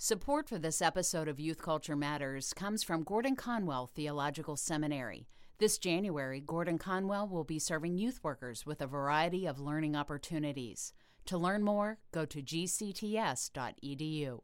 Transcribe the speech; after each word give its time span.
Support 0.00 0.48
for 0.48 0.60
this 0.60 0.80
episode 0.80 1.26
of 1.26 1.40
Youth 1.40 1.60
Culture 1.60 1.96
Matters 1.96 2.52
comes 2.52 2.84
from 2.84 3.02
Gordon 3.02 3.34
Conwell 3.34 3.88
Theological 3.88 4.56
Seminary. 4.56 5.26
This 5.58 5.76
January, 5.76 6.40
Gordon 6.40 6.78
Conwell 6.78 7.26
will 7.26 7.42
be 7.42 7.58
serving 7.58 7.98
youth 7.98 8.20
workers 8.22 8.64
with 8.64 8.80
a 8.80 8.86
variety 8.86 9.44
of 9.44 9.58
learning 9.58 9.96
opportunities. 9.96 10.92
To 11.26 11.36
learn 11.36 11.64
more, 11.64 11.98
go 12.12 12.24
to 12.26 12.40
gcts.edu. 12.40 14.40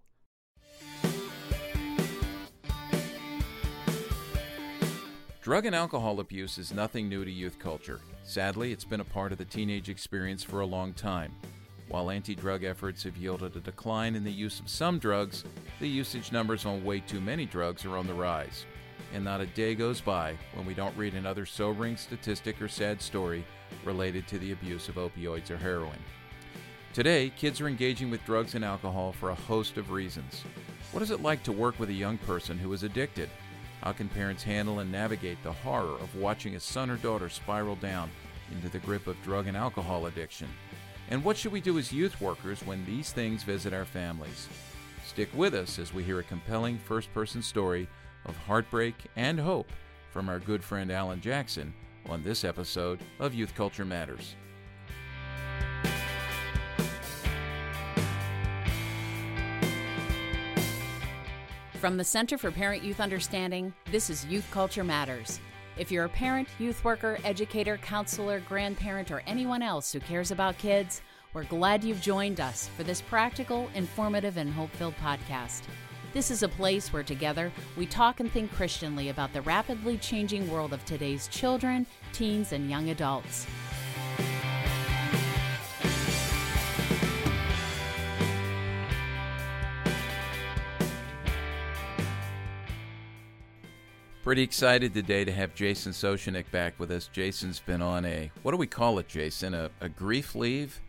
Drug 5.41 5.67
and 5.67 5.77
alcohol 5.77 6.19
abuse 6.19 6.59
is 6.59 6.75
nothing 6.75 7.09
new 7.09 7.25
to 7.25 7.31
youth 7.31 7.61
culture. 7.61 8.01
Sadly, 8.25 8.73
it's 8.73 8.85
been 8.85 8.99
a 8.99 9.05
part 9.05 9.31
of 9.31 9.39
the 9.39 9.45
teenage 9.45 9.89
experience 9.89 10.43
for 10.43 10.63
a 10.63 10.67
long 10.67 10.93
time. 10.95 11.31
While 11.89 12.11
anti 12.11 12.35
drug 12.35 12.65
efforts 12.65 13.03
have 13.05 13.17
yielded 13.17 13.57
a 13.57 13.61
decline 13.61 14.15
in 14.15 14.25
the 14.25 14.33
use 14.33 14.59
of 14.59 14.69
some 14.69 14.99
drugs, 14.99 15.45
the 15.81 15.89
usage 15.89 16.33
numbers 16.33 16.65
on 16.65 16.85
way 16.85 17.01
too 17.01 17.21
many 17.21 17.47
drugs 17.47 17.85
are 17.85 17.97
on 17.97 18.07
the 18.07 18.15
rise. 18.15 18.65
And 19.13 19.23
not 19.23 19.41
a 19.41 19.47
day 19.47 19.75
goes 19.75 20.01
by 20.01 20.37
when 20.55 20.67
we 20.67 20.75
don't 20.75 20.97
read 20.97 21.15
another 21.15 21.47
sobering 21.47 21.97
statistic 21.97 22.61
or 22.61 22.69
sad 22.69 23.01
story 23.01 23.45
related 23.85 24.27
to 24.29 24.39
the 24.39 24.53
abuse 24.53 24.89
of 24.89 24.97
opioids 24.97 25.51
or 25.51 25.57
heroin. 25.57 25.99
Today, 26.95 27.31
kids 27.37 27.61
are 27.61 27.69
engaging 27.69 28.11
with 28.11 28.25
drugs 28.25 28.55
and 28.55 28.65
alcohol 28.65 29.13
for 29.13 29.31
a 29.31 29.35
host 29.35 29.77
of 29.77 29.91
reasons. 29.91 30.43
What 30.93 31.03
is 31.03 31.11
it 31.11 31.23
like 31.23 31.43
to 31.43 31.53
work 31.53 31.79
with 31.79 31.91
a 31.91 31.95
young 31.95 32.19
person 32.19 32.57
who 32.57 32.73
is 32.73 32.83
addicted? 32.83 33.29
How 33.83 33.93
can 33.93 34.09
parents 34.09 34.43
handle 34.43 34.79
and 34.79 34.91
navigate 34.91 35.43
the 35.43 35.53
horror 35.53 35.99
of 36.01 36.17
watching 36.17 36.55
a 36.55 36.61
son 36.61 36.91
or 36.91 36.97
daughter 36.97 37.29
spiral 37.29 37.77
down 37.77 38.11
into 38.53 38.69
the 38.69 38.79
grip 38.79 39.07
of 39.07 39.21
drug 39.23 39.47
and 39.47 39.57
alcohol 39.57 40.07
addiction? 40.07 40.49
And 41.11 41.23
what 41.23 41.37
should 41.37 41.53
we 41.53 41.61
do 41.61 41.79
as 41.79 41.93
youth 41.93 42.21
workers 42.21 42.61
when 42.65 42.85
these 42.85 43.13
things 43.13 43.43
visit 43.43 43.73
our 43.73 43.85
families? 43.85 44.49
Stick 45.07 45.29
with 45.35 45.55
us 45.55 45.79
as 45.79 45.93
we 45.93 46.03
hear 46.03 46.19
a 46.19 46.25
compelling 46.25 46.79
first 46.79 47.13
person 47.13 47.43
story 47.43 47.89
of 48.25 48.37
heartbreak 48.37 48.95
and 49.17 49.39
hope 49.39 49.71
from 50.11 50.29
our 50.29 50.39
good 50.39 50.65
friend 50.65 50.91
Alan 50.91 51.21
Jackson 51.21 51.75
on 52.09 52.23
this 52.23 52.45
episode 52.45 53.01
of 53.21 53.35
Youth 53.35 53.55
Culture 53.55 53.85
Matters. 53.85 54.35
From 61.81 61.99
the 61.99 62.05
Center 62.05 62.39
for 62.39 62.51
Parent 62.51 62.83
Youth 62.83 62.99
Understanding, 62.99 63.75
this 63.91 64.09
is 64.09 64.25
Youth 64.25 64.49
Culture 64.51 64.85
Matters. 64.85 65.39
If 65.77 65.91
you're 65.91 66.05
a 66.05 66.09
parent, 66.09 66.49
youth 66.61 66.85
worker, 66.85 67.19
educator, 67.25 67.79
counselor, 67.79 68.39
grandparent, 68.41 69.11
or 69.11 69.25
anyone 69.27 69.61
else 69.61 69.93
who 69.93 69.99
cares 69.99 70.31
about 70.31 70.57
kids, 70.57 71.03
we're 71.33 71.43
glad 71.45 71.83
you've 71.83 72.01
joined 72.01 72.41
us 72.41 72.69
for 72.77 72.85
this 72.85 73.01
practical, 73.01 73.69
informative, 73.75 74.37
and 74.37 74.53
hope 74.53 74.71
filled 74.71 74.95
podcast. 74.99 75.63
This 76.13 76.31
is 76.31 76.45
a 76.45 76.49
place 76.49 76.93
where 76.93 77.03
together 77.03 77.51
we 77.77 77.87
talk 77.87 78.21
and 78.21 78.31
think 78.31 78.53
Christianly 78.53 79.09
about 79.09 79.33
the 79.33 79.43
rapidly 79.43 79.99
changing 79.99 80.49
world 80.49 80.73
of 80.73 80.85
today's 80.85 81.27
children, 81.27 81.87
teens, 82.13 82.53
and 82.53 82.71
young 82.71 82.91
adults. 82.91 83.49
Pretty 94.25 94.41
excited 94.41 94.95
today 94.95 95.23
to 95.27 95.33
have 95.33 95.55
Jason 95.55 95.93
Soucinek 95.93 96.51
back 96.51 96.81
with 96.81 96.91
us. 96.91 97.11
Jason's 97.13 97.61
been 97.61 97.83
on 97.83 98.07
a, 98.07 98.31
what 98.43 98.53
do 98.53 98.57
we 98.57 98.67
call 98.67 98.99
it, 98.99 99.07
Jason? 99.07 99.53
A, 99.53 99.69
a 99.83 99.89
grief 99.91 100.35
leave? 100.35 100.81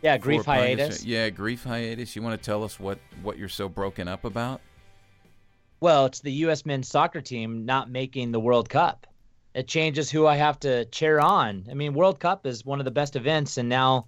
Yeah, 0.00 0.16
grief 0.16 0.44
hiatus. 0.44 1.04
Yeah, 1.04 1.28
grief 1.30 1.64
hiatus. 1.64 2.14
You 2.14 2.22
want 2.22 2.40
to 2.40 2.46
tell 2.46 2.62
us 2.62 2.78
what, 2.78 3.00
what 3.20 3.36
you're 3.36 3.48
so 3.48 3.68
broken 3.68 4.06
up 4.06 4.24
about? 4.24 4.60
Well, 5.80 6.06
it's 6.06 6.20
the 6.20 6.30
U.S. 6.34 6.64
men's 6.64 6.86
soccer 6.86 7.20
team 7.20 7.64
not 7.64 7.90
making 7.90 8.30
the 8.30 8.38
World 8.38 8.68
Cup. 8.68 9.08
It 9.56 9.66
changes 9.66 10.08
who 10.08 10.28
I 10.28 10.36
have 10.36 10.60
to 10.60 10.84
cheer 10.84 11.18
on. 11.18 11.66
I 11.68 11.74
mean, 11.74 11.94
World 11.94 12.20
Cup 12.20 12.46
is 12.46 12.64
one 12.64 12.78
of 12.78 12.84
the 12.84 12.92
best 12.92 13.16
events, 13.16 13.58
and 13.58 13.68
now 13.68 14.06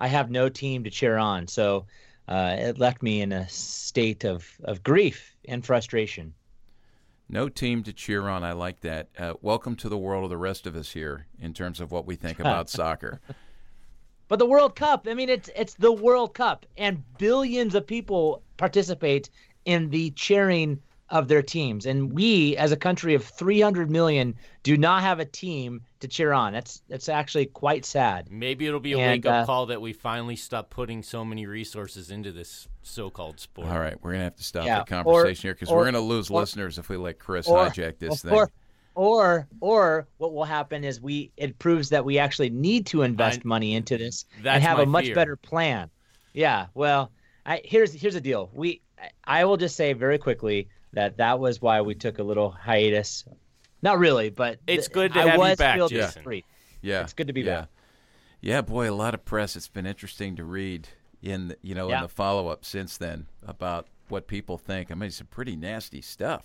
I 0.00 0.08
have 0.08 0.28
no 0.28 0.48
team 0.48 0.82
to 0.82 0.90
cheer 0.90 1.18
on. 1.18 1.46
So 1.46 1.86
uh, 2.26 2.56
it 2.58 2.80
left 2.80 3.00
me 3.00 3.20
in 3.20 3.30
a 3.30 3.48
state 3.48 4.24
of, 4.24 4.44
of 4.64 4.82
grief 4.82 5.36
and 5.46 5.64
frustration. 5.64 6.34
No 7.28 7.48
team 7.48 7.82
to 7.84 7.92
cheer 7.92 8.28
on. 8.28 8.44
I 8.44 8.52
like 8.52 8.80
that. 8.80 9.08
Uh, 9.18 9.34
welcome 9.40 9.74
to 9.76 9.88
the 9.88 9.96
world 9.96 10.24
of 10.24 10.30
the 10.30 10.36
rest 10.36 10.66
of 10.66 10.76
us 10.76 10.90
here 10.90 11.26
in 11.40 11.54
terms 11.54 11.80
of 11.80 11.90
what 11.90 12.06
we 12.06 12.16
think 12.16 12.40
about 12.40 12.68
soccer. 12.70 13.20
But 14.28 14.38
the 14.38 14.46
World 14.46 14.76
Cup, 14.76 15.06
I 15.08 15.14
mean, 15.14 15.28
it's 15.28 15.50
it's 15.54 15.74
the 15.74 15.92
World 15.92 16.34
Cup, 16.34 16.66
and 16.76 17.02
billions 17.18 17.74
of 17.74 17.86
people 17.86 18.42
participate 18.56 19.28
in 19.64 19.90
the 19.90 20.10
cheering 20.12 20.80
of 21.12 21.28
their 21.28 21.42
teams. 21.42 21.84
And 21.84 22.10
we, 22.10 22.56
as 22.56 22.72
a 22.72 22.76
country 22.76 23.14
of 23.14 23.22
300 23.22 23.90
million, 23.90 24.34
do 24.62 24.78
not 24.78 25.02
have 25.02 25.20
a 25.20 25.26
team 25.26 25.82
to 26.00 26.08
cheer 26.08 26.32
on. 26.32 26.54
That's 26.54 26.82
that's 26.88 27.08
actually 27.08 27.46
quite 27.46 27.84
sad. 27.84 28.28
Maybe 28.30 28.66
it'll 28.66 28.80
be 28.80 28.94
a 28.94 28.98
wake 28.98 29.26
up 29.26 29.42
uh, 29.42 29.46
call 29.46 29.66
that 29.66 29.80
we 29.80 29.92
finally 29.92 30.36
stop 30.36 30.70
putting 30.70 31.02
so 31.02 31.22
many 31.22 31.46
resources 31.46 32.10
into 32.10 32.32
this 32.32 32.66
so-called 32.82 33.38
sport. 33.38 33.68
All 33.68 33.78
right, 33.78 33.96
we're 34.02 34.12
gonna 34.12 34.24
have 34.24 34.36
to 34.36 34.42
stop 34.42 34.64
yeah, 34.64 34.78
the 34.80 34.86
conversation 34.86 35.46
or, 35.46 35.50
here 35.50 35.54
because 35.54 35.68
we're 35.70 35.84
gonna 35.84 36.00
lose 36.00 36.30
or, 36.30 36.40
listeners 36.40 36.78
if 36.78 36.88
we 36.88 36.96
let 36.96 37.18
Chris 37.18 37.46
or, 37.46 37.66
hijack 37.66 37.98
this 37.98 38.22
thing. 38.22 38.32
Or 38.94 39.46
or 39.60 40.06
what 40.18 40.32
will 40.32 40.44
happen 40.44 40.82
is 40.82 41.00
we 41.00 41.30
it 41.36 41.58
proves 41.58 41.90
that 41.90 42.04
we 42.04 42.18
actually 42.18 42.50
need 42.50 42.86
to 42.86 43.02
invest 43.02 43.40
I, 43.44 43.48
money 43.48 43.74
into 43.74 43.98
this 43.98 44.24
and 44.44 44.62
have 44.62 44.78
a 44.78 44.86
much 44.86 45.06
fear. 45.06 45.14
better 45.14 45.36
plan. 45.36 45.90
Yeah, 46.32 46.66
well, 46.74 47.10
I, 47.44 47.60
here's 47.64 47.92
here's 47.92 48.14
the 48.14 48.20
deal. 48.20 48.50
We 48.54 48.80
I 49.24 49.44
will 49.44 49.56
just 49.58 49.76
say 49.76 49.92
very 49.92 50.18
quickly 50.18 50.68
that 50.92 51.16
that 51.18 51.38
was 51.38 51.60
why 51.60 51.80
we 51.80 51.94
took 51.94 52.18
a 52.18 52.22
little 52.22 52.50
hiatus. 52.50 53.24
Not 53.82 53.98
really, 53.98 54.30
but 54.30 54.58
it's 54.66 54.88
good 54.88 55.12
to 55.14 55.20
I 55.20 55.28
have 55.28 55.50
you 55.50 55.56
back, 55.56 55.88
Jason. 55.88 56.22
Free. 56.22 56.44
Yeah, 56.82 57.02
it's 57.02 57.12
good 57.12 57.26
to 57.26 57.32
be 57.32 57.42
yeah. 57.42 57.60
back. 57.60 57.68
Yeah, 58.40 58.60
boy, 58.60 58.90
a 58.90 58.94
lot 58.94 59.14
of 59.14 59.24
press. 59.24 59.56
It's 59.56 59.68
been 59.68 59.86
interesting 59.86 60.36
to 60.36 60.44
read 60.44 60.88
in 61.22 61.48
the, 61.48 61.56
you 61.62 61.74
know 61.74 61.88
yeah. 61.88 61.96
in 61.96 62.02
the 62.02 62.08
follow 62.08 62.48
up 62.48 62.64
since 62.64 62.96
then 62.96 63.26
about 63.46 63.86
what 64.08 64.26
people 64.26 64.58
think. 64.58 64.90
I 64.90 64.94
mean, 64.94 65.10
some 65.10 65.28
pretty 65.28 65.56
nasty 65.56 66.00
stuff. 66.00 66.44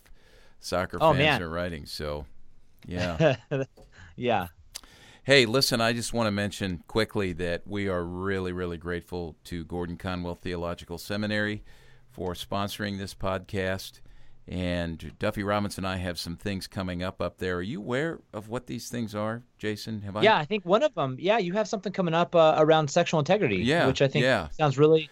Soccer 0.59 0.97
oh, 1.01 1.13
fans 1.13 1.19
man. 1.19 1.43
are 1.43 1.49
writing. 1.49 1.85
So, 1.85 2.25
yeah, 2.87 3.35
yeah. 4.15 4.47
Hey, 5.23 5.45
listen, 5.45 5.81
I 5.81 5.91
just 5.91 6.13
want 6.13 6.27
to 6.27 6.31
mention 6.31 6.83
quickly 6.87 7.33
that 7.33 7.67
we 7.67 7.89
are 7.89 8.03
really, 8.03 8.53
really 8.53 8.77
grateful 8.77 9.35
to 9.43 9.65
Gordon 9.65 9.97
Conwell 9.97 10.35
Theological 10.35 10.97
Seminary 10.97 11.63
for 12.09 12.33
sponsoring 12.33 12.97
this 12.97 13.13
podcast. 13.13 13.99
And 14.47 15.11
Duffy 15.19 15.43
Robinson 15.43 15.83
and 15.83 15.93
I 15.93 15.97
have 15.97 16.17
some 16.17 16.37
things 16.37 16.67
coming 16.67 17.03
up 17.03 17.21
up 17.21 17.37
there. 17.37 17.57
Are 17.57 17.61
you 17.61 17.79
aware 17.79 18.19
of 18.33 18.47
what 18.47 18.67
these 18.67 18.87
things 18.87 19.13
are, 19.13 19.43
Jason? 19.57 20.01
Have 20.03 20.15
I? 20.15 20.21
Yeah, 20.21 20.37
I 20.37 20.45
think 20.45 20.65
one 20.65 20.83
of 20.83 20.95
them. 20.95 21.17
Yeah, 21.19 21.37
you 21.37 21.51
have 21.53 21.67
something 21.67 21.91
coming 21.91 22.13
up 22.13 22.33
uh, 22.33 22.55
around 22.57 22.89
sexual 22.89 23.19
integrity. 23.19 23.57
Yeah, 23.57 23.87
which 23.87 24.01
I 24.01 24.07
think 24.07 24.23
yeah. 24.23 24.47
sounds 24.51 24.77
really, 24.77 25.09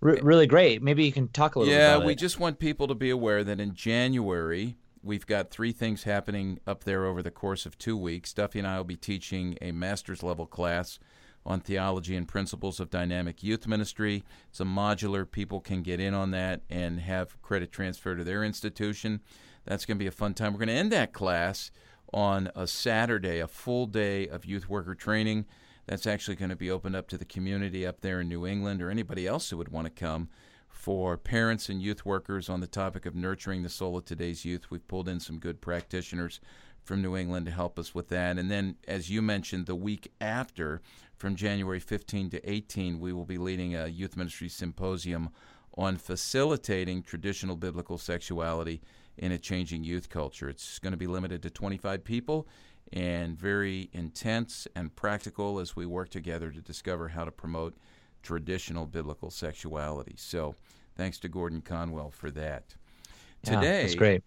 re- 0.00 0.20
really 0.22 0.46
great. 0.46 0.82
Maybe 0.82 1.04
you 1.04 1.10
can 1.10 1.26
talk 1.28 1.56
a 1.56 1.58
little. 1.58 1.74
Bit. 1.74 1.80
Yeah, 1.80 1.98
we 1.98 2.12
it. 2.12 2.18
just 2.18 2.38
want 2.38 2.60
people 2.60 2.86
to 2.86 2.94
be 2.94 3.10
aware 3.10 3.42
that 3.42 3.58
in 3.60 3.74
January 3.74 4.76
we've 5.02 5.26
got 5.26 5.50
three 5.50 5.72
things 5.72 6.04
happening 6.04 6.60
up 6.66 6.84
there 6.84 7.06
over 7.06 7.22
the 7.22 7.30
course 7.30 7.66
of 7.66 7.78
two 7.78 7.96
weeks. 7.96 8.32
Duffy 8.32 8.58
and 8.60 8.68
I 8.68 8.76
will 8.76 8.84
be 8.84 8.96
teaching 8.96 9.58
a 9.60 9.72
master's 9.72 10.22
level 10.22 10.46
class 10.46 10.98
on 11.46 11.60
theology 11.60 12.16
and 12.16 12.26
principles 12.26 12.80
of 12.80 12.90
dynamic 12.90 13.42
youth 13.42 13.66
ministry. 13.66 14.24
It's 14.50 14.60
a 14.60 14.64
modular, 14.64 15.30
people 15.30 15.60
can 15.60 15.82
get 15.82 16.00
in 16.00 16.12
on 16.12 16.32
that 16.32 16.62
and 16.68 17.00
have 17.00 17.40
credit 17.40 17.70
transfer 17.70 18.16
to 18.16 18.24
their 18.24 18.42
institution. 18.42 19.20
That's 19.64 19.86
going 19.86 19.96
to 19.96 20.02
be 20.02 20.08
a 20.08 20.12
fun 20.12 20.34
time. 20.34 20.52
We're 20.52 20.58
going 20.58 20.68
to 20.68 20.74
end 20.74 20.92
that 20.92 21.12
class 21.12 21.70
on 22.12 22.50
a 22.54 22.66
Saturday, 22.66 23.38
a 23.38 23.48
full 23.48 23.86
day 23.86 24.28
of 24.28 24.44
youth 24.44 24.68
worker 24.68 24.94
training. 24.94 25.46
That's 25.86 26.06
actually 26.06 26.36
going 26.36 26.50
to 26.50 26.56
be 26.56 26.70
opened 26.70 26.96
up 26.96 27.08
to 27.08 27.18
the 27.18 27.24
community 27.24 27.86
up 27.86 28.00
there 28.00 28.20
in 28.20 28.28
New 28.28 28.46
England 28.46 28.82
or 28.82 28.90
anybody 28.90 29.26
else 29.26 29.50
who 29.50 29.56
would 29.56 29.70
want 29.70 29.86
to 29.86 29.90
come 29.90 30.28
for 30.68 31.16
parents 31.16 31.68
and 31.68 31.80
youth 31.80 32.04
workers 32.04 32.48
on 32.48 32.60
the 32.60 32.66
topic 32.66 33.06
of 33.06 33.14
nurturing 33.14 33.62
the 33.62 33.68
soul 33.68 33.96
of 33.96 34.04
today's 34.04 34.44
youth. 34.44 34.70
We've 34.70 34.86
pulled 34.86 35.08
in 35.08 35.20
some 35.20 35.38
good 35.38 35.60
practitioners 35.60 36.40
from 36.86 37.02
New 37.02 37.16
England 37.16 37.46
to 37.46 37.52
help 37.52 37.78
us 37.78 37.94
with 37.94 38.08
that. 38.08 38.38
And 38.38 38.50
then, 38.50 38.76
as 38.86 39.10
you 39.10 39.20
mentioned, 39.20 39.66
the 39.66 39.74
week 39.74 40.12
after, 40.20 40.80
from 41.16 41.34
January 41.34 41.80
15 41.80 42.30
to 42.30 42.50
18, 42.50 43.00
we 43.00 43.12
will 43.12 43.24
be 43.24 43.38
leading 43.38 43.74
a 43.74 43.86
youth 43.86 44.16
ministry 44.16 44.48
symposium 44.48 45.30
on 45.76 45.96
facilitating 45.96 47.02
traditional 47.02 47.56
biblical 47.56 47.98
sexuality 47.98 48.80
in 49.16 49.32
a 49.32 49.38
changing 49.38 49.84
youth 49.84 50.08
culture. 50.08 50.48
It's 50.48 50.78
going 50.78 50.92
to 50.92 50.98
be 50.98 51.06
limited 51.06 51.42
to 51.42 51.50
25 51.50 52.04
people 52.04 52.46
and 52.92 53.36
very 53.36 53.90
intense 53.92 54.68
and 54.76 54.94
practical 54.94 55.58
as 55.58 55.74
we 55.74 55.86
work 55.86 56.08
together 56.10 56.50
to 56.50 56.60
discover 56.60 57.08
how 57.08 57.24
to 57.24 57.30
promote 57.30 57.74
traditional 58.22 58.86
biblical 58.86 59.30
sexuality. 59.30 60.14
So, 60.16 60.54
thanks 60.96 61.18
to 61.20 61.28
Gordon 61.28 61.62
Conwell 61.62 62.10
for 62.10 62.30
that. 62.30 62.74
Yeah, 63.44 63.60
Today, 63.60 63.82
that's 63.82 63.94
great 63.94 64.22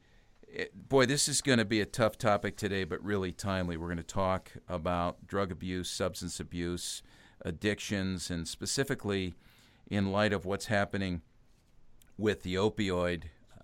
boy, 0.74 1.06
this 1.06 1.28
is 1.28 1.42
going 1.42 1.60
to 1.60 1.66
be 1.66 1.82
a 1.82 1.86
tough 1.86 2.18
topic 2.18 2.58
today, 2.58 2.84
but 2.84 3.04
really 3.04 3.32
timely. 3.32 3.78
We're 3.78 3.88
going 3.88 3.98
to 3.98 4.04
talk 4.04 4.52
about 4.68 5.28
drug 5.28 5.52
abuse, 5.52 5.90
substance 5.90 6.40
abuse, 6.40 7.02
addictions, 7.42 8.30
and 8.30 8.48
specifically 8.48 9.36
in 9.90 10.12
light 10.12 10.34
of 10.34 10.46
what's 10.46 10.66
happening 10.66 11.22
with 12.18 12.44
the 12.44 12.56
opioid 12.56 13.24
uh, 13.56 13.62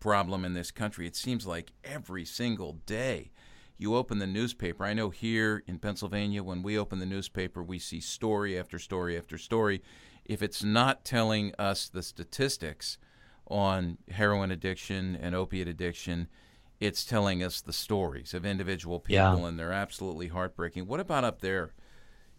problem 0.00 0.44
in 0.44 0.54
this 0.54 0.70
country. 0.70 1.06
It 1.06 1.16
seems 1.16 1.46
like 1.46 1.72
every 1.84 2.24
single 2.24 2.74
day 2.86 3.30
you 3.78 3.94
open 3.94 4.18
the 4.18 4.26
newspaper. 4.26 4.84
I 4.84 4.94
know 4.94 5.10
here 5.10 5.62
in 5.66 5.78
Pennsylvania, 5.78 6.42
when 6.42 6.62
we 6.62 6.78
open 6.78 6.98
the 6.98 7.06
newspaper, 7.06 7.62
we 7.62 7.78
see 7.78 8.00
story 8.00 8.58
after 8.58 8.78
story 8.78 9.16
after 9.16 9.36
story. 9.36 9.82
If 10.24 10.42
it's 10.42 10.64
not 10.64 11.04
telling 11.04 11.52
us 11.58 11.88
the 11.88 12.02
statistics 12.02 12.98
on 13.48 13.98
heroin 14.10 14.50
addiction 14.50 15.16
and 15.20 15.34
opiate 15.34 15.68
addiction, 15.68 16.28
it's 16.80 17.04
telling 17.04 17.42
us 17.42 17.60
the 17.60 17.72
stories 17.72 18.34
of 18.34 18.44
individual 18.44 19.00
people, 19.00 19.40
yeah. 19.40 19.46
and 19.46 19.58
they're 19.58 19.72
absolutely 19.72 20.28
heartbreaking. 20.28 20.86
What 20.86 21.00
about 21.00 21.24
up 21.24 21.40
there 21.40 21.72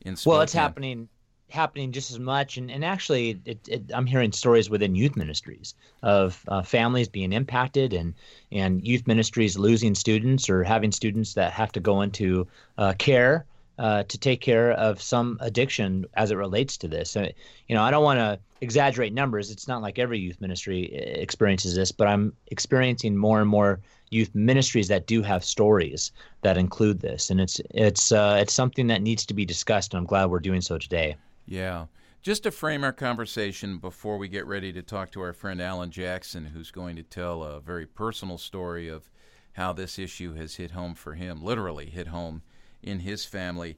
in 0.02 0.16
Spokane? 0.16 0.36
Well, 0.36 0.42
it's 0.42 0.54
happening 0.54 1.10
happening 1.50 1.92
just 1.92 2.12
as 2.12 2.20
much. 2.20 2.58
And, 2.58 2.70
and 2.70 2.84
actually, 2.84 3.40
it, 3.46 3.68
it, 3.68 3.84
I'm 3.94 4.06
hearing 4.06 4.32
stories 4.32 4.70
within 4.70 4.96
youth 4.96 5.16
ministries 5.16 5.76
of 6.04 6.44
uh, 6.48 6.62
families 6.62 7.08
being 7.08 7.34
impacted 7.34 7.94
and, 7.94 8.14
and 8.52 8.86
youth 8.86 9.08
ministries 9.08 9.58
losing 9.58 9.96
students 9.96 10.50
or 10.50 10.64
having 10.64 10.92
students 10.92 11.34
that 11.36 11.54
have 11.54 11.72
to 11.74 11.80
go 11.80 12.02
into 12.02 12.48
uh, 12.78 12.94
care 12.98 13.46
uh, 13.78 14.04
to 14.04 14.18
take 14.18 14.42
care 14.42 14.72
of 14.72 15.02
some 15.02 15.38
addiction 15.42 16.06
as 16.16 16.32
it 16.32 16.36
relates 16.36 16.78
to 16.78 16.88
this. 16.88 17.12
So, 17.12 17.28
you 17.68 17.76
know, 17.76 17.84
I 17.84 17.92
don't 17.92 18.04
want 18.04 18.20
to 18.20 18.40
exaggerate 18.62 19.14
numbers. 19.14 19.52
It's 19.52 19.68
not 19.68 19.82
like 19.82 20.00
every 20.00 20.20
youth 20.20 20.42
ministry 20.42 20.92
uh, 20.94 21.20
experiences 21.20 21.76
this, 21.76 21.92
but 21.92 22.08
I'm 22.08 22.34
experiencing 22.48 23.16
more 23.16 23.40
and 23.40 23.50
more 23.50 23.80
youth 24.10 24.34
ministries 24.34 24.88
that 24.88 25.06
do 25.06 25.22
have 25.22 25.44
stories 25.44 26.12
that 26.42 26.58
include 26.58 27.02
this, 27.02 27.30
and 27.30 27.42
it's 27.42 27.60
it's 27.72 28.12
uh, 28.12 28.38
it's 28.42 28.54
something 28.54 28.88
that 28.88 29.02
needs 29.02 29.26
to 29.26 29.34
be 29.34 29.46
discussed. 29.46 29.94
And 29.94 30.00
I'm 30.00 30.06
glad 30.06 30.30
we're 30.30 30.40
doing 30.40 30.62
so 30.62 30.78
today. 30.78 31.16
Yeah. 31.46 31.86
Just 32.24 32.44
to 32.44 32.52
frame 32.52 32.84
our 32.84 32.92
conversation 32.92 33.78
before 33.78 34.18
we 34.18 34.28
get 34.28 34.46
ready 34.46 34.74
to 34.74 34.82
talk 34.82 35.12
to 35.12 35.22
our 35.22 35.34
friend 35.34 35.62
Alan 35.62 35.92
Jackson, 35.92 36.46
who's 36.46 36.72
going 36.72 36.96
to 36.98 37.04
tell 37.04 37.44
a 37.44 37.62
very 37.62 37.86
personal 37.86 38.38
story 38.38 38.90
of 38.90 39.10
how 39.54 39.72
this 39.72 39.98
issue 39.98 40.34
has 40.34 40.56
hit 40.56 40.72
home 40.72 40.94
for 40.94 41.14
him, 41.14 41.44
literally 41.44 41.86
hit 41.86 42.08
home 42.08 42.42
in 42.88 43.00
his 43.00 43.26
family. 43.26 43.78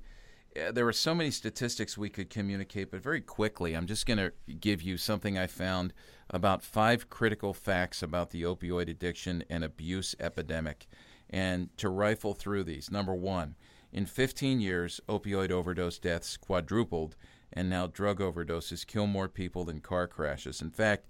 Uh, 0.55 0.71
there 0.71 0.87
are 0.87 0.93
so 0.93 1.13
many 1.13 1.31
statistics 1.31 1.97
we 1.97 2.09
could 2.09 2.29
communicate, 2.29 2.91
but 2.91 3.01
very 3.01 3.21
quickly, 3.21 3.73
I'm 3.73 3.87
just 3.87 4.05
going 4.05 4.17
to 4.17 4.31
give 4.59 4.81
you 4.81 4.97
something 4.97 5.37
I 5.37 5.47
found 5.47 5.93
about 6.29 6.63
five 6.63 7.09
critical 7.09 7.53
facts 7.53 8.03
about 8.03 8.29
the 8.29 8.43
opioid 8.43 8.89
addiction 8.89 9.43
and 9.49 9.63
abuse 9.63 10.15
epidemic, 10.19 10.87
and 11.29 11.75
to 11.77 11.89
rifle 11.89 12.33
through 12.33 12.63
these. 12.63 12.91
Number 12.91 13.13
one, 13.13 13.55
in 13.91 14.05
15 14.05 14.59
years, 14.59 15.01
opioid 15.09 15.51
overdose 15.51 15.97
deaths 15.97 16.37
quadrupled 16.37 17.15
and 17.51 17.69
now 17.69 17.87
drug 17.87 18.19
overdoses 18.19 18.85
kill 18.85 19.07
more 19.07 19.27
people 19.27 19.65
than 19.65 19.81
car 19.81 20.07
crashes. 20.07 20.61
In 20.61 20.69
fact, 20.69 21.07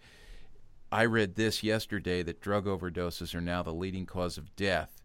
I 0.91 1.05
read 1.05 1.35
this 1.35 1.63
yesterday 1.63 2.23
that 2.23 2.41
drug 2.41 2.65
overdoses 2.65 3.35
are 3.35 3.41
now 3.41 3.61
the 3.61 3.73
leading 3.73 4.05
cause 4.05 4.37
of 4.37 4.55
death 4.55 4.98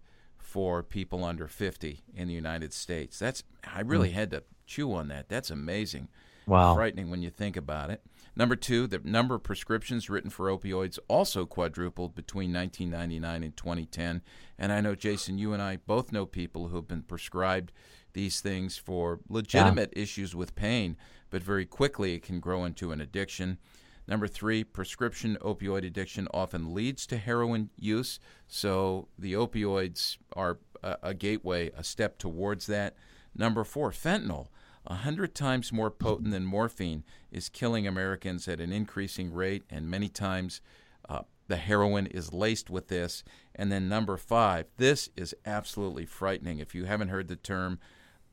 for 0.54 0.84
people 0.84 1.24
under 1.24 1.48
50 1.48 2.04
in 2.14 2.28
the 2.28 2.32
United 2.32 2.72
States. 2.72 3.18
That's 3.18 3.42
I 3.64 3.80
really 3.80 4.10
mm. 4.10 4.12
had 4.12 4.30
to 4.30 4.44
chew 4.66 4.92
on 4.92 5.08
that. 5.08 5.28
That's 5.28 5.50
amazing. 5.50 6.06
Wow. 6.46 6.76
Frightening 6.76 7.10
when 7.10 7.22
you 7.22 7.30
think 7.30 7.56
about 7.56 7.90
it. 7.90 8.02
Number 8.36 8.54
2, 8.54 8.86
the 8.86 9.00
number 9.02 9.34
of 9.34 9.42
prescriptions 9.42 10.08
written 10.08 10.30
for 10.30 10.46
opioids 10.46 11.00
also 11.08 11.44
quadrupled 11.44 12.14
between 12.14 12.52
1999 12.52 13.42
and 13.42 13.56
2010. 13.56 14.22
And 14.56 14.70
I 14.70 14.80
know 14.80 14.94
Jason 14.94 15.38
you 15.38 15.52
and 15.52 15.60
I 15.60 15.78
both 15.78 16.12
know 16.12 16.24
people 16.24 16.68
who 16.68 16.76
have 16.76 16.86
been 16.86 17.02
prescribed 17.02 17.72
these 18.12 18.40
things 18.40 18.76
for 18.76 19.18
legitimate 19.28 19.92
yeah. 19.96 20.04
issues 20.04 20.36
with 20.36 20.54
pain 20.54 20.96
but 21.30 21.42
very 21.42 21.66
quickly 21.66 22.14
it 22.14 22.22
can 22.22 22.38
grow 22.38 22.64
into 22.64 22.92
an 22.92 23.00
addiction. 23.00 23.58
Number 24.06 24.28
three, 24.28 24.64
prescription 24.64 25.38
opioid 25.40 25.86
addiction 25.86 26.28
often 26.34 26.74
leads 26.74 27.06
to 27.06 27.16
heroin 27.16 27.70
use, 27.76 28.20
so 28.46 29.08
the 29.18 29.32
opioids 29.32 30.18
are 30.34 30.58
a, 30.82 30.98
a 31.02 31.14
gateway, 31.14 31.70
a 31.76 31.82
step 31.82 32.18
towards 32.18 32.66
that. 32.66 32.96
Number 33.34 33.64
four, 33.64 33.90
fentanyl, 33.90 34.48
a 34.86 34.96
hundred 34.96 35.34
times 35.34 35.72
more 35.72 35.90
potent 35.90 36.30
than 36.30 36.44
morphine, 36.44 37.04
is 37.32 37.48
killing 37.48 37.86
Americans 37.86 38.46
at 38.46 38.60
an 38.60 38.72
increasing 38.72 39.32
rate, 39.32 39.64
and 39.70 39.88
many 39.88 40.08
times 40.08 40.60
uh, 41.08 41.22
the 41.48 41.56
heroin 41.56 42.06
is 42.06 42.32
laced 42.32 42.68
with 42.68 42.88
this. 42.88 43.24
And 43.54 43.72
then 43.72 43.88
number 43.88 44.16
five, 44.16 44.66
this 44.76 45.08
is 45.16 45.34
absolutely 45.46 46.06
frightening. 46.06 46.58
If 46.58 46.74
you 46.74 46.84
haven't 46.84 47.08
heard 47.08 47.28
the 47.28 47.36
term 47.36 47.78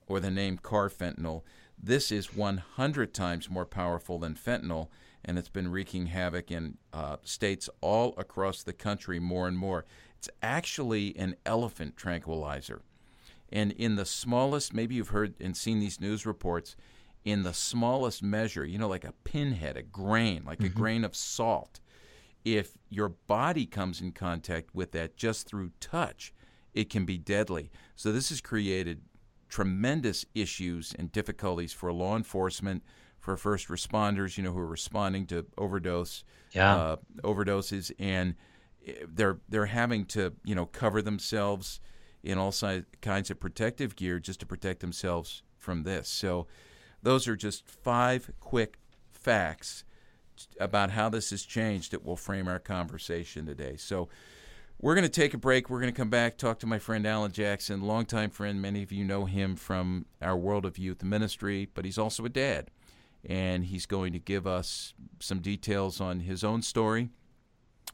or 0.08 0.20
the 0.20 0.32
name 0.32 0.58
carfentanil, 0.58 1.44
this 1.82 2.12
is 2.12 2.36
100 2.36 3.14
times 3.14 3.50
more 3.50 3.66
powerful 3.66 4.20
than 4.20 4.36
fentanyl, 4.36 4.90
and 5.24 5.38
it's 5.38 5.50
been 5.50 5.72
wreaking 5.72 6.08
havoc 6.08 6.52
in 6.52 6.78
uh, 6.94 7.18
states 7.24 7.70
all 7.82 8.14
across 8.18 8.64
the 8.64 8.74
country 8.74 9.20
more 9.20 9.48
and 9.48 9.58
more. 9.58 9.86
It's 10.18 10.30
actually 10.42 11.16
an 11.18 11.36
elephant 11.46 11.98
tranquilizer. 11.98 12.82
And 13.52 13.72
in 13.74 13.96
the 13.96 14.06
smallest, 14.06 14.74
maybe 14.74 14.96
you've 14.96 15.10
heard 15.10 15.36
and 15.40 15.56
seen 15.58 15.80
these 15.80 16.00
news 16.00 16.26
reports, 16.26 16.76
in 17.24 17.44
the 17.44 17.54
smallest 17.54 18.24
measure, 18.24 18.66
you 18.66 18.78
know, 18.78 18.88
like 18.88 19.04
a 19.04 19.14
pinhead, 19.24 19.78
a 19.78 19.84
grain, 19.84 20.44
like 20.46 20.60
mm-hmm. 20.60 20.68
a 20.68 20.80
grain 20.80 21.04
of 21.04 21.16
salt, 21.16 21.80
if 22.44 22.78
your 22.90 23.10
body 23.10 23.66
comes 23.66 24.02
in 24.02 24.12
contact 24.12 24.74
with 24.74 24.92
that 24.92 25.16
just 25.16 25.48
through 25.48 25.72
touch, 25.80 26.34
it 26.74 26.90
can 26.90 27.06
be 27.06 27.18
deadly. 27.18 27.70
So 27.96 28.12
this 28.12 28.30
has 28.30 28.42
created 28.42 29.02
tremendous 29.50 30.26
issues 30.34 30.96
and 30.98 31.12
difficulties 31.12 31.74
for 31.74 31.92
law 31.92 32.16
enforcement, 32.16 32.84
for 33.22 33.38
first 33.38 33.68
responders, 33.70 34.36
you 34.36 34.44
know, 34.44 34.52
who 34.52 34.60
are 34.60 34.66
responding 34.66 35.28
to 35.28 35.46
overdose 35.58 36.26
yeah. 36.52 36.76
uh, 36.76 36.96
overdoses, 37.24 37.92
and 38.00 38.36
they're 39.08 39.40
they're 39.48 39.68
having 39.68 40.06
to 40.06 40.34
you 40.44 40.56
know 40.56 40.66
cover 40.66 41.02
themselves 41.02 41.80
in 42.24 42.38
all 42.38 42.52
si- 42.52 42.84
kinds 43.02 43.30
of 43.32 43.40
protective 43.40 43.96
gear 43.96 44.20
just 44.20 44.40
to 44.42 44.46
protect 44.46 44.82
themselves 44.82 45.44
from 45.58 45.84
this. 45.84 46.10
So, 46.10 46.48
those 47.04 47.28
are 47.28 47.36
just 47.36 47.68
five 47.68 48.32
quick 48.40 48.80
facts 49.12 49.86
about 50.60 50.90
how 50.90 51.08
this 51.08 51.30
has 51.30 51.44
changed 51.44 51.92
that 51.92 52.04
will 52.04 52.18
frame 52.18 52.50
our 52.50 52.60
conversation 52.60 53.46
today. 53.46 53.78
So. 53.78 54.10
We're 54.84 54.96
going 54.96 55.04
to 55.04 55.10
take 55.10 55.36
a 55.36 55.38
break. 55.38 55.70
We're 55.70 55.80
going 55.80 55.94
to 55.94 55.96
come 55.96 56.10
back, 56.10 56.40
talk 56.40 56.58
to 56.62 56.66
my 56.66 56.80
friend 56.80 57.06
Alan 57.06 57.32
Jackson, 57.32 57.82
longtime 57.82 58.32
friend. 58.32 58.60
Many 58.60 58.82
of 58.82 58.92
you 58.92 59.06
know 59.06 59.26
him 59.26 59.56
from 59.56 60.08
our 60.24 60.36
World 60.36 60.66
of 60.66 60.80
Youth 60.80 61.04
ministry, 61.04 61.70
but 61.72 61.86
he's 61.86 62.00
also 62.00 62.26
a 62.26 62.30
dad. 62.30 62.72
And 63.28 63.66
he's 63.66 63.86
going 63.86 64.14
to 64.14 64.20
give 64.20 64.48
us 64.48 64.94
some 65.20 65.40
details 65.40 66.02
on 66.02 66.22
his 66.22 66.44
own 66.44 66.62
story, 66.62 67.10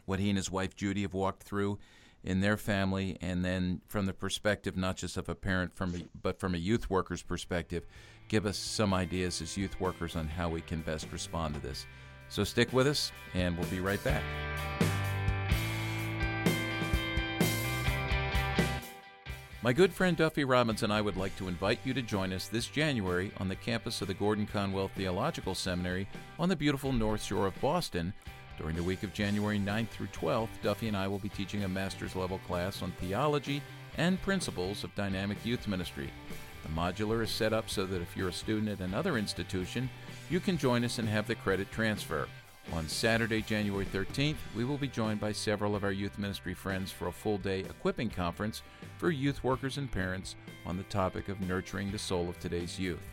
what 0.05 0.19
he 0.19 0.29
and 0.29 0.37
his 0.37 0.49
wife 0.49 0.75
Judy 0.75 1.01
have 1.01 1.13
walked 1.13 1.43
through 1.43 1.79
in 2.23 2.41
their 2.41 2.57
family, 2.57 3.17
and 3.21 3.45
then 3.45 3.81
from 3.87 4.05
the 4.05 4.13
perspective 4.13 4.75
not 4.75 4.97
just 4.97 5.17
of 5.17 5.29
a 5.29 5.35
parent, 5.35 5.75
from 5.75 5.95
a, 5.95 5.99
but 6.21 6.39
from 6.39 6.55
a 6.55 6.57
youth 6.57 6.89
worker's 6.89 7.21
perspective, 7.21 7.85
give 8.27 8.45
us 8.45 8.57
some 8.57 8.93
ideas 8.93 9.41
as 9.41 9.57
youth 9.57 9.79
workers 9.79 10.15
on 10.15 10.27
how 10.27 10.49
we 10.49 10.61
can 10.61 10.81
best 10.81 11.07
respond 11.11 11.53
to 11.53 11.61
this. 11.61 11.85
So 12.29 12.43
stick 12.43 12.73
with 12.73 12.87
us, 12.87 13.11
and 13.33 13.57
we'll 13.57 13.69
be 13.69 13.79
right 13.79 14.03
back. 14.03 14.23
My 19.67 19.73
good 19.73 19.91
friend 19.91 20.15
Duffy 20.15 20.45
Robbins 20.45 20.83
and 20.83 20.93
I 20.93 21.01
would 21.01 21.17
like 21.17 21.35
to 21.35 21.49
invite 21.49 21.79
you 21.83 21.93
to 21.93 22.01
join 22.01 22.31
us 22.31 22.47
this 22.47 22.67
January 22.67 23.33
on 23.35 23.49
the 23.49 23.55
campus 23.57 24.01
of 24.01 24.07
the 24.07 24.13
Gordon 24.13 24.47
Conwell 24.47 24.87
Theological 24.87 25.53
Seminary 25.53 26.07
on 26.39 26.47
the 26.47 26.55
beautiful 26.55 26.93
North 26.93 27.21
Shore 27.21 27.47
of 27.47 27.59
Boston. 27.59 28.13
During 28.57 28.77
the 28.77 28.83
week 28.83 29.03
of 29.03 29.13
January 29.13 29.59
9th 29.59 29.89
through 29.89 30.07
12th, 30.07 30.47
Duffy 30.63 30.87
and 30.87 30.95
I 30.95 31.09
will 31.09 31.19
be 31.19 31.27
teaching 31.27 31.65
a 31.65 31.67
master's 31.67 32.15
level 32.15 32.39
class 32.47 32.81
on 32.81 32.93
theology 32.93 33.61
and 33.97 34.21
principles 34.21 34.85
of 34.85 34.95
dynamic 34.95 35.37
youth 35.43 35.67
ministry. 35.67 36.11
The 36.63 36.69
modular 36.69 37.21
is 37.21 37.29
set 37.29 37.51
up 37.51 37.69
so 37.69 37.85
that 37.87 38.01
if 38.01 38.15
you're 38.15 38.29
a 38.29 38.33
student 38.33 38.69
at 38.69 38.79
another 38.79 39.17
institution, 39.17 39.89
you 40.29 40.39
can 40.39 40.57
join 40.57 40.85
us 40.85 40.97
and 40.97 41.09
have 41.09 41.27
the 41.27 41.35
credit 41.35 41.69
transfer. 41.73 42.29
On 42.73 42.87
Saturday, 42.87 43.41
January 43.41 43.85
13th, 43.85 44.35
we 44.55 44.65
will 44.65 44.77
be 44.77 44.89
joined 44.89 45.19
by 45.19 45.31
several 45.31 45.75
of 45.75 45.83
our 45.83 45.91
youth 45.91 46.19
ministry 46.19 46.53
friends 46.53 46.91
for 46.91 47.07
a 47.07 47.11
full 47.11 47.37
day 47.37 47.61
equipping 47.61 48.09
conference 48.09 48.61
for 48.97 49.09
youth 49.09 49.43
workers 49.43 49.77
and 49.77 49.91
parents 49.91 50.35
on 50.65 50.75
the 50.75 50.83
topic 50.83 51.29
of 51.29 51.39
nurturing 51.41 51.91
the 51.91 51.97
soul 51.97 52.27
of 52.27 52.39
today's 52.39 52.77
youth. 52.77 53.07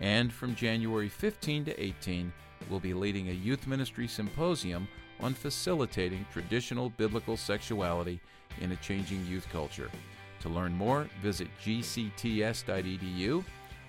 And 0.00 0.32
from 0.32 0.54
January 0.54 1.08
15 1.08 1.66
to 1.66 1.82
18, 1.82 2.32
we'll 2.68 2.80
be 2.80 2.94
leading 2.94 3.28
a 3.28 3.32
youth 3.32 3.66
ministry 3.66 4.08
symposium 4.08 4.88
on 5.20 5.34
facilitating 5.34 6.26
traditional 6.32 6.90
biblical 6.90 7.36
sexuality 7.36 8.20
in 8.60 8.72
a 8.72 8.76
changing 8.76 9.24
youth 9.26 9.46
culture. 9.52 9.90
To 10.40 10.48
learn 10.48 10.74
more, 10.74 11.06
visit 11.22 11.48
gcts.edu 11.62 13.44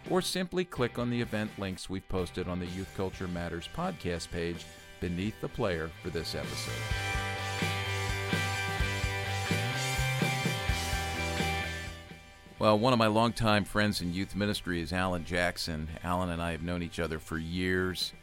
or 0.10 0.22
simply 0.22 0.66
click 0.66 1.00
on 1.00 1.10
the 1.10 1.22
event 1.22 1.52
links 1.58 1.90
we've 1.90 2.08
posted 2.10 2.48
on 2.48 2.60
the 2.60 2.66
Youth 2.68 2.92
Culture 2.98 3.28
Matters 3.28 3.70
podcast 3.76 4.32
page 4.32 4.66
beneath 5.02 5.42
the 5.42 5.50
player 5.50 5.92
for 6.02 6.10
this 6.10 6.34
episode. 6.36 6.72
Well, 12.60 12.78
one 12.78 12.94
of 12.94 13.00
my 13.00 13.08
longtime 13.08 13.66
friends 13.66 14.02
in 14.02 14.14
youth 14.14 14.36
ministry 14.36 14.80
is 14.82 14.94
Alan 14.94 15.26
Jackson. 15.26 15.90
Alan 16.04 16.30
and 16.30 16.40
I 16.40 16.52
have 16.52 16.62
known 16.62 16.84
each 16.84 17.00
other 17.00 17.18
for 17.18 17.40
years. 17.40 18.14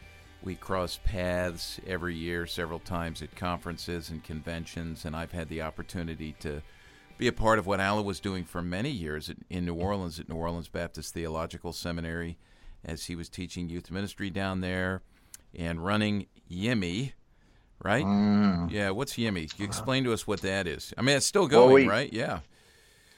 we 0.42 0.54
cross 0.54 1.00
paths 1.04 1.80
every 1.87 2.14
year, 2.14 2.47
several 2.47 2.78
times 2.78 3.20
at 3.23 3.35
conferences 3.35 4.11
and 4.11 4.23
conventions, 4.23 5.04
and 5.04 5.16
I've 5.16 5.32
had 5.32 5.49
the 5.49 5.62
opportunity 5.62 6.35
to 6.40 6.62
be 7.18 7.26
a 7.26 7.32
part 7.32 7.58
of 7.58 7.66
what 7.66 7.80
Alan 7.80 8.04
was 8.04 8.20
doing 8.20 8.44
for 8.44 8.62
many 8.62 8.90
years 8.90 9.30
in 9.50 9.64
New 9.64 9.75
Orleans 9.75 10.20
at 10.20 10.28
New 10.28 10.37
Orleans 10.37 10.68
Baptist 10.68 11.12
Theological 11.12 11.73
Seminary, 11.73 12.38
as 12.85 13.06
he 13.06 13.16
was 13.16 13.28
teaching 13.28 13.68
youth 13.68 13.90
ministry 13.90 14.30
down 14.30 14.61
there 14.61 15.02
and 15.52 15.85
running 15.85 16.26
YIMI, 16.50 17.12
right? 17.83 18.05
Mm. 18.05 18.71
Yeah, 18.71 18.90
what's 18.90 19.14
YIMI? 19.14 19.59
You 19.59 19.64
explain 19.64 20.05
to 20.05 20.12
us 20.12 20.26
what 20.26 20.40
that 20.43 20.67
is. 20.67 20.93
I 20.97 21.02
mean, 21.02 21.17
it's 21.17 21.26
still 21.26 21.47
going, 21.47 21.67
well, 21.67 21.75
we, 21.75 21.88
right? 21.88 22.12
Yeah. 22.12 22.40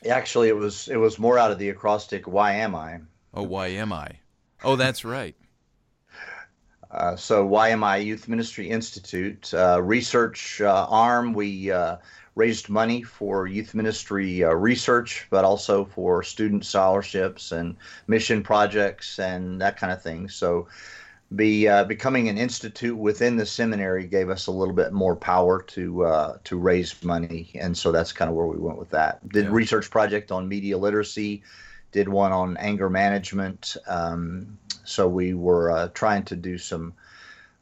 Actually, 0.09 0.49
it 0.49 0.57
was 0.57 0.89
it 0.89 0.97
was 0.97 1.19
more 1.19 1.39
out 1.39 1.51
of 1.51 1.59
the 1.59 1.69
acrostic 1.69 2.27
"Why 2.27 2.53
am 2.53 2.75
I?" 2.75 3.01
Oh, 3.35 3.43
why 3.43 3.69
am 3.69 3.93
I? 3.93 4.09
Oh, 4.65 4.77
that's 4.77 5.05
right. 5.05 5.37
Uh, 6.93 7.15
so 7.15 7.49
YMI 7.49 8.05
Youth 8.05 8.27
Ministry 8.27 8.69
Institute 8.69 9.55
uh, 9.55 9.81
research 9.81 10.61
uh, 10.61 10.89
arm. 10.91 11.33
We 11.33 11.71
uh, 11.71 11.99
raised 12.35 12.69
money 12.69 13.03
for 13.03 13.47
youth 13.47 13.75
ministry 13.75 14.43
uh, 14.45 14.53
research, 14.53 15.27
but 15.31 15.45
also 15.45 15.85
for 15.85 16.23
student 16.23 16.65
scholarships 16.65 17.53
and 17.53 17.77
mission 18.07 18.43
projects 18.43 19.19
and 19.19 19.61
that 19.61 19.77
kind 19.77 19.93
of 19.93 20.03
thing. 20.03 20.29
So, 20.29 20.67
be 21.37 21.69
uh, 21.69 21.85
becoming 21.85 22.29
an 22.29 22.39
institute 22.39 22.97
within 22.97 23.37
the 23.37 23.47
seminary 23.47 24.07
gave 24.07 24.31
us 24.31 24.49
a 24.49 24.51
little 24.51 24.75
bit 24.75 24.93
more 24.93 25.15
power 25.15 25.63
to 25.63 26.39
to 26.45 26.59
raise 26.59 27.03
money, 27.05 27.51
and 27.55 27.77
so 27.77 27.93
that's 27.93 28.13
kind 28.13 28.29
of 28.29 28.37
where 28.37 28.47
we 28.47 28.59
went 28.59 28.79
with 28.79 28.91
that. 28.91 29.27
Did 29.29 29.45
yeah. 29.45 29.51
research 29.53 29.91
project 29.91 30.33
on 30.33 30.49
media 30.49 30.77
literacy 30.77 31.43
did 31.93 32.09
one 32.09 32.33
on 32.33 32.57
anger 32.59 32.89
management. 32.89 33.77
Um, 33.87 34.59
so 34.85 35.09
we 35.09 35.35
were 35.35 35.71
uh, 35.71 35.89
trying 35.89 36.25
to 36.25 36.37
do 36.37 36.59
some 36.59 36.95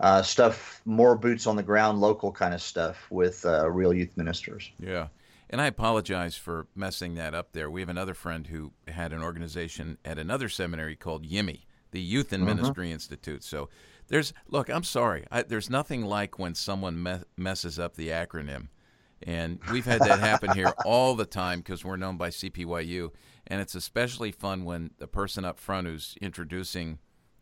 uh, 0.01 0.23
stuff, 0.23 0.81
more 0.85 1.17
boots 1.17 1.47
on 1.47 1.57
the 1.57 1.63
ground, 1.63 2.01
local 2.01 2.33
kind 2.33 2.55
of 2.55 2.63
stuff 2.63 3.07
with 3.11 3.45
uh, 3.45 3.69
real 3.71 3.93
youth 3.93 4.17
ministers. 4.17 4.71
Yeah. 4.79 5.09
And 5.51 5.61
I 5.61 5.67
apologize 5.67 6.37
for 6.37 6.67
messing 6.75 7.15
that 7.15 7.35
up 7.35 7.53
there. 7.53 7.71
We 7.71 7.81
have 7.81 7.89
another 7.89 8.15
friend 8.15 8.47
who 8.47 8.73
had 8.87 9.13
an 9.13 9.23
organization 9.23 9.97
at 10.05 10.19
another 10.19 10.49
seminary 10.49 10.95
called 10.95 11.27
YIMI, 11.27 11.61
the 11.91 12.01
Youth 12.01 12.33
and 12.33 12.45
uh-huh. 12.45 12.55
Ministry 12.55 12.93
Institute. 12.93 13.43
So 13.43 13.69
there's, 14.09 14.33
look, 14.49 14.69
I'm 14.69 14.85
sorry. 14.85 15.27
I, 15.31 15.43
there's 15.43 15.71
nothing 15.71 16.05
like 16.05 16.39
when 16.39 16.55
someone 16.55 17.03
me- 17.03 17.23
messes 17.37 17.79
up 17.79 17.95
the 17.95 18.09
acronym. 18.09 18.69
And 19.23 19.59
we've 19.73 19.85
had 19.85 20.01
that 20.01 20.21
happen 20.21 20.53
here 20.53 20.73
all 20.85 21.15
the 21.15 21.27
time 21.27 21.61
because 21.61 21.85
we're 21.85 21.97
known 21.97 22.17
by 22.17 22.31
CPYU. 22.31 23.11
And 23.47 23.61
it's 23.61 23.75
especially 23.75 24.31
fun 24.31 24.65
when 24.65 24.91
the 24.99 25.09
person 25.09 25.45
up 25.45 25.59
front 25.59 25.87
who's 25.87 26.17
introducing, 26.21 26.99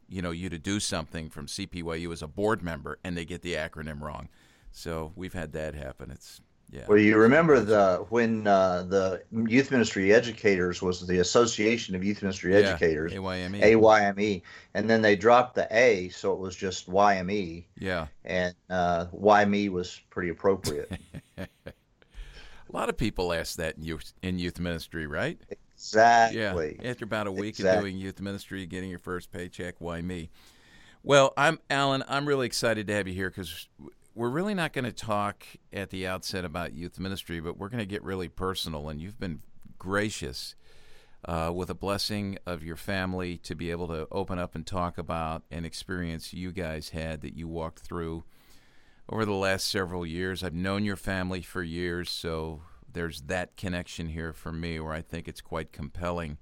you 0.08 0.22
know, 0.22 0.30
you 0.30 0.48
to 0.48 0.58
do 0.58 0.80
something 0.80 1.28
from 1.28 1.46
CPYU 1.46 2.12
as 2.12 2.22
a 2.22 2.28
board 2.28 2.62
member 2.62 2.98
and 3.04 3.16
they 3.16 3.24
get 3.24 3.42
the 3.42 3.54
acronym 3.54 4.00
wrong. 4.00 4.28
So 4.70 5.12
we've 5.16 5.34
had 5.34 5.52
that 5.52 5.74
happen. 5.74 6.10
It's 6.10 6.40
yeah. 6.70 6.84
Well, 6.88 6.98
you 6.98 7.16
remember 7.16 7.60
the 7.60 8.04
when 8.08 8.46
uh, 8.46 8.82
the 8.82 9.22
Youth 9.30 9.70
Ministry 9.70 10.12
Educators 10.12 10.82
was 10.82 11.06
the 11.06 11.20
Association 11.20 11.94
of 11.94 12.02
Youth 12.02 12.22
Ministry 12.22 12.52
yeah, 12.52 12.60
Educators, 12.60 13.12
AYME. 13.12 13.62
AYME, 13.62 14.42
and 14.74 14.90
then 14.90 15.00
they 15.00 15.14
dropped 15.14 15.54
the 15.54 15.68
A, 15.70 16.08
so 16.08 16.32
it 16.32 16.40
was 16.40 16.56
just 16.56 16.90
YME. 16.90 17.64
Yeah. 17.78 18.08
And 18.24 18.54
uh, 18.68 19.06
YME 19.14 19.70
was 19.70 20.00
pretty 20.10 20.30
appropriate. 20.30 20.90
a 21.38 21.46
lot 22.72 22.88
of 22.88 22.96
people 22.96 23.32
ask 23.32 23.56
that 23.56 23.76
in 23.76 23.84
youth, 23.84 24.12
in 24.22 24.40
youth 24.40 24.58
ministry, 24.58 25.06
right? 25.06 25.38
Exactly. 25.76 26.78
Yeah. 26.82 26.90
After 26.90 27.04
about 27.04 27.28
a 27.28 27.32
week 27.32 27.60
exactly. 27.60 27.76
of 27.76 27.82
doing 27.84 27.96
youth 27.96 28.20
ministry, 28.20 28.66
getting 28.66 28.90
your 28.90 28.98
first 28.98 29.30
paycheck, 29.30 29.76
why 29.78 30.02
me? 30.02 30.30
Well, 31.04 31.32
I'm 31.36 31.60
Alan. 31.70 32.02
I'm 32.08 32.26
really 32.26 32.46
excited 32.46 32.88
to 32.88 32.94
have 32.94 33.06
you 33.06 33.14
here 33.14 33.30
because 33.30 33.68
we're 34.16 34.30
really 34.30 34.54
not 34.54 34.72
going 34.72 34.86
to 34.86 34.92
talk 34.92 35.44
at 35.74 35.90
the 35.90 36.06
outset 36.06 36.44
about 36.44 36.72
youth 36.72 36.98
ministry, 36.98 37.38
but 37.38 37.58
we're 37.58 37.68
going 37.68 37.80
to 37.80 37.86
get 37.86 38.02
really 38.02 38.28
personal. 38.28 38.88
And 38.88 38.98
you've 38.98 39.20
been 39.20 39.40
gracious 39.78 40.56
uh, 41.26 41.52
with 41.54 41.68
a 41.68 41.74
blessing 41.74 42.38
of 42.46 42.64
your 42.64 42.76
family 42.76 43.36
to 43.36 43.54
be 43.54 43.70
able 43.70 43.88
to 43.88 44.08
open 44.10 44.38
up 44.38 44.54
and 44.54 44.66
talk 44.66 44.96
about 44.96 45.42
an 45.50 45.66
experience 45.66 46.32
you 46.32 46.50
guys 46.50 46.88
had 46.88 47.20
that 47.20 47.36
you 47.36 47.46
walked 47.46 47.80
through 47.80 48.24
over 49.10 49.26
the 49.26 49.34
last 49.34 49.68
several 49.68 50.06
years. 50.06 50.42
I've 50.42 50.54
known 50.54 50.82
your 50.82 50.96
family 50.96 51.42
for 51.42 51.62
years, 51.62 52.10
so 52.10 52.62
there's 52.90 53.20
that 53.22 53.58
connection 53.58 54.08
here 54.08 54.32
for 54.32 54.50
me 54.50 54.80
where 54.80 54.94
I 54.94 55.02
think 55.02 55.28
it's 55.28 55.42
quite 55.42 55.72
compelling. 55.72 56.38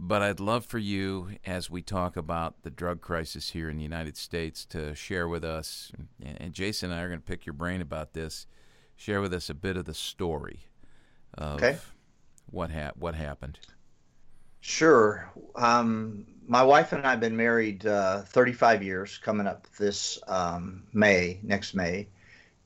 But 0.00 0.22
I'd 0.22 0.38
love 0.38 0.64
for 0.64 0.78
you, 0.78 1.30
as 1.44 1.68
we 1.68 1.82
talk 1.82 2.16
about 2.16 2.62
the 2.62 2.70
drug 2.70 3.00
crisis 3.00 3.50
here 3.50 3.68
in 3.68 3.76
the 3.76 3.82
United 3.82 4.16
States, 4.16 4.64
to 4.66 4.94
share 4.94 5.26
with 5.26 5.44
us, 5.44 5.90
and 6.22 6.52
Jason 6.52 6.92
and 6.92 7.00
I 7.00 7.02
are 7.02 7.08
going 7.08 7.18
to 7.18 7.24
pick 7.24 7.44
your 7.44 7.54
brain 7.54 7.80
about 7.80 8.12
this, 8.12 8.46
share 8.94 9.20
with 9.20 9.34
us 9.34 9.50
a 9.50 9.54
bit 9.54 9.76
of 9.76 9.86
the 9.86 9.94
story 9.94 10.66
of 11.34 11.56
okay. 11.56 11.78
what, 12.46 12.70
ha- 12.70 12.92
what 12.96 13.16
happened. 13.16 13.58
Sure. 14.60 15.28
Um, 15.56 16.26
my 16.46 16.62
wife 16.62 16.92
and 16.92 17.04
I 17.04 17.10
have 17.10 17.20
been 17.20 17.36
married 17.36 17.84
uh, 17.84 18.20
35 18.22 18.84
years, 18.84 19.18
coming 19.18 19.48
up 19.48 19.66
this 19.78 20.16
um, 20.28 20.84
May, 20.92 21.40
next 21.42 21.74
May. 21.74 22.06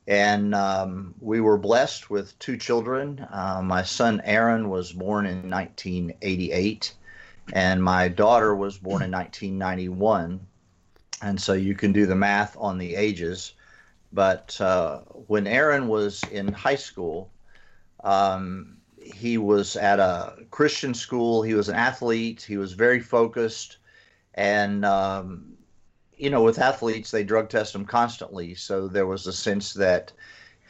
And 0.07 0.55
um, 0.55 1.15
we 1.19 1.41
were 1.41 1.57
blessed 1.57 2.11
with 2.11 2.39
two 2.39 2.59
children. 2.59 3.27
Uh, 3.31 3.63
my 3.65 3.83
son 3.85 4.21
Aaron 4.25 4.69
was 4.69 4.93
born 4.93 5.25
in 5.25 5.49
1988 5.49 6.93
and 7.53 7.83
my 7.83 8.09
daughter 8.09 8.55
was 8.55 8.79
born 8.79 9.03
in 9.03 9.11
1991 9.11 10.41
and 11.23 11.41
so 11.41 11.53
you 11.53 11.75
can 11.75 11.93
do 11.93 12.07
the 12.07 12.17
math 12.17 12.57
on 12.59 12.79
the 12.79 12.97
ages. 12.97 13.55
But 14.13 14.61
uh, 14.61 15.01
when 15.27 15.47
aaron 15.47 15.89
was 15.89 16.23
in 16.31 16.53
high 16.53 16.77
school 16.77 17.31
um, 18.05 18.77
he 19.01 19.39
was 19.39 19.77
at 19.77 19.99
a 19.99 20.35
christian 20.51 20.95
school. 20.95 21.43
He 21.43 21.55
was 21.55 21.69
an 21.69 21.77
athlete. 21.77 22.43
He 22.43 22.57
was 22.57 22.73
very 22.73 23.01
focused. 23.01 23.79
And 24.35 24.85
um, 24.85 25.53
you 26.17 26.31
know 26.31 26.43
with 26.43 26.59
athletes 26.59 27.11
they 27.11 27.25
drug 27.25 27.49
test 27.49 27.73
them 27.73 27.85
constantly. 27.85 28.55
So 28.55 28.89
there 28.89 29.07
was 29.07 29.27
a 29.27 29.33
sense 29.33 29.75
that 29.75 30.13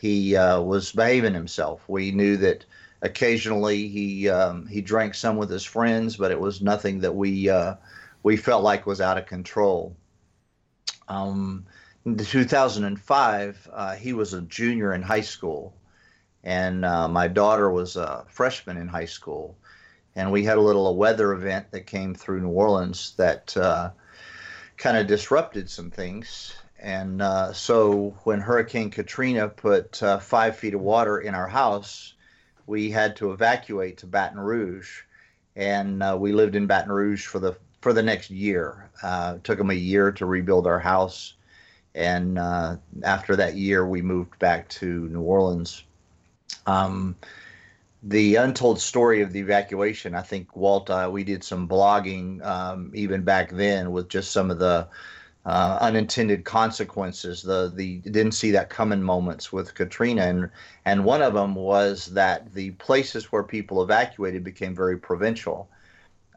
he 0.01 0.35
uh, 0.35 0.61
was 0.61 0.93
behaving 0.93 1.35
himself. 1.35 1.89
We 1.89 2.11
knew 2.11 2.37
that 2.39 2.65
occasionally 3.03 3.89
he 3.89 4.29
um, 4.29 4.67
he 4.67 4.81
drank 4.81 5.15
some 5.15 5.37
with 5.37 5.51
his 5.51 5.65
friends, 5.65 6.17
but 6.17 6.31
it 6.31 6.41
was 6.41 6.63
nothing 6.63 7.01
that 7.01 7.15
we 7.15 7.51
uh, 7.51 7.75
we 8.23 8.37
felt 8.37 8.63
like 8.63 8.87
was 8.87 9.01
out 9.01 9.19
of 9.19 9.27
control. 9.27 9.97
Um, 11.09 11.67
in 12.07 12.17
2005, 12.17 13.69
uh, 13.73 13.95
he 13.97 14.13
was 14.13 14.33
a 14.33 14.43
junior 14.43 14.95
in 14.95 15.03
high 15.03 15.21
school, 15.21 15.75
and 16.43 16.85
uh, 16.85 17.09
my 17.09 17.29
daughter 17.29 17.71
was 17.71 17.97
a 17.97 18.25
freshman 18.29 18.77
in 18.77 18.89
high 18.89 19.07
school. 19.07 19.59
And 20.15 20.31
we 20.31 20.45
had 20.45 20.59
a 20.59 20.63
little 20.63 20.95
weather 20.95 21.33
event 21.33 21.71
that 21.71 21.87
came 21.87 22.15
through 22.15 22.43
New 22.43 22.49
Orleans 22.49 23.15
that 23.17 23.57
uh, 23.57 23.93
kind 24.77 24.99
of 24.99 25.07
disrupted 25.07 25.71
some 25.71 25.91
things. 25.91 26.55
And 26.79 27.23
uh, 27.23 27.55
so 27.55 28.15
when 28.25 28.41
Hurricane 28.41 28.91
Katrina 28.91 29.49
put 29.49 30.03
uh, 30.03 30.19
five 30.19 30.57
feet 30.57 30.75
of 30.75 30.83
water 30.83 31.19
in 31.19 31.35
our 31.35 31.47
house, 31.47 32.13
we 32.67 32.91
had 32.91 33.17
to 33.17 33.33
evacuate 33.33 33.99
to 33.99 34.07
Baton 34.07 34.41
Rouge, 34.41 35.03
and 35.57 36.03
uh, 36.03 36.17
we 36.19 36.33
lived 36.33 36.57
in 36.57 36.67
Baton 36.67 36.93
Rouge 36.93 37.27
for 37.27 37.39
the 37.39 37.57
for 37.81 37.93
the 37.93 38.03
next 38.03 38.31
year. 38.31 38.91
Uh, 39.03 39.35
it 39.37 39.45
took 39.45 39.59
them 39.59 39.71
a 39.71 39.75
year 39.75 40.13
to 40.13 40.27
rebuild 40.27 40.67
our 40.67 40.79
house, 40.79 41.35
and 41.95 42.39
uh, 42.39 42.77
after 43.03 43.37
that 43.37 43.57
year, 43.57 43.87
we 43.87 44.03
moved 44.03 44.39
back 44.39 44.69
to 44.71 45.09
New 45.09 45.23
Orleans. 45.23 45.85
Um, 46.67 47.17
the 48.05 48.37
untold 48.37 48.81
story 48.81 49.23
of 49.23 49.33
the 49.33 49.41
evacuation. 49.41 50.15
I 50.15 50.23
think 50.23 50.57
Walt, 50.57 50.91
we 51.11 51.23
did 51.23 51.45
some 51.45 51.69
blogging 51.69 52.45
um, 52.45 52.91
even 52.95 53.23
back 53.23 53.51
then 53.51 53.93
with 53.93 54.09
just 54.09 54.33
some 54.33 54.51
of 54.51 54.59
the 54.59 54.89
uh, 55.45 55.79
unintended 55.81 56.45
consequences. 56.45 57.43
The 57.43 57.73
the 57.75 57.99
didn't 57.99 58.33
see 58.33 58.53
that 58.53 58.71
coming 58.71 59.03
moments 59.03 59.53
with 59.53 59.75
Katrina, 59.75 60.23
and 60.23 60.51
and 60.85 61.05
one 61.05 61.23
of 61.23 61.35
them 61.35 61.55
was 61.55 62.07
that 62.07 62.53
the 62.55 62.71
places 62.73 63.33
where 63.33 63.43
people 63.43 63.83
evacuated 63.83 64.45
became 64.45 64.75
very 64.75 64.99
provincial, 64.99 65.69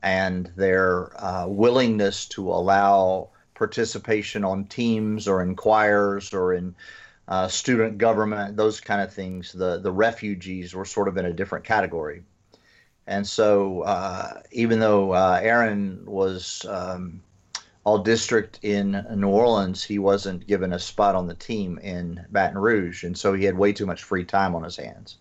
and 0.01 0.51
their 0.55 1.11
uh, 1.23 1.47
willingness 1.47 2.25
to 2.29 2.51
allow 2.51 3.29
participation 3.53 4.43
on 4.43 4.65
teams 4.65 5.27
or 5.27 5.41
in 5.41 5.55
choirs 5.55 6.33
or 6.33 6.53
in 6.53 6.75
uh, 7.27 7.47
student 7.47 7.97
government, 7.97 8.57
those 8.57 8.79
kind 8.79 9.01
of 9.01 9.13
things. 9.13 9.53
The 9.53 9.79
the 9.79 9.91
refugees 9.91 10.73
were 10.73 10.85
sort 10.85 11.07
of 11.07 11.17
in 11.17 11.25
a 11.25 11.33
different 11.33 11.65
category. 11.65 12.23
And 13.07 13.27
so, 13.27 13.81
uh, 13.81 14.41
even 14.51 14.79
though 14.79 15.11
uh, 15.11 15.39
Aaron 15.43 16.03
was 16.07 16.65
um, 16.67 17.21
all 17.85 17.99
district 17.99 18.59
in 18.63 19.05
New 19.15 19.29
Orleans, 19.29 19.83
he 19.83 19.99
wasn't 19.99 20.47
given 20.47 20.73
a 20.73 20.79
spot 20.79 21.15
on 21.15 21.27
the 21.27 21.35
team 21.35 21.77
in 21.77 22.25
Baton 22.31 22.57
Rouge, 22.57 23.03
and 23.03 23.17
so 23.17 23.33
he 23.33 23.45
had 23.45 23.57
way 23.57 23.71
too 23.73 23.85
much 23.85 24.03
free 24.03 24.25
time 24.25 24.55
on 24.55 24.63
his 24.63 24.75
hands. 24.75 25.17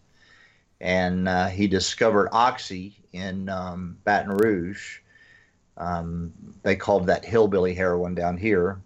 And 0.81 1.29
uh, 1.29 1.47
he 1.49 1.69
discovered 1.69 2.31
Oxy 2.33 2.97
in 3.13 3.49
um, 3.51 3.99
Baton 4.05 4.37
Rouge. 4.37 5.01
Um, 5.77 6.33
they 6.63 6.77
called 6.77 7.07
that 7.07 7.25
hillbilly 7.25 7.75
heroin 7.75 8.15
down 8.15 8.37
here. 8.39 8.81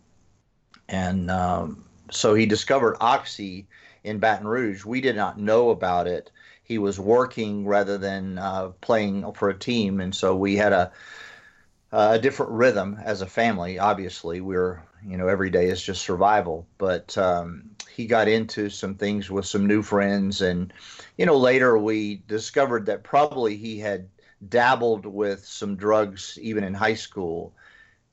and 0.89 1.31
um, 1.31 1.85
so 2.11 2.35
he 2.35 2.47
discovered 2.47 2.97
Oxy 3.01 3.69
in 4.05 4.19
Baton 4.19 4.47
Rouge. 4.49 4.85
We 4.85 5.01
did 5.01 5.17
not 5.17 5.39
know 5.39 5.71
about 5.71 6.07
it. 6.07 6.31
He 6.65 6.79
was 6.79 6.99
working 6.99 7.67
rather 7.67 7.99
than 7.99 8.39
uh, 8.39 8.69
playing 8.81 9.33
for 9.35 9.51
a 9.51 9.59
team, 9.59 10.01
and 10.01 10.15
so 10.15 10.37
we 10.37 10.57
had 10.57 10.73
a 10.73 10.93
a 11.93 12.19
different 12.19 12.53
rhythm 12.53 12.99
as 13.03 13.23
a 13.23 13.27
family. 13.27 13.79
Obviously, 13.79 14.41
we 14.41 14.55
we're 14.55 14.83
you 15.07 15.17
know 15.17 15.29
every 15.29 15.51
day 15.51 15.67
is 15.67 15.83
just 15.83 16.03
survival. 16.03 16.67
But 16.79 17.17
um, 17.17 17.71
he 17.91 18.07
got 18.07 18.29
into 18.29 18.69
some 18.69 18.95
things 18.95 19.31
with 19.31 19.47
some 19.47 19.67
new 19.67 19.83
friends, 19.83 20.43
and 20.43 20.73
you 21.17 21.27
know 21.27 21.37
later 21.37 21.79
we 21.79 22.23
discovered 22.27 22.87
that 22.87 23.05
probably 23.05 23.57
he 23.57 23.79
had 23.79 24.09
dabbled 24.49 25.05
with 25.07 25.45
some 25.45 25.77
drugs 25.77 26.39
even 26.41 26.63
in 26.63 26.73
high 26.75 26.95
school 26.95 27.53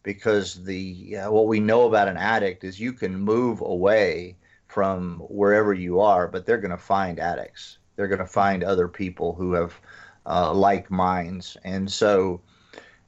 because 0.04 0.64
the 0.64 1.18
uh, 1.18 1.32
what 1.32 1.48
we 1.48 1.60
know 1.60 1.88
about 1.88 2.08
an 2.08 2.18
addict 2.18 2.64
is 2.64 2.80
you 2.80 2.94
can 2.94 3.16
move 3.20 3.62
away 3.62 4.36
from 4.68 5.20
wherever 5.30 5.74
you 5.74 6.00
are, 6.00 6.28
but 6.28 6.46
they're 6.46 6.58
going 6.58 6.72
to 6.72 6.78
find 6.78 7.20
addicts. 7.20 7.78
They're 7.96 8.08
going 8.08 8.20
to 8.20 8.26
find 8.26 8.64
other 8.64 8.88
people 8.88 9.34
who 9.34 9.54
have 9.54 9.80
uh, 10.26 10.54
like 10.54 10.90
minds, 10.90 11.58
and 11.64 11.92
so 11.92 12.42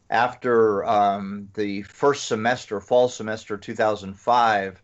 after 0.10 0.86
um, 0.86 1.50
the 1.54 1.82
first 1.84 2.28
semester, 2.28 2.80
fall 2.80 3.10
semester 3.10 3.58
2005, 3.58 4.82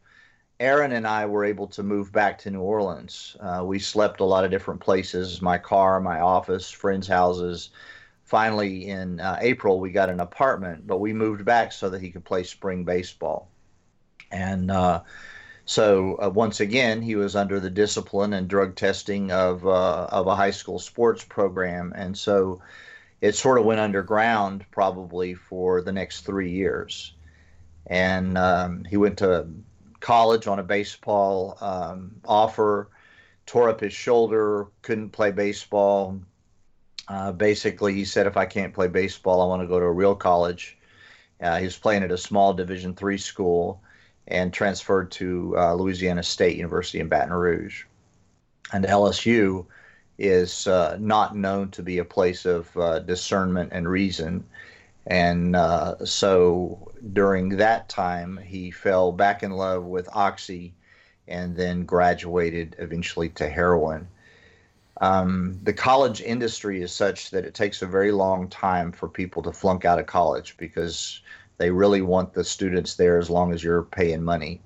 Aaron 0.60 0.92
and 0.92 1.08
I 1.08 1.26
were 1.26 1.46
able 1.46 1.68
to 1.68 1.84
move 1.84 2.12
back 2.12 2.38
to 2.40 2.52
New 2.52 2.62
Orleans. 2.62 3.36
Uh, 3.40 3.64
we 3.66 3.80
slept 3.80 4.20
a 4.20 4.26
lot 4.26 4.46
of 4.46 4.52
different 4.52 4.80
places 4.82 5.42
my 5.42 5.58
car, 5.58 6.00
my 6.00 6.20
office, 6.20 6.70
friends' 6.70 7.08
houses. 7.08 7.70
Finally, 8.24 8.88
in 8.90 9.20
uh, 9.20 9.38
April, 9.42 9.80
we 9.80 9.92
got 9.92 10.10
an 10.10 10.20
apartment, 10.20 10.88
but 10.88 11.00
we 11.00 11.14
moved 11.14 11.44
back 11.46 11.72
so 11.72 11.90
that 11.90 12.02
he 12.02 12.10
could 12.10 12.24
play 12.24 12.44
spring 12.44 12.84
baseball. 12.84 13.50
And 14.32 14.72
uh, 14.72 15.02
so, 15.66 16.18
uh, 16.24 16.30
once 16.30 16.60
again, 16.60 17.02
he 17.02 17.16
was 17.16 17.36
under 17.36 17.60
the 17.60 17.70
discipline 17.70 18.34
and 18.34 18.48
drug 18.48 18.76
testing 18.76 19.32
of, 19.32 19.66
uh, 19.66 20.08
of 20.12 20.28
a 20.28 20.36
high 20.36 20.52
school 20.52 20.80
sports 20.80 21.24
program. 21.24 21.94
And 21.96 22.18
so, 22.18 22.62
it 23.24 23.36
sort 23.36 23.58
of 23.58 23.64
went 23.64 23.80
underground 23.80 24.66
probably 24.70 25.34
for 25.34 25.82
the 25.82 25.94
next 25.94 26.26
three 26.26 26.52
years. 26.52 27.14
And 27.88 28.38
um, 28.38 28.84
he 28.84 28.98
went 28.98 29.18
to 29.20 29.48
college 30.02 30.46
on 30.46 30.60
a 30.60 30.64
baseball 30.64 31.58
um, 31.62 32.20
offer, 32.26 32.90
tore 33.46 33.70
up 33.70 33.80
his 33.80 33.94
shoulder, 33.94 34.68
couldn't 34.82 35.12
play 35.12 35.32
baseball. 35.32 36.20
Uh, 37.08 37.32
basically, 37.32 37.94
he 37.94 38.04
said, 38.04 38.28
"If 38.28 38.36
I 38.36 38.46
can't 38.46 38.74
play 38.74 38.90
baseball, 38.90 39.42
I 39.42 39.46
want 39.46 39.62
to 39.62 39.68
go 39.70 39.80
to 39.80 39.86
a 39.86 39.92
real 39.92 40.16
college." 40.16 40.78
Uh, 41.40 41.60
he 41.60 41.66
was 41.66 41.78
playing 41.78 42.04
at 42.04 42.12
a 42.12 42.18
small 42.18 42.54
Division 42.54 42.94
three 42.94 43.18
school, 43.18 43.82
and 44.28 44.52
transferred 44.52 45.12
to 45.12 45.56
uh, 45.58 45.74
Louisiana 45.76 46.24
State 46.24 46.58
University 46.58 47.00
in 47.00 47.08
Baton 47.08 47.32
Rouge. 47.32 47.86
And 48.74 48.84
LSU 48.84 49.66
is 50.18 50.68
uh, 50.68 50.98
not 51.00 51.36
known 51.36 51.70
to 51.72 51.84
be 51.84 51.98
a 51.98 52.06
place 52.06 52.46
of 52.46 52.76
uh, 52.78 53.00
discernment 53.00 53.70
and 53.74 53.88
reason. 53.88 54.44
And 55.08 55.56
uh, 55.56 56.06
so 56.06 56.92
during 57.14 57.50
that 57.58 57.90
time, 57.90 58.38
he 58.38 58.72
fell 58.72 59.12
back 59.12 59.44
in 59.44 59.52
love 59.52 59.84
with 59.84 60.08
Oxy 60.14 60.74
and 61.28 61.56
then 61.56 61.86
graduated 61.86 62.76
eventually 62.80 63.30
to 63.30 63.50
heroin. 63.50 64.08
Um, 65.02 65.60
the 65.64 65.74
college 65.74 66.22
industry 66.22 66.82
is 66.82 66.92
such 66.92 67.32
that 67.32 67.46
it 67.46 67.54
takes 67.54 67.82
a 67.82 67.88
very 67.88 68.12
long 68.12 68.48
time 68.48 68.92
for 68.92 69.10
people 69.10 69.42
to 69.44 69.52
flunk 69.52 69.84
out 69.86 70.00
of 70.00 70.06
college 70.06 70.56
because 70.58 71.22
they 71.58 71.72
really 71.72 72.02
want 72.02 72.34
the 72.34 72.44
students 72.44 72.96
there 72.96 73.18
as 73.18 73.30
long 73.30 73.54
as 73.54 73.64
you're 73.64 73.84
paying 73.84 74.24
money. 74.24 74.62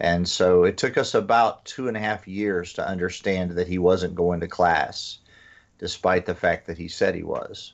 And 0.00 0.28
so 0.28 0.64
it 0.64 0.76
took 0.76 0.96
us 0.96 1.14
about 1.14 1.64
two 1.64 1.88
and 1.88 1.96
a 1.96 2.00
half 2.00 2.28
years 2.28 2.72
to 2.74 2.86
understand 2.86 3.52
that 3.52 3.68
he 3.68 3.78
wasn't 3.78 4.14
going 4.14 4.40
to 4.40 4.48
class, 4.48 5.18
despite 5.78 6.26
the 6.26 6.34
fact 6.34 6.66
that 6.66 6.78
he 6.78 6.88
said 6.88 7.14
he 7.14 7.24
was. 7.24 7.72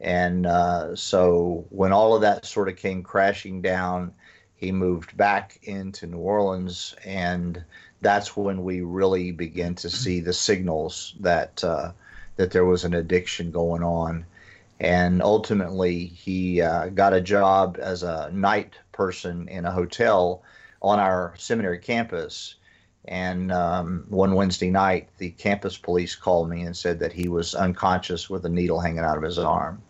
And 0.00 0.46
uh, 0.46 0.94
so 0.94 1.66
when 1.70 1.92
all 1.92 2.14
of 2.14 2.20
that 2.20 2.46
sort 2.46 2.68
of 2.68 2.76
came 2.76 3.02
crashing 3.02 3.60
down, 3.60 4.12
he 4.54 4.70
moved 4.70 5.16
back 5.16 5.58
into 5.62 6.06
New 6.06 6.18
Orleans, 6.18 6.94
and 7.04 7.62
that's 8.00 8.36
when 8.36 8.62
we 8.62 8.80
really 8.80 9.32
began 9.32 9.74
to 9.76 9.90
see 9.90 10.20
the 10.20 10.32
signals 10.32 11.14
that 11.20 11.62
uh, 11.64 11.92
that 12.36 12.52
there 12.52 12.64
was 12.64 12.84
an 12.84 12.94
addiction 12.94 13.50
going 13.50 13.82
on. 13.82 14.24
And 14.80 15.22
ultimately, 15.22 16.06
he 16.06 16.60
uh, 16.60 16.88
got 16.90 17.12
a 17.12 17.20
job 17.20 17.78
as 17.80 18.04
a 18.04 18.30
night 18.32 18.74
person 18.92 19.48
in 19.48 19.64
a 19.64 19.72
hotel 19.72 20.42
on 20.82 20.98
our 20.98 21.34
seminary 21.36 21.78
campus. 21.78 22.56
And 23.04 23.50
um, 23.52 24.04
one 24.08 24.34
Wednesday 24.34 24.70
night, 24.70 25.08
the 25.18 25.30
campus 25.30 25.78
police 25.78 26.14
called 26.14 26.50
me 26.50 26.62
and 26.62 26.76
said 26.76 26.98
that 27.00 27.12
he 27.12 27.28
was 27.28 27.54
unconscious 27.54 28.28
with 28.28 28.44
a 28.44 28.50
needle 28.50 28.80
hanging 28.80 28.98
out 29.00 29.16
of 29.16 29.22
his 29.22 29.38
arm. 29.38 29.82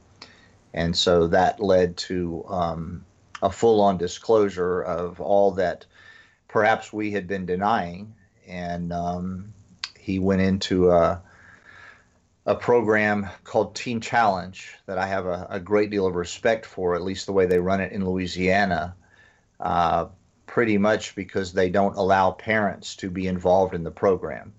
And 0.75 0.97
so 0.97 1.27
that 1.29 1.61
led 1.61 1.97
to 1.97 2.45
um, 2.49 3.05
a 3.43 3.51
full 3.51 3.81
on 3.81 3.99
disclosure 3.99 4.83
of 4.83 5.21
all 5.21 5.53
that 5.53 5.87
perhaps 6.47 6.93
we 6.93 7.11
had 7.11 7.27
been 7.27 7.47
denying. 7.47 8.15
And 8.47 8.93
um, 8.93 9.53
he 9.99 10.19
went 10.19 10.41
into 10.41 10.91
a, 10.91 11.23
a 12.47 12.55
program 12.55 13.29
called 13.45 13.75
Teen 13.75 14.01
Challenge 14.01 14.75
that 14.87 14.99
I 14.99 15.07
have 15.07 15.27
a, 15.27 15.47
a, 15.51 15.61
great 15.61 15.91
deal 15.91 16.07
of 16.07 16.15
respect 16.15 16.65
for, 16.65 16.95
at 16.95 17.03
least 17.03 17.27
the 17.27 17.33
way 17.33 17.45
they 17.45 17.59
run 17.59 17.81
it 17.81 17.93
in 17.93 18.09
Louisiana. 18.09 18.95
Uh, 19.61 20.07
pretty 20.49 20.79
much 20.79 21.15
because 21.15 21.53
they 21.53 21.71
don't 21.71 21.97
allow 21.97 22.33
parents 22.33 22.97
to 22.97 23.11
be 23.11 23.29
involved 23.29 23.75
in 23.75 23.85
the 23.85 23.91
program. 23.91 24.53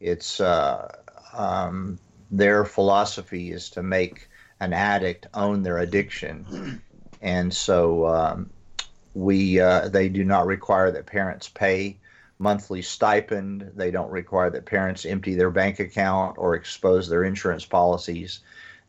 It's 0.00 0.40
uh, 0.40 0.96
um, 1.32 2.00
their 2.32 2.64
philosophy 2.64 3.52
is 3.52 3.70
to 3.70 3.82
make 3.82 4.28
an 4.58 4.72
addict 4.72 5.28
own 5.34 5.62
their 5.62 5.78
addiction, 5.78 6.82
and 7.22 7.54
so 7.54 8.06
um, 8.06 8.50
we 9.14 9.60
uh, 9.60 9.88
they 9.88 10.08
do 10.08 10.24
not 10.24 10.46
require 10.46 10.90
that 10.90 11.06
parents 11.06 11.48
pay 11.48 11.98
monthly 12.38 12.80
stipend. 12.80 13.70
They 13.76 13.90
don't 13.90 14.10
require 14.10 14.50
that 14.50 14.64
parents 14.64 15.04
empty 15.04 15.34
their 15.34 15.50
bank 15.50 15.78
account 15.78 16.38
or 16.38 16.54
expose 16.54 17.08
their 17.08 17.24
insurance 17.24 17.66
policies. 17.66 18.40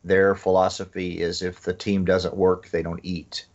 Their 0.03 0.33
philosophy 0.33 1.19
is 1.21 1.41
if 1.41 1.59
the 1.61 1.73
team 1.73 2.05
doesn't 2.05 2.35
work, 2.35 2.69
they 2.69 2.81
don't 2.81 3.01
eat. 3.03 3.45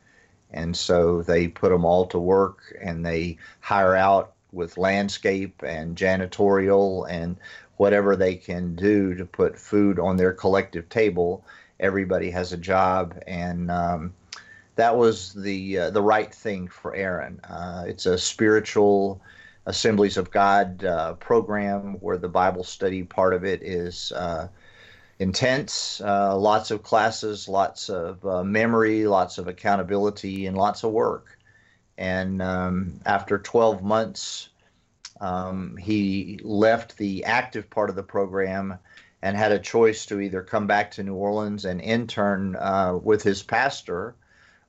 And 0.56 0.76
so 0.76 1.22
they 1.22 1.48
put 1.48 1.70
them 1.70 1.84
all 1.84 2.06
to 2.06 2.18
work 2.18 2.74
and 2.80 3.04
they 3.04 3.38
hire 3.60 3.94
out 3.94 4.32
with 4.52 4.78
landscape 4.78 5.62
and 5.62 5.96
janitorial 5.96 7.08
and 7.10 7.36
whatever 7.76 8.16
they 8.16 8.34
can 8.34 8.74
do 8.74 9.14
to 9.14 9.24
put 9.26 9.58
food 9.58 9.98
on 9.98 10.16
their 10.16 10.32
collective 10.32 10.88
table. 10.88 11.44
Everybody 11.78 12.30
has 12.30 12.52
a 12.52 12.56
job, 12.56 13.22
and 13.26 13.70
um, 13.70 14.14
that 14.76 14.96
was 14.96 15.34
the 15.34 15.78
uh, 15.78 15.90
the 15.90 16.00
right 16.00 16.34
thing 16.34 16.68
for 16.68 16.94
Aaron. 16.94 17.38
Uh, 17.44 17.84
it's 17.86 18.06
a 18.06 18.16
spiritual 18.16 19.20
Assemblies 19.66 20.16
of 20.16 20.30
God 20.30 20.84
uh, 20.84 21.14
program 21.14 21.94
where 22.00 22.16
the 22.16 22.28
Bible 22.28 22.64
study 22.64 23.02
part 23.02 23.34
of 23.34 23.44
it 23.44 23.62
is 23.62 24.12
uh, 24.12 24.48
intense, 25.18 26.00
uh, 26.00 26.36
lots 26.36 26.70
of 26.70 26.82
classes, 26.82 27.48
lots 27.48 27.88
of 27.88 28.24
uh, 28.26 28.44
memory, 28.44 29.06
lots 29.06 29.38
of 29.38 29.48
accountability, 29.48 30.46
and 30.46 30.56
lots 30.56 30.84
of 30.84 30.92
work. 30.92 31.38
And 31.98 32.42
um, 32.42 33.00
after 33.06 33.38
12 33.38 33.82
months, 33.82 34.50
um, 35.20 35.76
he 35.78 36.38
left 36.42 36.98
the 36.98 37.24
active 37.24 37.70
part 37.70 37.88
of 37.88 37.96
the 37.96 38.02
program 38.02 38.78
and 39.22 39.36
had 39.36 39.52
a 39.52 39.58
choice 39.58 40.06
to 40.06 40.20
either 40.20 40.42
come 40.42 40.66
back 40.66 40.90
to 40.92 41.02
New 41.02 41.14
Orleans 41.14 41.64
and 41.64 41.80
intern 41.80 42.54
uh, 42.56 42.98
with 43.02 43.22
his 43.22 43.42
pastor 43.42 44.14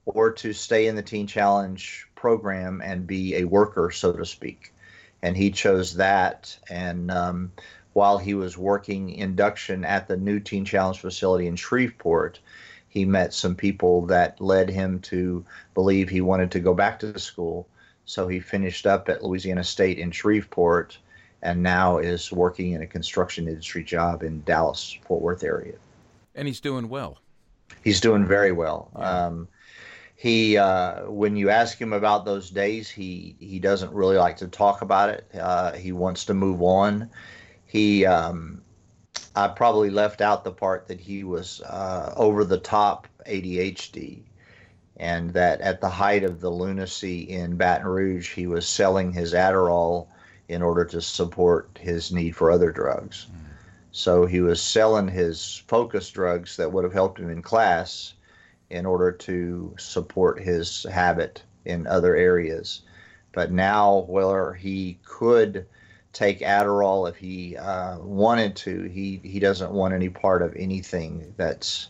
or 0.05 0.31
to 0.31 0.53
stay 0.53 0.87
in 0.87 0.95
the 0.95 1.03
Teen 1.03 1.27
Challenge 1.27 2.07
program 2.15 2.81
and 2.81 3.05
be 3.05 3.35
a 3.35 3.43
worker, 3.43 3.91
so 3.91 4.13
to 4.13 4.25
speak. 4.25 4.73
And 5.21 5.35
he 5.35 5.51
chose 5.51 5.95
that. 5.95 6.57
And 6.69 7.11
um, 7.11 7.51
while 7.97 8.19
he 8.19 8.35
was 8.35 8.59
working 8.59 9.09
induction 9.09 9.83
at 9.83 10.07
the 10.07 10.15
new 10.15 10.39
Teen 10.39 10.63
Challenge 10.63 10.99
facility 10.99 11.47
in 11.47 11.55
Shreveport, 11.55 12.39
he 12.89 13.05
met 13.05 13.33
some 13.33 13.55
people 13.55 14.05
that 14.05 14.39
led 14.39 14.69
him 14.69 14.99
to 14.99 15.43
believe 15.73 16.07
he 16.07 16.21
wanted 16.21 16.51
to 16.51 16.59
go 16.59 16.75
back 16.75 16.99
to 16.99 17.17
school. 17.17 17.67
So 18.05 18.27
he 18.27 18.39
finished 18.39 18.85
up 18.85 19.09
at 19.09 19.23
Louisiana 19.23 19.63
State 19.63 19.97
in 19.97 20.11
Shreveport 20.11 20.99
and 21.41 21.63
now 21.63 21.97
is 21.97 22.31
working 22.31 22.73
in 22.73 22.83
a 22.83 22.85
construction 22.85 23.47
industry 23.47 23.83
job 23.83 24.21
in 24.21 24.43
Dallas, 24.43 24.95
Fort 25.07 25.23
Worth 25.23 25.43
area. 25.43 25.73
And 26.35 26.47
he's 26.47 26.59
doing 26.59 26.89
well. 26.89 27.17
He's 27.83 27.99
doing 27.99 28.27
very 28.27 28.51
well. 28.51 28.91
Yeah. 28.95 29.25
Um, 29.25 29.47
he, 30.15 30.55
uh, 30.55 31.09
when 31.09 31.35
you 31.35 31.49
ask 31.49 31.81
him 31.81 31.93
about 31.93 32.25
those 32.25 32.51
days, 32.51 32.91
he 32.91 33.35
he 33.39 33.57
doesn't 33.57 33.91
really 33.91 34.17
like 34.17 34.37
to 34.37 34.47
talk 34.47 34.83
about 34.83 35.09
it. 35.09 35.27
Uh, 35.33 35.73
he 35.73 35.91
wants 35.91 36.25
to 36.25 36.35
move 36.35 36.61
on 36.61 37.09
he 37.67 38.05
um, 38.05 38.61
I 39.35 39.47
probably 39.49 39.89
left 39.89 40.21
out 40.21 40.43
the 40.43 40.51
part 40.51 40.87
that 40.87 40.99
he 40.99 41.23
was 41.23 41.61
uh, 41.61 42.13
over 42.17 42.43
the 42.43 42.57
top 42.57 43.07
ADHD, 43.27 44.23
and 44.95 45.31
that 45.33 45.61
at 45.61 45.79
the 45.79 45.89
height 45.89 46.23
of 46.23 46.41
the 46.41 46.49
lunacy 46.49 47.21
in 47.21 47.55
Baton 47.55 47.87
Rouge, 47.87 48.33
he 48.33 48.47
was 48.47 48.67
selling 48.67 49.11
his 49.11 49.33
Adderall 49.33 50.07
in 50.47 50.61
order 50.61 50.85
to 50.85 51.01
support 51.01 51.77
his 51.79 52.11
need 52.11 52.35
for 52.35 52.49
other 52.49 52.71
drugs. 52.71 53.27
Mm. 53.29 53.47
So 53.91 54.25
he 54.25 54.41
was 54.41 54.61
selling 54.61 55.07
his 55.07 55.63
focus 55.67 56.09
drugs 56.09 56.57
that 56.57 56.71
would 56.71 56.83
have 56.83 56.93
helped 56.93 57.19
him 57.19 57.29
in 57.29 57.41
class 57.41 58.13
in 58.69 58.85
order 58.85 59.11
to 59.11 59.75
support 59.77 60.39
his 60.39 60.83
habit 60.91 61.43
in 61.65 61.85
other 61.87 62.15
areas. 62.15 62.81
But 63.33 63.51
now, 63.51 64.05
where 64.07 64.53
he 64.53 64.99
could 65.03 65.65
take 66.17 66.39
Adderall 66.39 67.09
if 67.09 67.15
he 67.15 67.57
uh, 67.57 67.99
wanted 67.99 68.55
to, 68.57 68.83
he, 68.83 69.19
he 69.23 69.39
doesn't 69.39 69.71
want 69.71 69.93
any 69.93 70.09
part 70.09 70.41
of 70.41 70.55
anything 70.55 71.33
that's. 71.37 71.89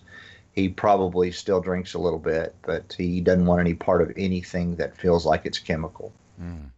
He 0.51 0.69
probably 0.69 1.31
still 1.31 1.61
drinks 1.61 1.93
a 1.93 1.99
little 1.99 2.17
bit, 2.17 2.55
but 2.63 2.95
he 2.97 3.21
doesn't 3.21 3.45
want 3.45 3.61
any 3.61 3.75
part 3.75 4.01
of 4.01 4.11
anything 4.17 4.75
that 4.77 4.97
feels 4.97 5.23
like 5.23 5.45
it's 5.45 5.59
chemical. 5.59 6.11
Mm 6.41 6.71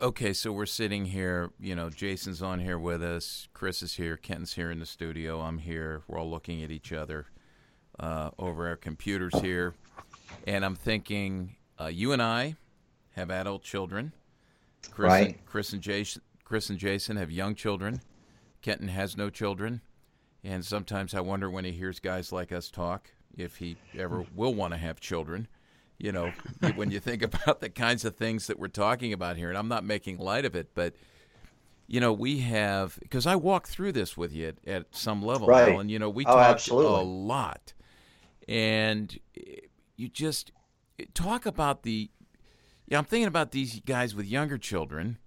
okay, 0.00 0.32
so 0.32 0.52
we're 0.52 0.66
sitting 0.66 1.06
here. 1.06 1.50
You 1.58 1.74
know, 1.74 1.90
Jason's 1.90 2.42
on 2.42 2.60
here 2.60 2.78
with 2.78 3.02
us. 3.02 3.48
Chris 3.52 3.82
is 3.82 3.94
here. 3.94 4.16
Kenton's 4.16 4.54
here 4.54 4.70
in 4.70 4.78
the 4.78 4.86
studio. 4.86 5.40
I'm 5.40 5.58
here. 5.58 6.02
We're 6.06 6.18
all 6.18 6.30
looking 6.30 6.62
at 6.62 6.70
each 6.70 6.92
other 6.92 7.26
uh, 7.98 8.30
over 8.38 8.68
our 8.68 8.76
computers 8.76 9.34
here, 9.40 9.74
and 10.46 10.64
I'm 10.64 10.76
thinking, 10.76 11.56
uh, 11.80 11.86
you 11.86 12.12
and 12.12 12.22
I 12.22 12.56
have 13.12 13.30
adult 13.30 13.62
children. 13.62 14.12
Chris 14.90 15.10
right. 15.10 15.26
And, 15.28 15.46
Chris 15.46 15.72
and 15.72 15.82
Jason. 15.82 16.22
Chris 16.46 16.70
and 16.70 16.78
Jason 16.78 17.18
have 17.18 17.30
young 17.30 17.54
children. 17.54 18.00
Kenton 18.62 18.88
has 18.88 19.18
no 19.18 19.28
children, 19.28 19.82
and 20.42 20.64
sometimes 20.64 21.12
I 21.12 21.20
wonder 21.20 21.50
when 21.50 21.66
he 21.66 21.72
hears 21.72 22.00
guys 22.00 22.32
like 22.32 22.50
us 22.50 22.70
talk 22.70 23.10
if 23.36 23.56
he 23.56 23.76
ever 23.98 24.24
will 24.34 24.54
want 24.54 24.72
to 24.72 24.78
have 24.78 24.98
children 24.98 25.46
you 25.98 26.12
know, 26.12 26.32
when 26.74 26.90
you 26.90 27.00
think 27.00 27.22
about 27.44 27.60
the 27.60 27.70
kinds 27.70 28.04
of 28.04 28.16
things 28.16 28.46
that 28.46 28.58
we're 28.58 28.68
talking 28.68 29.12
about 29.12 29.36
here, 29.36 29.48
and 29.48 29.58
I'm 29.58 29.68
not 29.68 29.84
making 29.84 30.18
light 30.18 30.44
of 30.44 30.54
it, 30.54 30.68
but 30.74 30.94
you 31.86 32.00
know, 32.00 32.12
we 32.12 32.40
have 32.40 32.98
because 33.00 33.26
I 33.26 33.36
walk 33.36 33.68
through 33.68 33.92
this 33.92 34.16
with 34.16 34.32
you 34.32 34.48
at, 34.48 34.68
at 34.68 34.86
some 34.90 35.22
level, 35.22 35.46
right. 35.46 35.72
Alan. 35.72 35.88
You 35.88 35.98
know, 35.98 36.10
we 36.10 36.24
oh, 36.26 36.32
talk 36.32 36.50
absolutely. 36.50 37.00
a 37.00 37.04
lot, 37.04 37.74
and 38.48 39.18
eh, 39.36 39.60
you 39.96 40.08
just 40.08 40.52
eh, 40.98 41.04
talk 41.14 41.46
about 41.46 41.82
the. 41.82 42.10
Yeah, 42.88 42.98
I'm 42.98 43.04
thinking 43.04 43.26
about 43.26 43.50
these 43.50 43.80
guys 43.80 44.14
with 44.14 44.26
younger 44.26 44.58
children 44.58 45.18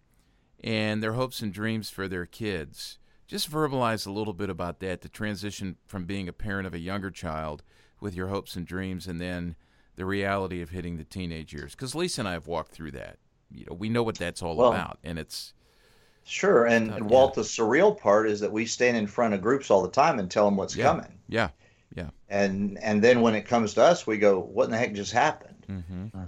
and 0.63 1.02
their 1.02 1.13
hopes 1.13 1.41
and 1.41 1.54
dreams 1.54 1.89
for 1.89 2.08
their 2.08 2.26
kids. 2.26 3.00
Just 3.28 3.52
verbalize 3.52 4.08
a 4.08 4.12
little 4.12 4.34
bit 4.34 4.50
about 4.50 4.80
that, 4.80 5.02
the 5.02 5.10
transition 5.10 5.78
from 5.86 6.06
being 6.06 6.28
a 6.28 6.34
parent 6.34 6.65
of 6.65 6.74
a 6.74 6.80
younger 6.80 7.12
child 7.12 7.63
with 8.02 8.15
your 8.15 8.28
hopes 8.28 8.56
and 8.56 8.65
dreams, 8.65 9.08
and 9.08 9.22
then 9.22 9.56
the 9.95 10.06
reality 10.06 10.62
of 10.62 10.69
hitting 10.69 10.98
the 10.98 11.04
teenage 11.04 11.54
years 11.54 11.76
because 11.76 11.93
Lisa 11.93 12.22
and 12.22 12.28
I 12.28 12.32
have 12.32 12.48
walked 12.48 12.72
through 12.72 12.91
that. 12.91 13.17
You 13.52 13.65
know, 13.65 13.76
we 13.76 13.89
know 13.89 14.04
what 14.04 14.17
that's 14.17 14.41
all 14.41 14.56
well, 14.56 14.72
about, 14.72 14.98
and 15.04 15.19
it's 15.19 15.54
sure. 16.24 16.65
And, 16.65 16.91
and 16.91 17.10
Walt, 17.10 17.34
the 17.34 17.41
surreal 17.41 17.98
part 18.00 18.30
is 18.30 18.39
that 18.39 18.52
we 18.52 18.65
stand 18.65 18.95
in 18.95 19.08
front 19.08 19.34
of 19.34 19.41
groups 19.41 19.69
all 19.69 19.82
the 19.82 19.91
time 19.91 20.17
and 20.17 20.32
tell 20.32 20.45
them 20.45 20.56
what's 20.56 20.76
yeah. 20.76 20.86
coming. 20.86 21.19
Yeah, 21.28 21.50
yeah. 21.95 22.10
And 22.30 22.78
and 22.80 23.04
then 23.04 23.22
when 23.22 23.36
it 23.36 23.43
comes 23.43 23.74
to 23.76 23.84
us, 23.84 24.08
we 24.08 24.17
go, 24.17 24.39
"What 24.39 24.65
in 24.65 24.72
the 24.72 24.78
heck 24.78 24.93
just 24.93 25.12
happened?" 25.12 25.65
Mm-hmm. 25.69 26.19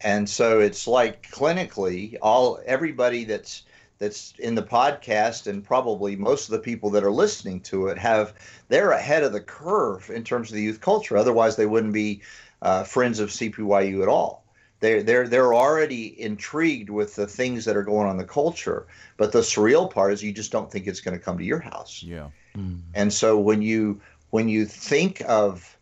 And 0.00 0.28
so 0.28 0.60
it's 0.60 0.86
like 0.86 1.28
clinically, 1.30 2.16
all 2.22 2.60
everybody 2.66 3.24
that's 3.24 3.64
that's 3.98 4.32
in 4.38 4.54
the 4.54 4.62
podcast 4.62 5.46
and 5.46 5.64
probably 5.64 6.14
most 6.14 6.46
of 6.46 6.52
the 6.52 6.58
people 6.58 6.88
that 6.90 7.02
are 7.02 7.10
listening 7.10 7.60
to 7.60 7.88
it 7.88 7.98
have 7.98 8.32
they're 8.68 8.92
ahead 8.92 9.24
of 9.24 9.32
the 9.32 9.40
curve 9.40 10.08
in 10.10 10.22
terms 10.22 10.50
of 10.50 10.54
the 10.54 10.62
youth 10.62 10.80
culture 10.80 11.16
otherwise 11.16 11.56
they 11.56 11.66
wouldn't 11.66 11.92
be 11.92 12.22
uh, 12.62 12.84
friends 12.84 13.20
of 13.20 13.30
CPYU 13.30 14.02
at 14.02 14.08
all. 14.08 14.44
They're, 14.80 15.02
they're, 15.02 15.28
they're 15.28 15.54
already 15.54 16.20
intrigued 16.20 16.90
with 16.90 17.16
the 17.16 17.26
things 17.26 17.64
that 17.64 17.76
are 17.76 17.82
going 17.82 18.06
on 18.06 18.12
in 18.12 18.16
the 18.16 18.24
culture. 18.24 18.86
But 19.16 19.32
the 19.32 19.40
surreal 19.40 19.90
part 19.90 20.12
is 20.12 20.22
you 20.22 20.32
just 20.32 20.52
don't 20.52 20.70
think 20.70 20.86
it's 20.86 21.00
going 21.00 21.18
to 21.18 21.24
come 21.24 21.38
to 21.38 21.44
your 21.44 21.58
house. 21.58 22.02
Yeah. 22.02 22.30
Mm. 22.56 22.82
And 22.94 23.12
so 23.12 23.38
when 23.38 23.62
you 23.62 24.00
when 24.30 24.48
you 24.48 24.66
think 24.66 25.22
of 25.26 25.76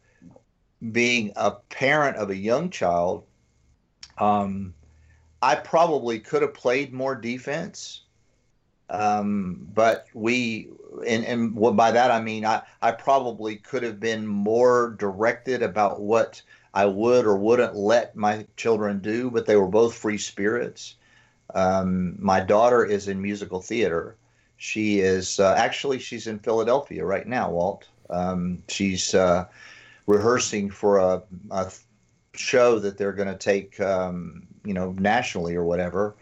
being 0.92 1.32
a 1.36 1.50
parent 1.50 2.16
of 2.16 2.30
a 2.30 2.36
young 2.36 2.70
child, 2.70 3.24
um, 4.18 4.72
I 5.42 5.56
probably 5.56 6.18
could 6.18 6.42
have 6.42 6.54
played 6.54 6.92
more 6.92 7.14
defense. 7.14 8.02
Um, 8.88 9.66
but 9.74 10.06
we, 10.14 10.68
and, 11.06 11.24
and 11.24 11.76
by 11.76 11.90
that 11.90 12.10
I 12.10 12.20
mean, 12.20 12.44
I, 12.44 12.62
I 12.80 12.92
probably 12.92 13.56
could 13.56 13.82
have 13.82 13.98
been 13.98 14.26
more 14.26 14.94
directed 14.98 15.62
about 15.62 16.00
what 16.00 16.40
I 16.72 16.86
would 16.86 17.24
or 17.26 17.36
wouldn't 17.36 17.74
let 17.74 18.14
my 18.16 18.46
children 18.56 19.00
do, 19.00 19.30
but 19.30 19.46
they 19.46 19.56
were 19.56 19.66
both 19.66 19.94
free 19.94 20.18
spirits. 20.18 20.96
Um, 21.54 22.16
my 22.18 22.40
daughter 22.40 22.84
is 22.84 23.08
in 23.08 23.20
musical 23.20 23.60
theater. 23.60 24.16
She 24.58 25.00
is 25.00 25.40
uh, 25.40 25.54
actually 25.56 25.98
she's 25.98 26.26
in 26.26 26.38
Philadelphia 26.38 27.04
right 27.04 27.26
now, 27.26 27.50
Walt. 27.50 27.88
Um, 28.10 28.62
she's 28.68 29.14
uh, 29.14 29.46
rehearsing 30.06 30.70
for 30.70 30.98
a, 30.98 31.22
a, 31.50 31.72
show 32.34 32.78
that 32.78 32.98
they're 32.98 33.14
going 33.14 33.28
to 33.28 33.34
take, 33.34 33.80
um, 33.80 34.46
you 34.62 34.74
know, 34.74 34.92
nationally 34.98 35.56
or 35.56 35.64
whatever. 35.64 36.14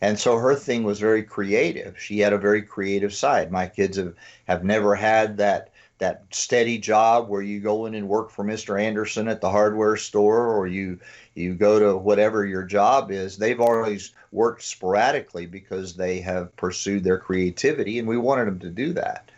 And 0.00 0.18
so 0.18 0.38
her 0.38 0.54
thing 0.54 0.84
was 0.84 1.00
very 1.00 1.22
creative. 1.22 1.98
She 1.98 2.20
had 2.20 2.32
a 2.32 2.38
very 2.38 2.62
creative 2.62 3.12
side. 3.12 3.50
My 3.50 3.66
kids 3.66 3.96
have, 3.96 4.14
have 4.46 4.64
never 4.64 4.94
had 4.94 5.36
that 5.38 5.70
that 5.98 6.22
steady 6.30 6.78
job 6.78 7.28
where 7.28 7.42
you 7.42 7.58
go 7.58 7.86
in 7.86 7.94
and 7.94 8.08
work 8.08 8.30
for 8.30 8.44
Mr. 8.44 8.80
Anderson 8.80 9.26
at 9.26 9.40
the 9.40 9.50
hardware 9.50 9.96
store 9.96 10.56
or 10.56 10.66
you 10.66 10.98
you 11.34 11.54
go 11.54 11.78
to 11.78 11.96
whatever 11.96 12.46
your 12.46 12.62
job 12.62 13.10
is 13.10 13.36
they've 13.36 13.60
always 13.60 14.12
worked 14.30 14.62
sporadically 14.62 15.46
because 15.46 15.94
they 15.94 16.20
have 16.20 16.54
pursued 16.56 17.02
their 17.02 17.18
creativity 17.18 17.98
and 17.98 18.06
we 18.06 18.16
wanted 18.16 18.46
them 18.46 18.58
to 18.60 18.70
do 18.70 18.92
that 18.92 19.30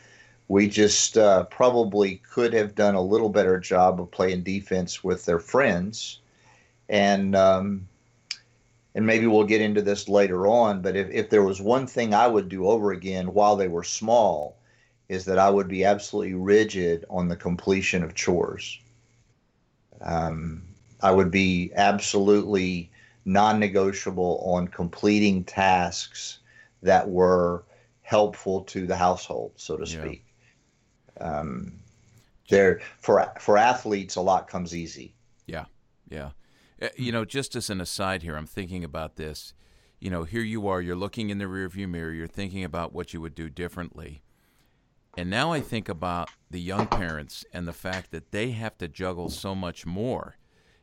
we 0.48 0.68
just 0.68 1.16
uh, 1.16 1.44
probably 1.44 2.20
could 2.28 2.52
have 2.52 2.74
done 2.74 2.94
a 2.94 3.02
little 3.02 3.28
better 3.28 3.58
job 3.58 4.00
of 4.00 4.10
playing 4.10 4.42
defense 4.42 5.04
with 5.04 5.24
their 5.24 5.38
friends 5.38 6.20
and 6.88 7.36
um, 7.36 7.86
and 8.94 9.06
maybe 9.06 9.26
we'll 9.26 9.44
get 9.44 9.60
into 9.60 9.82
this 9.82 10.08
later 10.08 10.46
on 10.46 10.82
but 10.82 10.96
if, 10.96 11.08
if 11.10 11.30
there 11.30 11.42
was 11.42 11.60
one 11.60 11.86
thing 11.86 12.14
i 12.14 12.26
would 12.26 12.48
do 12.48 12.66
over 12.66 12.92
again 12.92 13.32
while 13.32 13.56
they 13.56 13.68
were 13.68 13.84
small 13.84 14.56
is 15.10 15.24
that 15.24 15.40
I 15.40 15.50
would 15.50 15.66
be 15.66 15.84
absolutely 15.84 16.34
rigid 16.34 17.04
on 17.10 17.26
the 17.26 17.34
completion 17.34 18.04
of 18.04 18.14
chores. 18.14 18.78
Um, 20.00 20.62
I 21.00 21.10
would 21.10 21.32
be 21.32 21.72
absolutely 21.74 22.92
non 23.24 23.58
negotiable 23.58 24.40
on 24.44 24.68
completing 24.68 25.42
tasks 25.42 26.38
that 26.84 27.10
were 27.10 27.64
helpful 28.02 28.62
to 28.66 28.86
the 28.86 28.96
household, 28.96 29.50
so 29.56 29.76
to 29.76 29.84
speak. 29.84 30.24
Yeah. 31.16 31.40
Um, 31.40 31.72
there 32.48 32.80
for 33.00 33.32
for 33.40 33.58
athletes, 33.58 34.14
a 34.14 34.20
lot 34.20 34.46
comes 34.46 34.76
easy. 34.76 35.12
Yeah, 35.46 35.64
yeah. 36.08 36.30
Uh, 36.80 36.88
you 36.96 37.12
know, 37.12 37.24
just 37.24 37.56
as 37.56 37.70
an 37.70 37.80
aside 37.80 38.22
here, 38.22 38.36
I'm 38.36 38.46
thinking 38.46 38.84
about 38.84 39.16
this. 39.16 39.52
You 40.00 40.10
know, 40.10 40.24
here 40.24 40.42
you 40.42 40.66
are, 40.68 40.80
you're 40.80 40.96
looking 40.96 41.30
in 41.30 41.38
the 41.38 41.44
rearview 41.44 41.88
mirror, 41.88 42.12
you're 42.12 42.26
thinking 42.26 42.64
about 42.64 42.94
what 42.94 43.12
you 43.12 43.20
would 43.20 43.34
do 43.34 43.50
differently. 43.50 44.22
And 45.16 45.28
now 45.28 45.52
I 45.52 45.60
think 45.60 45.88
about 45.88 46.30
the 46.50 46.60
young 46.60 46.86
parents 46.86 47.44
and 47.52 47.66
the 47.66 47.72
fact 47.72 48.10
that 48.12 48.30
they 48.30 48.52
have 48.52 48.78
to 48.78 48.88
juggle 48.88 49.28
so 49.28 49.54
much 49.54 49.84
more 49.84 50.36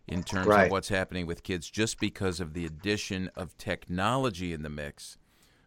in 0.08 0.24
terms 0.24 0.48
right. 0.48 0.66
of 0.66 0.72
what's 0.72 0.90
happening 0.90 1.26
with 1.26 1.44
kids 1.44 1.70
just 1.70 2.00
because 2.00 2.40
of 2.40 2.54
the 2.54 2.66
addition 2.66 3.30
of 3.36 3.58
technology 3.58 4.54
in 4.54 4.62
the 4.62 4.70
mix, 4.70 5.18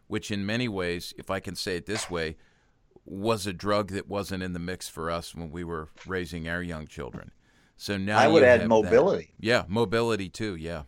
which 0.07 0.31
in 0.31 0.45
many 0.45 0.67
ways, 0.67 1.13
if 1.17 1.29
I 1.29 1.39
can 1.39 1.55
say 1.55 1.75
it 1.75 1.85
this 1.85 2.09
way, 2.09 2.37
was 3.05 3.47
a 3.47 3.53
drug 3.53 3.89
that 3.91 4.07
wasn't 4.07 4.43
in 4.43 4.53
the 4.53 4.59
mix 4.59 4.87
for 4.87 5.09
us 5.09 5.35
when 5.35 5.51
we 5.51 5.63
were 5.63 5.89
raising 6.05 6.47
our 6.47 6.61
young 6.61 6.87
children. 6.87 7.31
So 7.81 7.97
now 7.97 8.19
I 8.19 8.27
would 8.27 8.43
add 8.43 8.67
mobility. 8.67 9.31
That. 9.39 9.43
Yeah, 9.43 9.63
mobility 9.67 10.29
too. 10.29 10.55
Yeah. 10.55 10.83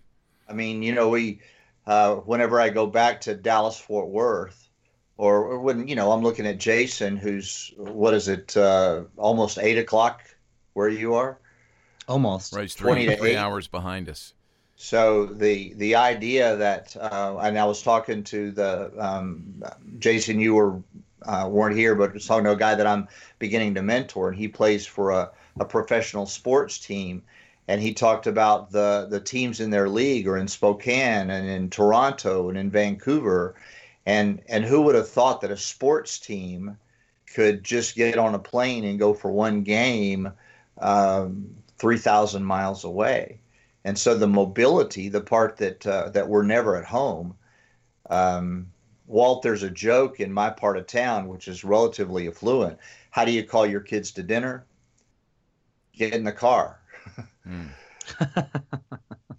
I 0.47 0.53
mean, 0.53 0.84
you 0.84 0.93
know, 0.93 1.10
we 1.10 1.41
uh, 1.88 2.17
whenever 2.17 2.62
I 2.62 2.69
go 2.69 2.86
back 2.86 3.19
to 3.21 3.34
Dallas 3.34 3.79
Fort 3.79 4.10
Worth, 4.10 4.69
or, 5.17 5.43
or 5.43 5.60
when 5.60 5.88
you 5.88 5.95
know 5.95 6.12
I'm 6.12 6.21
looking 6.21 6.45
at 6.45 6.60
Jason, 6.60 7.17
who's 7.17 7.73
what 7.77 8.13
is 8.13 8.27
it, 8.27 8.56
uh, 8.56 9.06
almost 9.17 9.58
eight 9.58 9.79
o'clock 9.79 10.21
where 10.73 10.88
you 10.88 11.15
are? 11.15 11.39
Almost. 12.08 12.53
Right, 12.53 12.69
three, 12.69 13.08
20 13.08 13.15
three 13.15 13.36
hours 13.38 13.67
behind 13.67 14.08
us. 14.08 14.36
So 14.75 15.25
the 15.25 15.73
the 15.73 15.95
idea 15.95 16.56
that, 16.58 16.95
uh, 16.95 17.39
and 17.41 17.58
I 17.58 17.65
was 17.65 17.82
talking 17.82 18.23
to 18.25 18.51
the 18.51 18.93
um, 18.99 19.63
Jason, 19.97 20.39
you 20.39 20.53
were 20.53 20.79
uh, 21.23 21.47
weren't 21.49 21.75
here, 21.75 21.95
but 21.95 22.13
was 22.13 22.27
talking 22.27 22.45
to 22.45 22.51
a 22.51 22.56
guy 22.56 22.75
that 22.75 22.86
I'm 22.86 23.08
beginning 23.39 23.73
to 23.73 23.82
mentor, 23.82 24.29
and 24.29 24.38
he 24.38 24.47
plays 24.47 24.86
for 24.86 25.10
a, 25.10 25.32
a 25.60 25.66
professional 25.66 26.26
sports 26.26 26.80
team, 26.80 27.24
and 27.68 27.82
he 27.82 27.94
talked 27.94 28.28
about 28.28 28.72
the 28.72 29.08
the 29.10 29.20
teams 29.20 29.60
in 29.60 29.70
their 29.70 29.89
league, 29.89 30.28
or 30.28 30.38
in 30.38 30.48
Spokane, 30.48 31.30
and 31.30 31.48
in 31.48 31.70
Toronto, 31.70 32.50
and 32.50 32.58
in 32.58 32.70
Vancouver, 32.70 33.56
and 34.06 34.42
and 34.48 34.66
who 34.66 34.82
would 34.82 34.96
have 34.96 35.10
thought 35.10 35.42
that 35.42 35.52
a 35.52 35.58
sports 35.58 36.20
team 36.20 36.78
could 37.34 37.63
just 37.63 37.96
get 37.96 38.18
on 38.18 38.36
a 38.36 38.39
plane 38.39 38.84
and 38.84 39.00
go 39.00 39.13
for 39.13 39.32
one 39.32 39.63
game 39.63 40.32
um, 40.78 41.56
3,000 41.80 42.44
miles 42.44 42.84
away? 42.84 43.39
And 43.86 43.98
so 43.98 44.16
the 44.16 44.28
mobility, 44.28 45.10
the 45.10 45.22
part 45.22 45.58
that 45.58 45.86
uh, 45.86 46.10
that 46.10 46.28
we're 46.28 46.44
never 46.44 46.78
at 46.78 46.86
home. 46.86 47.36
Um, 48.10 48.68
Walt, 49.08 49.42
there's 49.42 49.63
a 49.63 49.70
joke 49.70 50.22
in 50.22 50.32
my 50.32 50.50
part 50.50 50.78
of 50.78 50.88
town, 50.88 51.28
which 51.28 51.48
is 51.50 51.63
relatively 51.63 52.28
affluent. 52.28 52.80
How 53.12 53.26
do 53.26 53.32
you 53.32 53.44
call 53.44 53.66
your 53.66 53.82
kids 53.82 54.12
to 54.12 54.24
dinner? 54.24 54.66
Get 55.95 56.13
in 56.13 56.23
the 56.23 56.32
car. 56.32 56.79
Mm. 57.47 57.69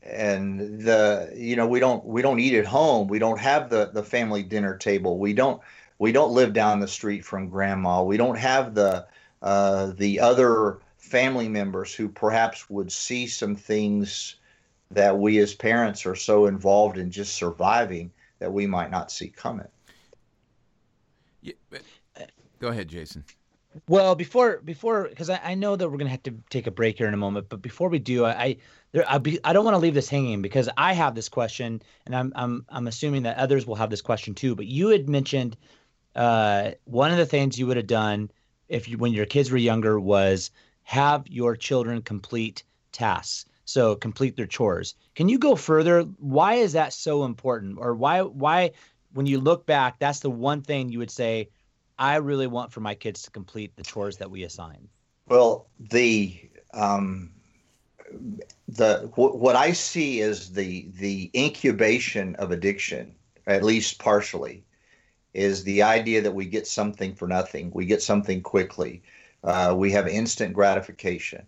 and 0.02 0.80
the 0.80 1.32
you 1.34 1.56
know 1.56 1.66
we 1.66 1.80
don't 1.80 2.04
we 2.04 2.22
don't 2.22 2.40
eat 2.40 2.54
at 2.54 2.66
home. 2.66 3.08
We 3.08 3.18
don't 3.18 3.40
have 3.40 3.70
the 3.70 3.90
the 3.92 4.02
family 4.02 4.42
dinner 4.42 4.76
table. 4.76 5.18
We 5.18 5.32
don't 5.32 5.60
we 5.98 6.12
don't 6.12 6.32
live 6.32 6.52
down 6.52 6.80
the 6.80 6.88
street 6.88 7.24
from 7.24 7.48
grandma. 7.48 8.02
We 8.02 8.16
don't 8.16 8.38
have 8.38 8.74
the 8.74 9.06
uh, 9.42 9.92
the 9.96 10.20
other 10.20 10.78
family 10.96 11.48
members 11.48 11.94
who 11.94 12.08
perhaps 12.08 12.68
would 12.70 12.90
see 12.90 13.26
some 13.26 13.54
things 13.54 14.36
that 14.90 15.18
we 15.18 15.38
as 15.38 15.54
parents 15.54 16.06
are 16.06 16.16
so 16.16 16.46
involved 16.46 16.98
in 16.98 17.10
just 17.10 17.34
surviving 17.34 18.10
that 18.38 18.52
we 18.52 18.66
might 18.66 18.90
not 18.90 19.10
see 19.10 19.28
coming. 19.28 19.68
Yeah, 21.42 21.52
go 22.58 22.68
ahead, 22.68 22.88
Jason. 22.88 23.24
Well, 23.88 24.14
before 24.14 24.58
before 24.64 25.08
because 25.08 25.30
I, 25.30 25.40
I, 25.42 25.54
know 25.54 25.74
that 25.74 25.88
we're 25.88 25.98
gonna 25.98 26.10
have 26.10 26.22
to 26.24 26.34
take 26.48 26.66
a 26.66 26.70
break 26.70 26.98
here 26.98 27.08
in 27.08 27.14
a 27.14 27.18
moment, 27.18 27.48
but 27.48 27.60
before 27.60 27.88
we 27.88 27.98
do, 27.98 28.24
I 28.24 28.56
there 28.92 29.04
I, 29.08 29.18
be, 29.18 29.40
I 29.42 29.52
don't 29.52 29.64
want 29.64 29.74
to 29.74 29.80
leave 29.80 29.94
this 29.94 30.08
hanging 30.08 30.42
because 30.42 30.68
I 30.76 30.92
have 30.92 31.14
this 31.14 31.28
question, 31.28 31.82
and 32.06 32.14
I'm 32.14 32.32
I'm 32.36 32.64
I'm 32.68 32.86
assuming 32.86 33.24
that 33.24 33.36
others 33.36 33.66
will 33.66 33.74
have 33.74 33.90
this 33.90 34.02
question 34.02 34.34
too. 34.34 34.54
But 34.54 34.66
you 34.66 34.88
had 34.88 35.08
mentioned 35.08 35.56
uh, 36.14 36.72
one 36.84 37.10
of 37.10 37.18
the 37.18 37.26
things 37.26 37.58
you 37.58 37.66
would 37.66 37.76
have 37.76 37.86
done 37.86 38.30
if 38.68 38.88
you 38.88 38.98
when 38.98 39.12
your 39.12 39.26
kids 39.26 39.50
were 39.50 39.58
younger 39.58 39.98
was 39.98 40.50
have 40.82 41.26
your 41.28 41.56
children 41.56 42.02
complete 42.02 42.62
tasks 42.92 43.46
so 43.64 43.96
complete 43.96 44.36
their 44.36 44.46
chores 44.46 44.94
can 45.14 45.28
you 45.28 45.38
go 45.38 45.56
further 45.56 46.02
why 46.18 46.54
is 46.54 46.74
that 46.74 46.92
so 46.92 47.24
important 47.24 47.78
or 47.78 47.94
why 47.94 48.22
why 48.22 48.70
when 49.12 49.26
you 49.26 49.40
look 49.40 49.66
back 49.66 49.98
that's 49.98 50.20
the 50.20 50.30
one 50.30 50.62
thing 50.62 50.90
you 50.90 50.98
would 50.98 51.10
say 51.10 51.48
i 51.98 52.16
really 52.16 52.46
want 52.46 52.72
for 52.72 52.80
my 52.80 52.94
kids 52.94 53.22
to 53.22 53.30
complete 53.30 53.74
the 53.76 53.82
chores 53.82 54.16
that 54.16 54.30
we 54.30 54.44
assign 54.44 54.88
well 55.28 55.66
the 55.78 56.50
um 56.72 57.30
the 58.68 59.10
what 59.14 59.56
i 59.56 59.72
see 59.72 60.20
is 60.20 60.52
the 60.52 60.88
the 60.98 61.30
incubation 61.34 62.34
of 62.36 62.50
addiction 62.50 63.14
at 63.46 63.62
least 63.62 63.98
partially 63.98 64.64
is 65.32 65.64
the 65.64 65.82
idea 65.82 66.20
that 66.20 66.34
we 66.34 66.44
get 66.44 66.66
something 66.66 67.14
for 67.14 67.26
nothing 67.26 67.70
we 67.74 67.86
get 67.86 68.02
something 68.02 68.40
quickly 68.40 69.02
uh, 69.44 69.74
we 69.76 69.92
have 69.92 70.08
instant 70.08 70.54
gratification. 70.54 71.46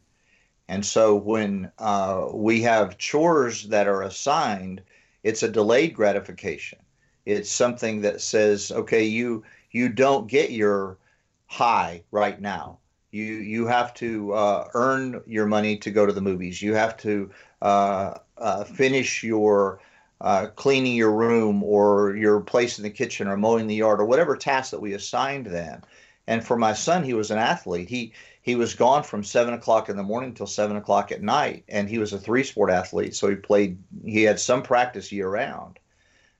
And 0.69 0.85
so 0.85 1.15
when 1.15 1.73
uh, 1.79 2.29
we 2.33 2.61
have 2.63 2.99
chores 2.99 3.69
that 3.69 3.89
are 3.89 4.03
assigned, 4.03 4.83
it's 5.23 5.43
a 5.43 5.49
delayed 5.49 5.95
gratification. 5.95 6.79
It's 7.25 7.51
something 7.51 8.03
that 8.03 8.21
says, 8.21 8.71
okay, 8.71 9.05
you 9.05 9.43
you 9.77 9.89
don't 9.91 10.27
get 10.27 10.51
your 10.51 10.99
high 11.47 12.03
right 12.11 12.41
now. 12.41 12.79
You 13.11 13.25
you 13.25 13.67
have 13.67 13.93
to 13.95 14.33
uh, 14.33 14.69
earn 14.75 15.23
your 15.27 15.47
money 15.47 15.77
to 15.79 15.91
go 15.91 16.07
to 16.07 16.13
the 16.13 16.29
movies. 16.31 16.63
You 16.63 16.75
have 16.75 16.97
to 16.99 17.31
uh, 17.63 18.15
uh, 18.39 18.65
finish 18.65 19.23
your 19.23 19.81
uh, 20.21 20.47
cleaning 20.57 20.97
your 20.97 21.13
room 21.13 21.63
or 21.63 22.17
your 22.17 22.41
place 22.41 22.79
in 22.79 22.85
the 22.85 22.91
kitchen 22.91 23.29
or 23.29 23.37
mowing 23.37 23.67
the 23.67 23.75
yard 23.75 24.01
or 24.01 24.07
whatever 24.07 24.37
task 24.37 24.71
that 24.71 24.81
we 24.81 24.95
assigned 24.95 25.47
them. 25.47 25.83
And 26.27 26.45
for 26.45 26.57
my 26.57 26.73
son, 26.73 27.05
he 27.05 27.15
was 27.15 27.31
an 27.31 27.39
athlete. 27.39 27.89
He 27.89 28.13
he 28.43 28.55
was 28.57 28.75
gone 28.75 29.03
from 29.03 29.25
seven 29.25 29.55
o'clock 29.55 29.89
in 29.89 29.97
the 29.97 30.03
morning 30.03 30.33
till 30.35 30.47
seven 30.47 30.77
o'clock 30.77 31.13
at 31.13 31.23
night, 31.23 31.65
and 31.69 31.89
he 31.89 31.99
was 31.99 32.13
a 32.13 32.19
three 32.19 32.45
sport 32.45 32.71
athlete. 32.71 33.15
So 33.15 33.29
he 33.29 33.37
played. 33.37 33.79
He 34.05 34.23
had 34.23 34.41
some 34.41 34.63
practice 34.63 35.13
year 35.13 35.29
round, 35.29 35.79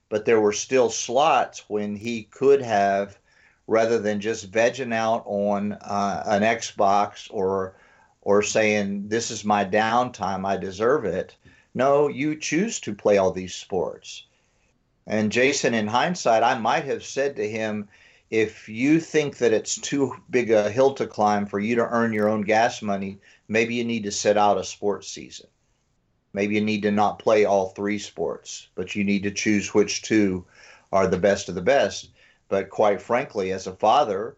but 0.09 0.25
there 0.25 0.41
were 0.41 0.53
still 0.53 0.89
slots 0.89 1.63
when 1.69 1.95
he 1.95 2.23
could 2.23 2.61
have, 2.61 3.17
rather 3.67 3.99
than 3.99 4.21
just 4.21 4.51
vegging 4.51 4.93
out 4.93 5.23
on 5.25 5.73
uh, 5.73 6.23
an 6.25 6.41
Xbox 6.41 7.27
or 7.29 7.75
or 8.21 8.41
saying 8.41 9.07
this 9.07 9.31
is 9.31 9.45
my 9.45 9.63
downtime, 9.63 10.45
I 10.45 10.57
deserve 10.57 11.05
it. 11.05 11.35
No, 11.73 12.07
you 12.07 12.35
choose 12.35 12.79
to 12.81 12.93
play 12.93 13.17
all 13.17 13.31
these 13.31 13.55
sports. 13.55 14.25
And 15.05 15.31
Jason, 15.31 15.73
in 15.73 15.87
hindsight, 15.87 16.43
I 16.43 16.57
might 16.59 16.83
have 16.83 17.05
said 17.05 17.37
to 17.37 17.47
him 17.47 17.87
if 18.29 18.67
you 18.67 18.99
think 18.99 19.37
that 19.37 19.53
it's 19.53 19.79
too 19.79 20.13
big 20.29 20.51
a 20.51 20.69
hill 20.69 20.93
to 20.95 21.07
climb 21.07 21.45
for 21.45 21.59
you 21.59 21.75
to 21.75 21.87
earn 21.87 22.11
your 22.11 22.27
own 22.27 22.41
gas 22.41 22.81
money, 22.81 23.19
maybe 23.47 23.75
you 23.75 23.85
need 23.85 24.03
to 24.03 24.11
set 24.11 24.37
out 24.37 24.57
a 24.57 24.63
sports 24.63 25.07
season. 25.07 25.47
Maybe 26.33 26.55
you 26.55 26.61
need 26.61 26.81
to 26.81 26.91
not 26.91 27.19
play 27.19 27.45
all 27.45 27.69
three 27.69 27.99
sports, 27.99 28.67
but 28.75 28.95
you 28.95 29.05
need 29.05 29.23
to 29.23 29.31
choose 29.31 29.73
which 29.73 30.01
two 30.01 30.45
are 30.91 31.07
the 31.07 31.17
best 31.17 31.47
of 31.47 31.55
the 31.55 31.61
best. 31.61 32.09
But 32.49 32.69
quite 32.69 33.01
frankly, 33.01 33.51
as 33.51 33.67
a 33.67 33.73
father, 33.73 34.37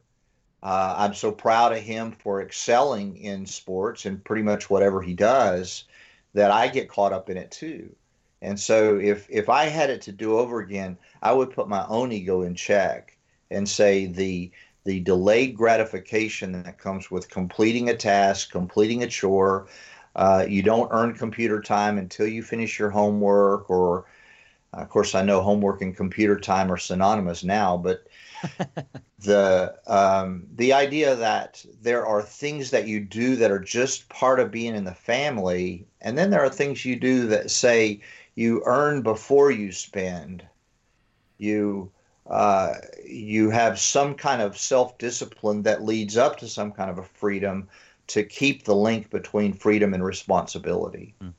uh, 0.61 0.95
I'm 0.97 1.13
so 1.13 1.31
proud 1.31 1.71
of 1.71 1.79
him 1.79 2.11
for 2.11 2.41
excelling 2.41 3.17
in 3.17 3.45
sports 3.45 4.05
and 4.05 4.23
pretty 4.23 4.43
much 4.43 4.69
whatever 4.69 5.01
he 5.01 5.13
does 5.13 5.85
that 6.33 6.51
I 6.51 6.67
get 6.67 6.89
caught 6.89 7.13
up 7.13 7.29
in 7.29 7.37
it 7.37 7.51
too. 7.51 7.95
And 8.41 8.59
so 8.59 8.97
if 8.99 9.27
if 9.29 9.49
I 9.49 9.65
had 9.65 9.89
it 9.89 10.01
to 10.03 10.11
do 10.11 10.37
over 10.37 10.59
again, 10.59 10.97
I 11.21 11.33
would 11.33 11.51
put 11.51 11.67
my 11.67 11.85
own 11.87 12.11
ego 12.11 12.41
in 12.41 12.55
check 12.55 13.17
and 13.51 13.67
say 13.67 14.05
the 14.05 14.51
the 14.85 15.01
delayed 15.01 15.55
gratification 15.55 16.63
that 16.63 16.77
comes 16.77 17.11
with 17.11 17.29
completing 17.29 17.89
a 17.89 17.95
task, 17.95 18.51
completing 18.51 19.03
a 19.03 19.07
chore. 19.07 19.67
Uh, 20.15 20.45
you 20.47 20.63
don't 20.63 20.89
earn 20.91 21.13
computer 21.13 21.61
time 21.61 21.97
until 21.97 22.27
you 22.27 22.41
finish 22.41 22.79
your 22.79 22.89
homework, 22.89 23.69
or 23.69 24.05
of 24.73 24.89
course, 24.89 25.15
I 25.15 25.23
know 25.23 25.41
homework 25.41 25.81
and 25.81 25.95
computer 25.95 26.39
time 26.39 26.71
are 26.71 26.77
synonymous 26.77 27.43
now, 27.43 27.77
but 27.77 28.07
the 29.19 29.75
um, 29.87 30.47
the 30.55 30.73
idea 30.73 31.15
that 31.15 31.65
there 31.81 32.05
are 32.05 32.21
things 32.21 32.71
that 32.71 32.87
you 32.87 32.99
do 32.99 33.35
that 33.37 33.51
are 33.51 33.59
just 33.59 34.09
part 34.09 34.39
of 34.39 34.51
being 34.51 34.75
in 34.75 34.83
the 34.83 34.93
family, 34.93 35.85
and 36.01 36.17
then 36.17 36.29
there 36.29 36.43
are 36.43 36.49
things 36.49 36.85
you 36.85 36.95
do 36.95 37.27
that 37.27 37.51
say 37.51 38.01
you 38.35 38.61
earn 38.65 39.01
before 39.01 39.51
you 39.51 39.71
spend. 39.71 40.43
You 41.37 41.91
uh, 42.29 42.75
you 43.05 43.49
have 43.49 43.79
some 43.79 44.13
kind 44.13 44.41
of 44.41 44.57
self 44.57 44.97
discipline 44.97 45.63
that 45.63 45.83
leads 45.83 46.15
up 46.15 46.37
to 46.39 46.47
some 46.47 46.71
kind 46.71 46.89
of 46.89 46.99
a 46.99 47.03
freedom 47.03 47.67
to 48.07 48.23
keep 48.23 48.63
the 48.63 48.75
link 48.75 49.09
between 49.09 49.53
freedom 49.53 49.93
and 49.93 50.03
responsibility. 50.03 51.15
Hmm. 51.21 51.29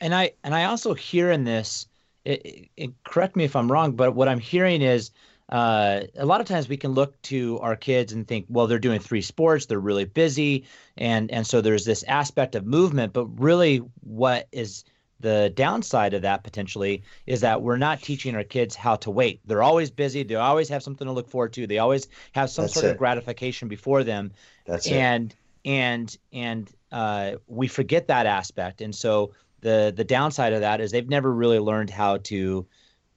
And 0.00 0.14
I 0.14 0.32
and 0.44 0.54
I 0.54 0.64
also 0.64 0.94
hear 0.94 1.30
in 1.30 1.44
this, 1.44 1.86
it, 2.28 2.68
it, 2.76 3.04
correct 3.04 3.36
me 3.36 3.44
if 3.44 3.56
I'm 3.56 3.70
wrong, 3.70 3.92
but 3.92 4.14
what 4.14 4.28
I'm 4.28 4.38
hearing 4.38 4.82
is 4.82 5.10
uh, 5.48 6.02
a 6.16 6.26
lot 6.26 6.40
of 6.40 6.46
times 6.46 6.68
we 6.68 6.76
can 6.76 6.92
look 6.92 7.20
to 7.22 7.58
our 7.60 7.74
kids 7.74 8.12
and 8.12 8.28
think, 8.28 8.46
well, 8.48 8.66
they're 8.66 8.78
doing 8.78 9.00
three 9.00 9.22
sports, 9.22 9.66
they're 9.66 9.80
really 9.80 10.04
busy, 10.04 10.64
and 10.96 11.30
and 11.30 11.46
so 11.46 11.60
there's 11.60 11.84
this 11.84 12.02
aspect 12.04 12.54
of 12.54 12.66
movement. 12.66 13.14
But 13.14 13.26
really, 13.40 13.78
what 14.02 14.46
is 14.52 14.84
the 15.20 15.50
downside 15.56 16.14
of 16.14 16.22
that 16.22 16.44
potentially 16.44 17.02
is 17.26 17.40
that 17.40 17.62
we're 17.62 17.78
not 17.78 18.02
teaching 18.02 18.36
our 18.36 18.44
kids 18.44 18.76
how 18.76 18.96
to 18.96 19.10
wait. 19.10 19.40
They're 19.46 19.62
always 19.62 19.90
busy. 19.90 20.22
They 20.22 20.36
always 20.36 20.68
have 20.68 20.82
something 20.82 21.06
to 21.06 21.12
look 21.12 21.28
forward 21.28 21.54
to. 21.54 21.66
They 21.66 21.78
always 21.78 22.08
have 22.32 22.50
some 22.50 22.64
That's 22.64 22.74
sort 22.74 22.84
it. 22.84 22.90
of 22.90 22.98
gratification 22.98 23.68
before 23.68 24.04
them. 24.04 24.32
That's 24.66 24.86
and, 24.86 25.32
it. 25.32 25.70
And 25.70 26.18
and 26.32 26.70
uh, 26.92 27.32
we 27.46 27.68
forget 27.68 28.06
that 28.08 28.26
aspect. 28.26 28.82
And 28.82 28.94
so 28.94 29.32
the 29.60 29.92
the 29.94 30.04
downside 30.04 30.52
of 30.52 30.60
that 30.60 30.80
is 30.80 30.90
they've 30.90 31.08
never 31.08 31.32
really 31.32 31.58
learned 31.58 31.90
how 31.90 32.18
to 32.18 32.66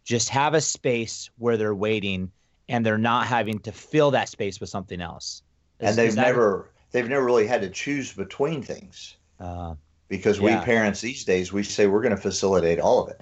just 0.04 0.30
have 0.30 0.54
a 0.54 0.62
space 0.62 1.30
where 1.38 1.58
they're 1.58 1.76
waiting 1.76 2.32
and 2.70 2.86
they're 2.86 2.98
not 2.98 3.28
having 3.28 3.60
to 3.60 3.72
fill 3.72 4.12
that 4.12 4.30
space 4.30 4.60
with 4.60 4.70
something 4.70 5.02
else. 5.02 5.44
Is, 5.80 5.90
and 5.90 5.98
they've 5.98 6.16
never 6.16 6.70
they've 6.92 7.10
never 7.10 7.26
really 7.26 7.48
had 7.48 7.62
to 7.62 7.70
choose 7.70 8.14
between 8.14 8.62
things. 8.62 9.18
Uh, 9.40 9.76
because 10.08 10.40
yeah. 10.40 10.60
we 10.60 10.66
parents 10.66 11.02
these 11.02 11.24
days 11.24 11.54
we 11.54 11.64
say 11.64 11.88
we're 11.88 12.02
going 12.02 12.16
to 12.16 12.22
facilitate 12.22 12.80
all 12.80 13.04
of 13.04 13.10
it. 13.10 13.22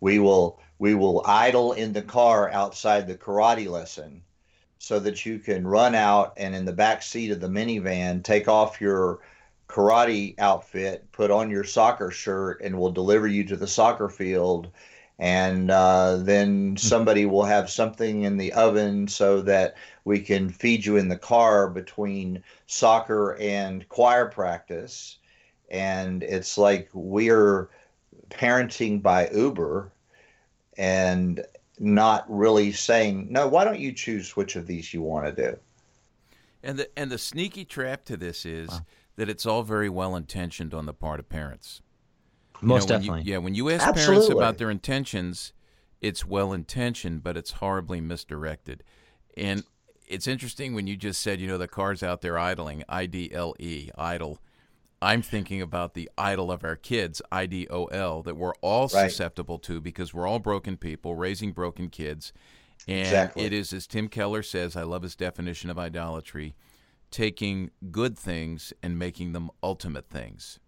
We 0.00 0.18
will 0.18 0.60
we 0.78 0.94
will 0.94 1.22
idle 1.26 1.72
in 1.72 1.92
the 1.92 2.02
car 2.02 2.50
outside 2.50 3.06
the 3.06 3.16
karate 3.16 3.68
lesson 3.68 4.22
so 4.78 4.98
that 4.98 5.24
you 5.24 5.38
can 5.38 5.66
run 5.66 5.94
out 5.94 6.34
and 6.36 6.54
in 6.54 6.64
the 6.64 6.72
back 6.72 7.02
seat 7.02 7.30
of 7.30 7.40
the 7.40 7.48
minivan 7.48 8.22
take 8.22 8.48
off 8.48 8.80
your 8.80 9.20
karate 9.74 10.34
outfit, 10.38 11.10
put 11.12 11.30
on 11.30 11.50
your 11.50 11.64
soccer 11.64 12.10
shirt, 12.10 12.60
and 12.62 12.78
we'll 12.78 12.92
deliver 12.92 13.26
you 13.26 13.44
to 13.44 13.56
the 13.56 13.66
soccer 13.66 14.08
field. 14.08 14.70
And 15.18 15.70
uh, 15.70 16.18
then 16.18 16.70
hmm. 16.70 16.76
somebody 16.76 17.26
will 17.26 17.44
have 17.44 17.70
something 17.70 18.22
in 18.22 18.36
the 18.36 18.52
oven 18.52 19.08
so 19.08 19.42
that 19.42 19.76
we 20.04 20.20
can 20.20 20.50
feed 20.50 20.84
you 20.84 20.96
in 20.96 21.08
the 21.08 21.16
car 21.16 21.68
between 21.68 22.42
soccer 22.66 23.36
and 23.40 23.88
choir 23.88 24.26
practice 24.26 25.18
and 25.70 26.22
it's 26.22 26.56
like 26.56 26.88
we're 26.92 27.68
parenting 28.30 29.02
by 29.02 29.28
Uber 29.30 29.90
and 30.76 31.44
not 31.78 32.24
really 32.28 32.70
saying, 32.72 33.26
no, 33.30 33.48
why 33.48 33.64
don't 33.64 33.80
you 33.80 33.92
choose 33.92 34.36
which 34.36 34.56
of 34.56 34.66
these 34.66 34.94
you 34.94 35.02
want 35.02 35.26
to 35.26 35.50
do? 35.50 35.58
And 36.62 36.78
the 36.78 36.88
and 36.98 37.10
the 37.10 37.18
sneaky 37.18 37.64
trap 37.64 38.04
to 38.06 38.16
this 38.16 38.46
is 38.46 38.70
wow. 38.70 38.80
That 39.16 39.28
it's 39.28 39.46
all 39.46 39.62
very 39.62 39.88
well 39.88 40.16
intentioned 40.16 40.74
on 40.74 40.86
the 40.86 40.94
part 40.94 41.20
of 41.20 41.28
parents. 41.28 41.80
Most 42.60 42.88
know, 42.88 42.94
when 42.94 43.02
definitely. 43.02 43.22
You, 43.24 43.32
yeah, 43.32 43.38
when 43.38 43.54
you 43.54 43.70
ask 43.70 43.86
Absolutely. 43.86 44.04
parents 44.06 44.30
about 44.30 44.58
their 44.58 44.70
intentions, 44.70 45.52
it's 46.00 46.24
well 46.24 46.52
intentioned, 46.52 47.22
but 47.22 47.36
it's 47.36 47.52
horribly 47.52 48.00
misdirected. 48.00 48.82
And 49.36 49.64
it's 50.06 50.26
interesting 50.26 50.74
when 50.74 50.86
you 50.86 50.96
just 50.96 51.20
said, 51.20 51.40
you 51.40 51.46
know, 51.46 51.58
the 51.58 51.68
car's 51.68 52.02
out 52.02 52.20
there 52.20 52.38
idling, 52.38 52.84
I 52.88 53.06
D 53.06 53.30
L 53.32 53.54
E, 53.58 53.90
idle. 53.96 54.40
I'm 55.02 55.20
thinking 55.20 55.60
about 55.60 55.94
the 55.94 56.08
idol 56.16 56.50
of 56.50 56.64
our 56.64 56.76
kids, 56.76 57.20
I 57.30 57.46
D 57.46 57.66
O 57.70 57.86
L, 57.86 58.22
that 58.22 58.36
we're 58.36 58.54
all 58.62 58.88
Right. 58.88 59.10
susceptible 59.10 59.58
to 59.60 59.80
because 59.80 60.14
we're 60.14 60.26
all 60.26 60.38
broken 60.38 60.76
people 60.76 61.14
raising 61.14 61.52
broken 61.52 61.88
kids. 61.90 62.32
And 62.86 63.06
Exactly. 63.06 63.44
it 63.44 63.52
is, 63.52 63.72
as 63.72 63.86
Tim 63.86 64.08
Keller 64.08 64.42
says, 64.42 64.76
I 64.76 64.82
love 64.82 65.02
his 65.02 65.16
definition 65.16 65.70
of 65.70 65.78
idolatry 65.78 66.54
taking 67.14 67.70
good 67.92 68.18
things 68.18 68.72
and 68.82 68.98
making 68.98 69.32
them 69.34 69.48
ultimate 69.62 70.10
things. 70.10 70.58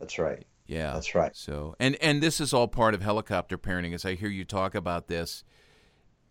That's 0.00 0.18
right. 0.18 0.46
Yeah, 0.66 0.94
That's 0.94 1.14
right. 1.14 1.36
So, 1.36 1.76
and 1.78 1.94
and 1.96 2.22
this 2.22 2.40
is 2.40 2.54
all 2.54 2.68
part 2.68 2.94
of 2.94 3.02
helicopter 3.02 3.58
parenting. 3.58 3.92
As 3.92 4.06
I 4.06 4.14
hear 4.14 4.30
you 4.30 4.46
talk 4.46 4.74
about 4.74 5.08
this, 5.08 5.44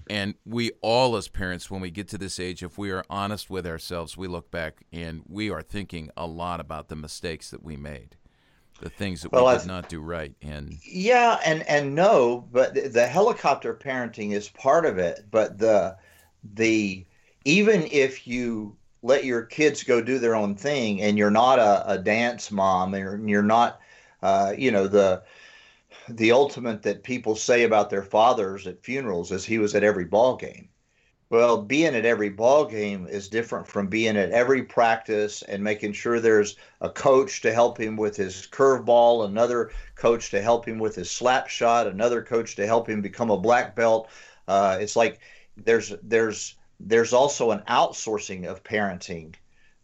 and 0.10 0.34
we 0.44 0.72
all 0.82 1.16
as 1.16 1.28
parents, 1.28 1.70
when 1.70 1.82
we 1.82 1.92
get 1.92 2.08
to 2.10 2.18
this 2.18 2.40
age, 2.40 2.64
if 2.64 2.80
we 2.80 2.90
are 2.90 3.06
honest 3.12 3.52
with 3.52 3.68
ourselves, 3.68 4.18
we 4.18 4.28
look 4.28 4.50
back 4.50 4.86
and 4.92 5.22
we 5.28 5.52
are 5.52 5.62
thinking 5.62 6.10
a 6.18 6.26
lot 6.26 6.60
about 6.60 6.88
the 6.90 6.96
mistakes 6.96 7.52
that 7.52 7.62
we 7.64 7.78
made, 7.78 8.16
the 8.80 8.90
things 8.90 9.22
that 9.22 9.32
Well, 9.32 9.46
we 9.46 9.58
did 9.60 9.68
not 9.68 9.88
do 9.88 10.02
right, 10.02 10.34
and 10.42 10.80
Yeah, 10.84 11.40
and 11.46 11.62
and 11.70 11.94
no, 11.94 12.48
but 12.52 12.74
the, 12.74 12.88
the 12.90 13.08
helicopter 13.08 13.76
parenting 13.76 14.32
is 14.32 14.50
part 14.50 14.88
of 14.88 14.98
it. 14.98 15.26
But 15.30 15.60
the 15.60 15.96
the 16.56 17.06
even 17.46 17.88
if 17.92 18.26
you 18.28 18.78
let 19.04 19.26
your 19.26 19.44
kids 19.44 19.84
go 19.84 20.02
do 20.02 20.18
their 20.18 20.36
own 20.36 20.56
thing, 20.56 21.02
and 21.02 21.18
you're 21.18 21.30
not 21.30 21.60
a, 21.60 21.92
a 21.92 21.98
dance 22.00 22.50
mom, 22.50 22.94
and 22.94 23.30
you're 23.30 23.44
not, 23.44 23.80
uh, 24.24 24.54
you 24.58 24.72
know, 24.72 24.88
the 24.88 25.22
the 26.10 26.32
ultimate 26.32 26.82
that 26.84 27.04
people 27.04 27.36
say 27.36 27.64
about 27.64 27.90
their 27.90 28.04
fathers 28.04 28.66
at 28.66 28.84
funerals 28.84 29.32
is 29.32 29.46
he 29.46 29.60
was 29.60 29.76
at 29.76 29.84
every 29.84 30.06
ball 30.06 30.36
game. 30.36 30.68
Well, 31.30 31.62
being 31.62 31.96
at 31.96 32.06
every 32.06 32.30
ball 32.30 32.66
game 32.66 33.08
is 33.08 33.28
different 33.28 33.68
from 33.68 33.88
being 33.88 34.18
at 34.18 34.32
every 34.32 34.64
practice 34.64 35.42
and 35.44 35.64
making 35.64 35.94
sure 35.94 36.20
there's 36.20 36.58
a 36.82 36.90
coach 36.90 37.42
to 37.42 37.54
help 37.54 37.80
him 37.80 37.96
with 37.96 38.16
his 38.16 38.48
curveball, 38.52 39.26
another 39.26 39.72
coach 39.96 40.30
to 40.32 40.42
help 40.42 40.68
him 40.68 40.78
with 40.78 40.96
his 40.96 41.10
slap 41.10 41.48
shot, 41.48 41.88
another 41.88 42.22
coach 42.22 42.56
to 42.58 42.68
help 42.68 42.88
him 42.88 43.02
become 43.02 43.32
a 43.32 43.38
black 43.38 43.76
belt. 43.76 44.10
Uh, 44.48 44.78
it's 44.80 44.96
like 44.96 45.20
there's 45.58 45.94
there's 46.04 46.56
there's 46.86 47.14
also 47.14 47.52
an 47.52 47.64
outsourcing 47.68 48.46
of 48.46 48.64
parenting 48.64 49.36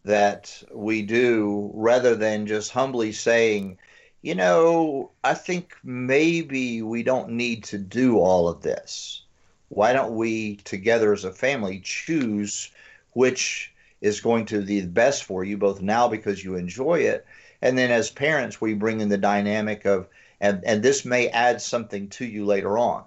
that 0.03 0.61
we 0.73 1.01
do 1.01 1.71
rather 1.73 2.15
than 2.15 2.47
just 2.47 2.71
humbly 2.71 3.11
saying, 3.11 3.77
you 4.21 4.35
know, 4.35 5.11
I 5.23 5.33
think 5.33 5.75
maybe 5.83 6.81
we 6.81 7.03
don't 7.03 7.31
need 7.31 7.63
to 7.65 7.77
do 7.77 8.17
all 8.17 8.47
of 8.47 8.61
this. 8.61 9.23
Why 9.69 9.93
don't 9.93 10.15
we 10.15 10.57
together 10.57 11.13
as 11.13 11.23
a 11.25 11.31
family 11.31 11.79
choose 11.83 12.71
which 13.13 13.73
is 14.01 14.21
going 14.21 14.45
to 14.45 14.61
be 14.61 14.81
the 14.81 14.87
best 14.87 15.23
for 15.23 15.43
you 15.43 15.57
both 15.57 15.81
now 15.81 16.07
because 16.07 16.43
you 16.43 16.55
enjoy 16.55 16.99
it 16.99 17.25
and 17.61 17.77
then 17.77 17.91
as 17.91 18.09
parents 18.09 18.61
we 18.61 18.73
bring 18.73 19.01
in 19.01 19.09
the 19.09 19.17
dynamic 19.17 19.85
of 19.85 20.07
and 20.39 20.63
and 20.63 20.81
this 20.81 21.03
may 21.03 21.27
add 21.29 21.61
something 21.61 22.07
to 22.07 22.25
you 22.25 22.45
later 22.45 22.77
on 22.77 23.03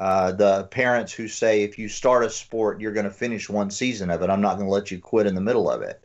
uh, 0.00 0.32
the 0.32 0.64
parents 0.64 1.12
who 1.12 1.28
say 1.28 1.62
if 1.62 1.78
you 1.78 1.88
start 1.88 2.24
a 2.24 2.30
sport 2.30 2.80
you're 2.80 2.92
going 2.92 3.04
to 3.04 3.10
finish 3.12 3.48
one 3.48 3.70
season 3.70 4.10
of 4.10 4.22
it. 4.22 4.30
I'm 4.30 4.40
not 4.40 4.56
going 4.56 4.66
to 4.66 4.72
let 4.72 4.90
you 4.90 4.98
quit 4.98 5.26
in 5.26 5.36
the 5.36 5.40
middle 5.40 5.70
of 5.70 5.82
it. 5.82 6.02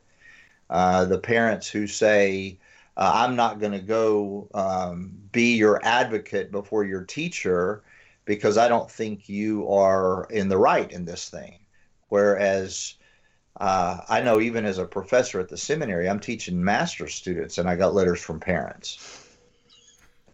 Uh, 0.69 1.05
the 1.05 1.19
parents 1.19 1.67
who 1.67 1.88
say 1.88 2.60
uh, 2.97 3.12
i'm 3.15 3.36
not 3.36 3.60
going 3.60 3.71
to 3.71 3.79
go 3.79 4.47
um, 4.53 5.12
be 5.31 5.55
your 5.55 5.79
advocate 5.84 6.51
before 6.51 6.84
your 6.84 7.03
teacher 7.03 7.84
because 8.25 8.58
i 8.58 8.67
don't 8.67 8.91
think 8.91 9.27
you 9.27 9.67
are 9.69 10.27
in 10.29 10.49
the 10.49 10.58
right 10.58 10.91
in 10.91 11.05
this 11.05 11.29
thing. 11.29 11.60
Whereas 12.10 12.95
uh, 13.60 14.01
I 14.10 14.21
know 14.21 14.41
even 14.41 14.65
as 14.65 14.77
a 14.77 14.86
professor 14.86 15.39
at 15.39 15.49
the 15.49 15.58
seminary, 15.58 16.10
I'm 16.10 16.19
teaching 16.19 16.63
master 16.63 17.08
students, 17.08 17.58
and 17.58 17.69
I 17.69 17.75
got 17.75 17.93
letters 17.93 18.21
from 18.21 18.39
parents, 18.39 19.24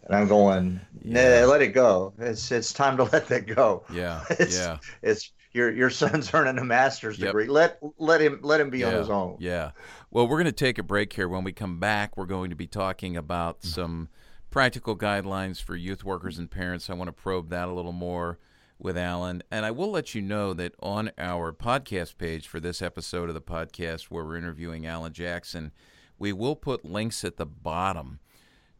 and 0.05 0.15
I'm 0.15 0.27
going, 0.27 0.79
nah, 1.03 1.45
let 1.45 1.61
it 1.61 1.69
go. 1.69 2.13
It's 2.17 2.51
it's 2.51 2.73
time 2.73 2.97
to 2.97 3.03
let 3.11 3.27
that 3.27 3.47
go. 3.47 3.83
yeah, 3.91 4.23
It's, 4.31 4.57
yeah, 4.57 4.77
it's 5.01 5.31
your 5.53 5.71
your 5.71 5.89
son's 5.89 6.31
earning 6.33 6.57
a 6.57 6.63
master's 6.63 7.19
Yep. 7.19 7.27
degree. 7.27 7.47
Let 7.47 7.79
let 7.97 8.21
him 8.21 8.39
let 8.41 8.61
him 8.61 8.69
be 8.69 8.83
on 8.83 8.93
his 8.93 9.09
own. 9.09 9.37
yeah. 9.39 9.71
Well, 10.09 10.27
we're 10.27 10.37
going 10.37 10.45
to 10.45 10.51
take 10.51 10.77
a 10.77 10.83
break 10.83 11.13
here. 11.13 11.27
When 11.29 11.43
we 11.43 11.53
come 11.53 11.79
back, 11.79 12.17
we're 12.17 12.25
going 12.25 12.49
to 12.49 12.55
be 12.55 12.67
talking 12.67 13.15
about 13.15 13.61
mm. 13.61 13.67
some 13.67 14.09
practical 14.49 14.97
guidelines 14.97 15.61
for 15.61 15.75
youth 15.75 16.03
workers 16.03 16.37
and 16.37 16.51
parents. 16.51 16.89
I 16.89 16.93
want 16.93 17.07
to 17.07 17.13
probe 17.13 17.49
that 17.49 17.69
a 17.69 17.71
little 17.71 17.93
more 17.93 18.37
with 18.77 18.97
Alan. 18.97 19.41
And 19.49 19.65
I 19.65 19.71
will 19.71 19.91
let 19.91 20.13
you 20.13 20.21
know 20.21 20.53
that 20.53 20.73
on 20.81 21.11
our 21.17 21.53
podcast 21.53 22.17
page 22.17 22.47
for 22.47 22.59
this 22.59 22.81
episode 22.81 23.29
of 23.29 23.35
the 23.35 23.41
podcast 23.41 24.05
where 24.05 24.25
we're 24.25 24.35
interviewing 24.35 24.85
Alan 24.85 25.13
Jackson, 25.13 25.71
we 26.19 26.33
will 26.33 26.55
put 26.55 26.83
links 26.83 27.23
at 27.23 27.37
the 27.37 27.45
bottom 27.45 28.19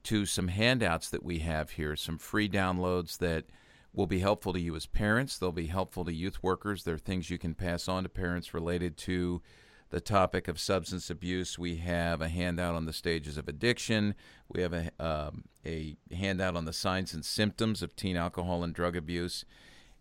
to 0.04 0.26
some 0.26 0.48
handouts 0.48 1.10
that 1.10 1.24
we 1.24 1.40
have 1.40 1.72
here, 1.72 1.96
some 1.96 2.18
free 2.18 2.50
downloads 2.50 3.18
that 3.20 3.46
will 3.94 4.08
be 4.08 4.20
helpful 4.20 4.54
to 4.54 4.60
you 4.60 4.76
as 4.76 4.86
parents. 4.86 5.38
They'll 5.38 5.52
be 5.52 5.68
helpful 5.68 6.06
to 6.06 6.14
youth 6.14 6.42
workers. 6.42 6.84
There 6.84 6.96
are 6.96 7.00
things 7.00 7.30
you 7.30 7.38
can 7.38 7.54
pass 7.54 7.88
on 7.88 8.04
to 8.04 8.10
parents 8.10 8.54
related 8.54 8.98
to 8.98 9.42
the 9.90 10.00
topic 10.00 10.48
of 10.48 10.60
substance 10.60 11.10
abuse. 11.10 11.60
We 11.60 11.78
have 11.78 12.22
a 12.22 12.30
handout 12.30 12.76
on 12.76 12.86
the 12.86 12.94
stages 12.94 13.38
of 13.38 13.50
addiction. 13.50 14.16
We 14.48 14.62
have 14.62 14.74
a, 14.74 14.92
um, 15.00 15.44
a 15.66 15.98
handout 16.16 16.56
on 16.56 16.66
the 16.66 16.74
signs 16.74 17.14
and 17.14 17.26
symptoms 17.26 17.84
of 17.84 17.96
teen 17.96 18.16
alcohol 18.16 18.64
and 18.64 18.74
drug 18.74 18.96
abuse. 18.96 19.44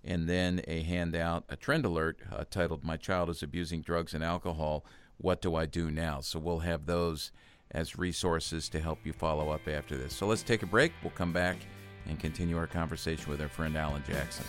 And 0.04 0.28
then 0.28 0.62
a 0.66 0.82
handout, 0.82 1.44
a 1.48 1.56
trend 1.56 1.84
alert 1.84 2.20
uh, 2.32 2.44
titled 2.48 2.84
My 2.84 2.96
Child 2.96 3.30
is 3.30 3.42
Abusing 3.42 3.82
Drugs 3.82 4.14
and 4.14 4.24
Alcohol. 4.24 4.84
What 5.18 5.42
do 5.42 5.56
I 5.56 5.66
do 5.66 5.90
now? 5.90 6.20
So 6.20 6.38
we'll 6.38 6.60
have 6.60 6.86
those 6.86 7.32
as 7.72 7.98
resources 7.98 8.68
to 8.70 8.80
help 8.80 9.04
you 9.04 9.12
follow 9.12 9.50
up 9.50 9.68
after 9.68 9.96
this. 9.96 10.14
So 10.14 10.26
let's 10.26 10.42
take 10.42 10.62
a 10.62 10.66
break. 10.66 10.92
We'll 11.02 11.12
come 11.12 11.32
back 11.32 11.56
and 12.08 12.18
continue 12.18 12.56
our 12.56 12.66
conversation 12.66 13.30
with 13.30 13.40
our 13.40 13.48
friend 13.48 13.76
Alan 13.76 14.02
Jackson. 14.06 14.44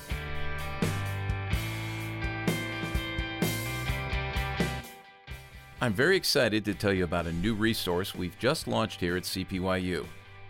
I'm 5.83 5.93
very 5.93 6.15
excited 6.15 6.63
to 6.65 6.75
tell 6.75 6.93
you 6.93 7.03
about 7.03 7.25
a 7.25 7.33
new 7.33 7.55
resource 7.55 8.13
we've 8.13 8.37
just 8.37 8.67
launched 8.67 8.99
here 8.99 9.17
at 9.17 9.23
CPYU. 9.23 10.05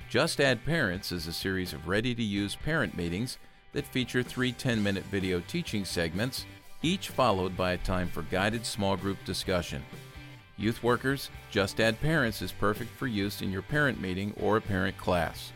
Just 0.10 0.42
Add 0.42 0.66
Parents 0.66 1.14
is 1.14 1.26
a 1.28 1.32
series 1.32 1.72
of 1.72 1.88
ready 1.88 2.14
to 2.14 2.22
use 2.22 2.54
parent 2.54 2.98
meetings 2.98 3.38
that 3.72 3.86
feature 3.88 4.24
three 4.24 4.52
10 4.52 4.84
minute 4.84 5.06
video 5.06 5.40
teaching 5.48 5.86
segments, 5.86 6.46
each 6.82 7.08
followed 7.08 7.56
by 7.56 7.72
a 7.72 7.78
time 7.78 8.10
for 8.10 8.24
guided 8.24 8.66
small 8.66 8.98
group 8.98 9.24
discussion. 9.24 9.82
Youth 10.62 10.84
workers, 10.84 11.32
Just 11.50 11.82
Add 11.82 12.00
Parents 12.02 12.44
is 12.44 12.52
perfect 12.52 12.92
for 12.92 13.08
use 13.08 13.42
in 13.42 13.52
your 13.52 13.64
parent 13.64 14.00
meeting 14.00 14.32
or 14.40 14.58
a 14.58 14.62
parent 14.62 14.96
class. 14.96 15.52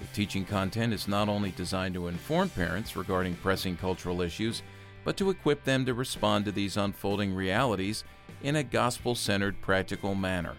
The 0.00 0.06
teaching 0.14 0.46
content 0.46 0.94
is 0.94 1.06
not 1.06 1.28
only 1.28 1.50
designed 1.50 1.92
to 1.92 2.08
inform 2.08 2.48
parents 2.48 2.96
regarding 2.96 3.34
pressing 3.34 3.76
cultural 3.76 4.22
issues, 4.22 4.62
but 5.04 5.14
to 5.18 5.28
equip 5.28 5.62
them 5.64 5.84
to 5.84 5.92
respond 5.92 6.46
to 6.46 6.52
these 6.52 6.78
unfolding 6.78 7.34
realities 7.34 8.04
in 8.42 8.56
a 8.56 8.62
gospel 8.62 9.14
centered, 9.14 9.60
practical 9.60 10.14
manner, 10.14 10.54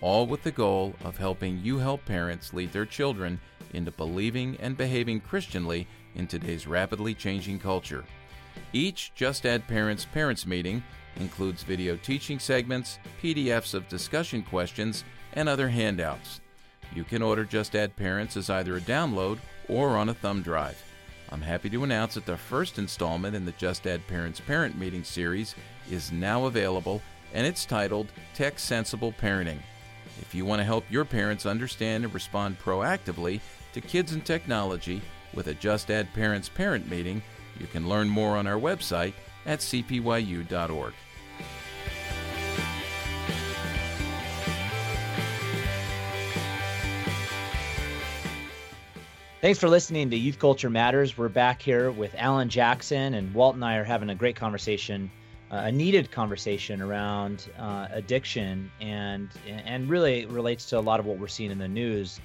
all 0.00 0.28
with 0.28 0.44
the 0.44 0.52
goal 0.52 0.94
of 1.02 1.16
helping 1.16 1.58
you 1.60 1.78
help 1.78 2.04
parents 2.04 2.54
lead 2.54 2.72
their 2.72 2.86
children 2.86 3.40
into 3.74 3.90
believing 3.90 4.56
and 4.60 4.76
behaving 4.76 5.18
Christianly 5.18 5.88
in 6.14 6.28
today's 6.28 6.68
rapidly 6.68 7.14
changing 7.14 7.58
culture. 7.58 8.04
Each 8.72 9.10
Just 9.16 9.44
Add 9.44 9.66
Parents 9.66 10.04
Parents 10.04 10.46
meeting 10.46 10.84
includes 11.16 11.62
video 11.62 11.96
teaching 11.96 12.38
segments, 12.38 12.98
PDFs 13.22 13.74
of 13.74 13.88
discussion 13.88 14.42
questions, 14.42 15.04
and 15.32 15.48
other 15.48 15.68
handouts. 15.68 16.40
You 16.94 17.04
can 17.04 17.22
order 17.22 17.44
Just 17.44 17.76
Add 17.76 17.94
Parents 17.96 18.36
as 18.36 18.50
either 18.50 18.76
a 18.76 18.80
download 18.80 19.38
or 19.68 19.96
on 19.96 20.08
a 20.08 20.14
thumb 20.14 20.42
drive. 20.42 20.82
I'm 21.30 21.42
happy 21.42 21.70
to 21.70 21.84
announce 21.84 22.14
that 22.14 22.26
the 22.26 22.36
first 22.36 22.78
installment 22.78 23.36
in 23.36 23.44
the 23.44 23.52
Just 23.52 23.86
Add 23.86 24.06
Parents 24.08 24.40
Parent 24.40 24.76
Meeting 24.76 25.04
series 25.04 25.54
is 25.88 26.10
now 26.10 26.46
available, 26.46 27.00
and 27.32 27.46
it's 27.46 27.64
titled 27.64 28.08
Tech 28.34 28.58
Sensible 28.58 29.12
Parenting. 29.12 29.60
If 30.20 30.34
you 30.34 30.44
want 30.44 30.58
to 30.58 30.64
help 30.64 30.84
your 30.90 31.04
parents 31.04 31.46
understand 31.46 32.04
and 32.04 32.12
respond 32.12 32.58
proactively 32.58 33.40
to 33.72 33.80
kids 33.80 34.12
and 34.12 34.24
technology 34.24 35.00
with 35.32 35.46
a 35.46 35.54
Just 35.54 35.90
Add 35.90 36.12
Parents 36.12 36.48
Parent 36.48 36.90
Meeting, 36.90 37.22
you 37.60 37.68
can 37.68 37.88
learn 37.88 38.08
more 38.08 38.36
on 38.36 38.48
our 38.48 38.58
website 38.58 39.12
at 39.46 39.60
cpyu.org. 39.60 40.94
Thanks 49.40 49.58
for 49.58 49.70
listening 49.70 50.10
to 50.10 50.16
Youth 50.16 50.38
Culture 50.38 50.68
Matters. 50.68 51.16
We're 51.16 51.30
back 51.30 51.62
here 51.62 51.90
with 51.90 52.14
Alan 52.18 52.50
Jackson, 52.50 53.14
and 53.14 53.32
Walt 53.32 53.54
and 53.54 53.64
I 53.64 53.76
are 53.76 53.84
having 53.84 54.10
a 54.10 54.14
great 54.14 54.36
conversation, 54.36 55.10
uh, 55.50 55.62
a 55.64 55.72
needed 55.72 56.10
conversation 56.10 56.82
around 56.82 57.48
uh, 57.58 57.88
addiction, 57.90 58.70
and 58.82 59.30
and 59.48 59.88
really 59.88 60.26
relates 60.26 60.66
to 60.66 60.78
a 60.78 60.80
lot 60.80 61.00
of 61.00 61.06
what 61.06 61.18
we're 61.18 61.26
seeing 61.26 61.50
in 61.50 61.56
the 61.56 61.68
news. 61.68 62.20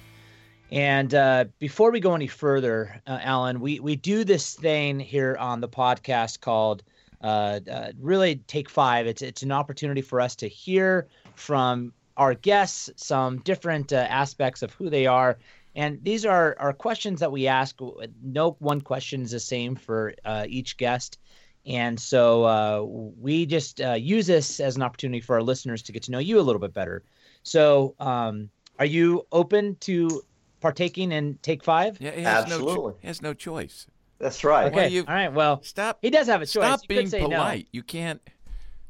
And 0.70 1.14
uh, 1.14 1.46
before 1.58 1.90
we 1.90 2.00
go 2.00 2.14
any 2.14 2.26
further, 2.26 3.00
uh, 3.06 3.18
Alan, 3.22 3.60
we, 3.60 3.80
we 3.80 3.96
do 3.96 4.24
this 4.24 4.54
thing 4.54 4.98
here 4.98 5.36
on 5.38 5.60
the 5.60 5.68
podcast 5.68 6.40
called 6.40 6.82
uh, 7.22 7.60
uh, 7.70 7.92
really 8.00 8.36
Take 8.46 8.68
Five. 8.68 9.06
It's 9.06 9.22
it's 9.22 9.42
an 9.42 9.52
opportunity 9.52 10.02
for 10.02 10.20
us 10.20 10.36
to 10.36 10.48
hear 10.48 11.08
from 11.34 11.92
our 12.16 12.34
guests 12.34 12.90
some 12.96 13.38
different 13.40 13.92
uh, 13.92 13.96
aspects 13.96 14.62
of 14.62 14.72
who 14.72 14.90
they 14.90 15.06
are. 15.06 15.38
And 15.74 16.02
these 16.02 16.24
are, 16.24 16.56
are 16.58 16.72
questions 16.72 17.20
that 17.20 17.30
we 17.30 17.46
ask. 17.46 17.78
No 18.22 18.56
one 18.60 18.80
question 18.80 19.22
is 19.22 19.32
the 19.32 19.40
same 19.40 19.76
for 19.76 20.14
uh, 20.24 20.46
each 20.48 20.78
guest. 20.78 21.18
And 21.66 22.00
so 22.00 22.44
uh, 22.44 22.82
we 23.20 23.44
just 23.44 23.80
uh, 23.80 23.92
use 23.92 24.26
this 24.26 24.60
as 24.60 24.76
an 24.76 24.82
opportunity 24.82 25.20
for 25.20 25.36
our 25.36 25.42
listeners 25.42 25.82
to 25.82 25.92
get 25.92 26.04
to 26.04 26.10
know 26.10 26.18
you 26.18 26.40
a 26.40 26.42
little 26.42 26.60
bit 26.60 26.72
better. 26.72 27.02
So, 27.42 27.94
um, 28.00 28.50
are 28.78 28.86
you 28.86 29.26
open 29.32 29.76
to 29.80 30.22
partaking 30.60 31.12
in 31.12 31.38
Take 31.42 31.64
Five? 31.64 32.00
Yeah, 32.00 32.12
he 32.12 32.22
has 32.22 32.44
Absolutely. 32.44 32.74
No 32.74 32.90
cho- 32.90 32.98
he 33.00 33.06
has 33.08 33.22
no 33.22 33.34
choice. 33.34 33.86
That's 34.18 34.42
right. 34.44 34.72
Okay. 34.72 34.88
you- 34.88 35.04
All 35.06 35.14
right. 35.14 35.32
Well, 35.32 35.62
Stop. 35.62 35.98
he 36.02 36.10
does 36.10 36.26
have 36.26 36.40
a 36.42 36.46
choice. 36.46 36.64
Stop 36.64 36.80
You 36.82 36.88
could 36.88 36.94
being 36.94 37.08
say 37.08 37.20
no. 37.20 37.28
polite. 37.28 37.68
You 37.72 37.82
can't. 37.82 38.20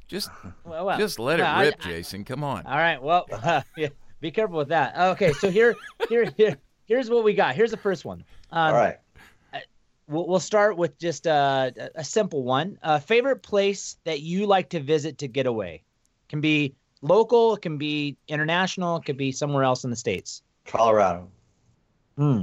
Just, 0.08 0.30
Well, 0.64 0.86
well, 0.86 0.98
just 0.98 1.18
let 1.18 1.40
well, 1.40 1.60
it 1.60 1.64
rip, 1.66 1.74
I- 1.80 1.88
Jason. 1.88 2.24
Come 2.24 2.44
on. 2.44 2.64
All 2.66 2.76
right. 2.76 3.02
Well, 3.02 3.26
yeah, 3.76 3.88
be 4.20 4.30
careful 4.30 4.56
with 4.58 4.68
that. 4.68 4.96
Okay. 4.96 5.32
So 5.32 5.50
here, 5.50 5.74
here, 6.08 6.26
here, 6.36 6.56
here's 6.84 7.10
what 7.10 7.24
we 7.24 7.34
got. 7.34 7.54
Here's 7.56 7.72
the 7.72 7.76
first 7.76 8.04
one. 8.04 8.24
Um, 8.52 8.68
All 8.68 8.74
right. 8.74 8.96
We'll, 10.08 10.28
we'll 10.28 10.38
start 10.38 10.76
with 10.76 10.96
just 11.00 11.26
uh, 11.26 11.72
a, 11.76 11.88
a 11.96 12.04
simple 12.04 12.44
one. 12.44 12.78
Uh, 12.84 13.00
favorite 13.00 13.42
place 13.42 13.96
that 14.04 14.20
you 14.20 14.46
like 14.46 14.68
to 14.68 14.78
visit 14.80 15.18
to 15.18 15.26
get 15.26 15.46
away? 15.46 15.82
Can 16.28 16.40
be 16.40 16.76
local, 17.02 17.56
it 17.56 17.62
can 17.62 17.76
be 17.76 18.16
international, 18.28 18.98
it 18.98 19.04
could 19.04 19.16
be 19.16 19.32
somewhere 19.32 19.64
else 19.64 19.82
in 19.82 19.90
the 19.90 19.96
states. 19.96 20.42
Colorado. 20.64 21.28
Hmm. 22.16 22.42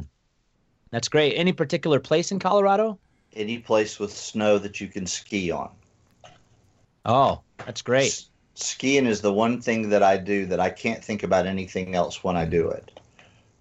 That's 0.94 1.10
great. 1.10 1.34
Any 1.34 1.52
particular 1.52 2.00
place 2.00 2.32
in 2.32 2.38
Colorado? 2.38 3.00
Any 3.36 3.58
place 3.58 3.98
with 4.00 4.14
snow 4.16 4.60
that 4.60 4.80
you 4.80 4.88
can 4.88 5.08
ski 5.08 5.50
on. 5.50 5.72
Oh, 7.04 7.42
that's 7.66 7.82
great. 7.82 8.12
S- 8.12 8.30
skiing 8.54 9.08
is 9.08 9.20
the 9.20 9.34
one 9.34 9.60
thing 9.60 9.90
that 9.90 10.04
I 10.04 10.18
do 10.18 10.46
that 10.46 10.60
I 10.60 10.70
can't 10.70 11.04
think 11.04 11.24
about 11.24 11.48
anything 11.48 11.96
else 11.96 12.24
when 12.24 12.38
I 12.38 12.46
do 12.46 12.70
it, 12.70 12.92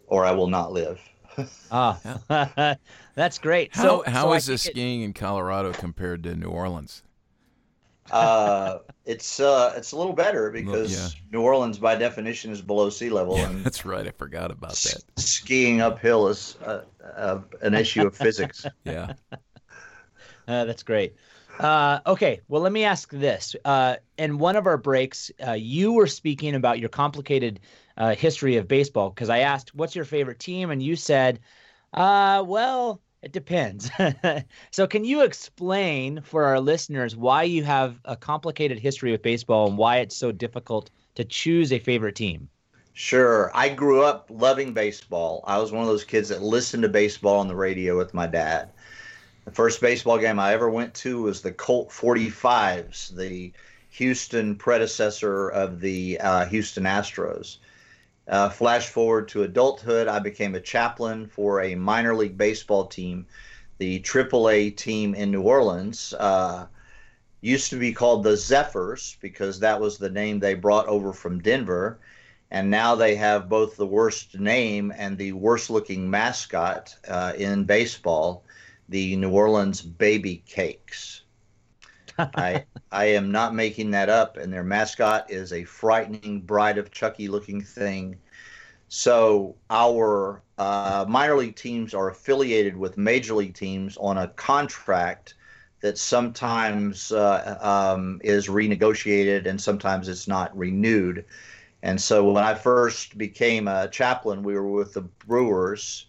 or 0.09 0.27
I 0.27 0.33
will 0.33 0.47
not 0.47 0.73
live. 0.73 1.01
Ah, 1.71 1.99
that's 3.15 3.39
great. 3.39 3.75
How 3.75 3.83
so, 3.83 4.03
how 4.07 4.25
so 4.25 4.33
I 4.33 4.37
is 4.37 4.45
the 4.45 4.59
take 4.59 4.67
it- 4.67 4.71
skiing 4.73 5.01
in 5.01 5.15
Colorado 5.15 5.73
compared 5.73 6.23
to 6.25 6.37
New 6.37 6.49
Orleans? 6.51 7.03
Uh, 8.11 8.79
it's 9.05 9.41
uh, 9.41 9.73
it's 9.77 9.93
a 9.93 9.97
little 9.97 10.13
better 10.13 10.51
because 10.51 10.91
yeah. 10.91 11.11
New 11.33 11.41
Orleans, 11.43 11.79
by 11.79 11.97
definition, 11.97 12.53
is 12.53 12.63
below 12.63 12.91
sea 12.91 13.11
level, 13.11 13.45
Yeah, 13.45 13.47
and 13.47 13.65
that's 13.65 13.85
right. 13.85 14.07
I 14.07 14.11
forgot 14.11 14.51
about 14.51 14.83
s- 14.83 14.83
that. 14.83 15.03
skiing 15.17 15.81
uphill 15.81 16.29
is 16.29 16.57
uh, 16.65 16.85
uh, 17.17 17.41
an 17.63 17.75
issue 17.75 18.07
of 18.07 18.17
physics. 18.17 18.69
Yeah. 18.85 19.11
Uh, 20.47 20.65
that's 20.65 20.83
great. 20.83 21.15
Uh, 21.59 22.01
okay, 22.07 22.41
well, 22.49 22.63
let 22.63 22.73
me 22.73 22.85
ask 22.85 23.11
this. 23.13 23.55
Uh, 23.65 23.97
in 24.19 24.39
one 24.39 24.57
of 24.57 24.67
our 24.67 24.77
breaks, 24.79 25.31
uh, 25.47 25.53
you 25.53 25.93
were 25.93 26.07
speaking 26.07 26.55
about 26.55 26.79
your 26.81 26.89
complicated 26.89 27.61
uh, 27.97 28.15
history 28.15 28.57
of 28.57 28.67
baseball 28.67 29.11
because 29.11 29.29
I 29.31 29.41
asked, 29.41 29.75
"What's 29.75 29.95
your 29.95 30.05
favorite 30.05 30.41
team?" 30.41 30.71
and 30.71 30.83
you 30.83 30.97
said, 30.97 31.41
uh, 31.93 32.43
"Well, 32.47 33.01
it 33.23 33.33
depends." 33.33 33.91
so, 34.71 34.87
can 34.87 35.05
you 35.05 35.23
explain 35.23 36.21
for 36.23 36.45
our 36.45 36.61
listeners 36.61 37.17
why 37.17 37.45
you 37.45 37.65
have 37.65 38.01
a 38.05 38.17
complicated 38.17 38.79
history 38.79 39.13
with 39.13 39.23
baseball 39.23 39.69
and 39.69 39.79
why 39.79 39.99
it's 39.99 40.17
so 40.17 40.33
difficult 40.33 40.91
to 41.15 41.25
choose 41.25 41.73
a 41.73 41.79
favorite 41.79 42.17
team? 42.17 42.49
Sure. 42.95 43.51
I 43.55 43.71
grew 43.71 44.03
up 44.03 44.27
loving 44.31 44.75
baseball. 44.75 45.43
I 45.47 45.59
was 45.59 45.73
one 45.73 45.83
of 45.83 45.89
those 45.89 46.05
kids 46.05 46.29
that 46.29 46.43
listened 46.43 46.83
to 46.83 46.89
baseball 46.89 47.39
on 47.39 47.49
the 47.49 47.57
radio 47.57 47.97
with 47.97 48.13
my 48.13 48.27
dad. 48.27 48.71
The 49.45 49.51
first 49.51 49.81
baseball 49.81 50.19
game 50.19 50.39
I 50.39 50.53
ever 50.53 50.71
went 50.71 50.95
to 50.95 51.23
was 51.23 51.41
the 51.41 51.53
Colt 51.53 51.89
45s, 51.89 53.17
the 53.17 53.53
Houston 53.91 54.57
predecessor 54.57 55.49
of 55.49 55.81
the 55.81 56.21
uh, 56.21 56.47
Houston 56.47 56.85
Astros. 56.85 57.59
Uh, 58.29 58.49
flash 58.49 58.89
forward 58.89 59.29
to 59.29 59.43
adulthood, 59.43 60.09
I 60.09 60.19
became 60.19 60.55
a 60.55 60.61
chaplain 60.61 61.27
for 61.27 61.61
a 61.61 61.75
minor 61.75 62.15
league 62.15 62.39
baseball 62.39 62.87
team, 62.87 63.27
the 63.79 64.01
AAA 64.01 64.77
team 64.77 65.15
in 65.15 65.31
New 65.31 65.43
Orleans. 65.43 66.15
Uh, 66.19 66.67
used 67.41 67.71
to 67.71 67.79
be 67.79 67.93
called 67.93 68.23
the 68.23 68.37
Zephyrs 68.37 69.17
because 69.21 69.59
that 69.61 69.81
was 69.81 69.99
the 69.99 70.11
name 70.11 70.39
they 70.39 70.55
brought 70.55 70.87
over 70.87 71.13
from 71.13 71.41
Denver 71.41 71.99
and 72.53 72.69
now 72.71 72.95
they 72.95 73.15
have 73.15 73.49
both 73.49 73.79
the 73.79 73.87
worst 73.87 74.39
name 74.39 74.93
and 74.95 75.17
the 75.17 75.33
worst 75.33 75.71
looking 75.71 76.11
mascot 76.11 76.95
uh, 77.09 77.33
in 77.39 77.65
baseball, 77.65 78.45
the 78.91 79.17
New 79.17 79.31
Orleans 79.31 79.81
Baby 79.81 80.43
Cakes. 80.47 81.22
I 82.19 82.65
I 82.93 83.07
am 83.07 83.33
not 83.33 83.55
making 83.55 83.91
that 83.93 84.09
up, 84.09 84.37
and 84.37 84.53
their 84.53 84.65
mascot 84.65 85.31
is 85.31 85.53
a 85.53 85.65
frightening 85.65 86.41
Bride 86.41 86.79
of 86.79 86.91
Chucky 86.91 87.29
looking 87.29 87.61
thing. 87.63 88.19
So 88.89 89.57
our 89.71 90.43
uh, 90.59 91.07
minor 91.09 91.37
league 91.37 91.57
teams 91.57 91.95
are 91.95 92.11
affiliated 92.11 92.77
with 92.77 92.99
major 92.99 93.35
league 93.35 93.55
teams 93.55 93.97
on 93.97 94.19
a 94.19 94.29
contract 94.29 95.35
that 95.81 95.97
sometimes 95.97 97.11
uh, 97.11 97.59
um, 97.61 98.21
is 98.23 98.49
renegotiated 98.49 99.47
and 99.47 99.61
sometimes 99.61 100.09
it's 100.09 100.29
not 100.29 100.57
renewed. 100.57 101.25
And 101.83 102.01
so 102.01 102.31
when 102.31 102.45
I 102.45 102.55
first 102.55 103.19
became 103.19 103.67
a 103.67 103.89
chaplain, 103.89 104.43
we 104.43 104.55
were 104.55 104.71
with 104.71 104.93
the 104.93 105.01
Brewers, 105.01 106.07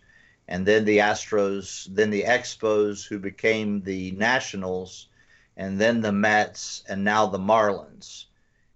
and 0.47 0.65
then 0.65 0.85
the 0.85 0.99
Astros, 0.99 1.87
then 1.89 2.11
the 2.11 2.23
Expos, 2.23 3.07
who 3.07 3.17
became 3.17 3.81
the 3.81 4.11
Nationals, 4.11 5.07
and 5.57 5.79
then 5.79 6.01
the 6.01 6.11
Mets, 6.11 6.83
and 6.87 7.03
now 7.03 7.27
the 7.27 7.39
Marlins. 7.39 8.25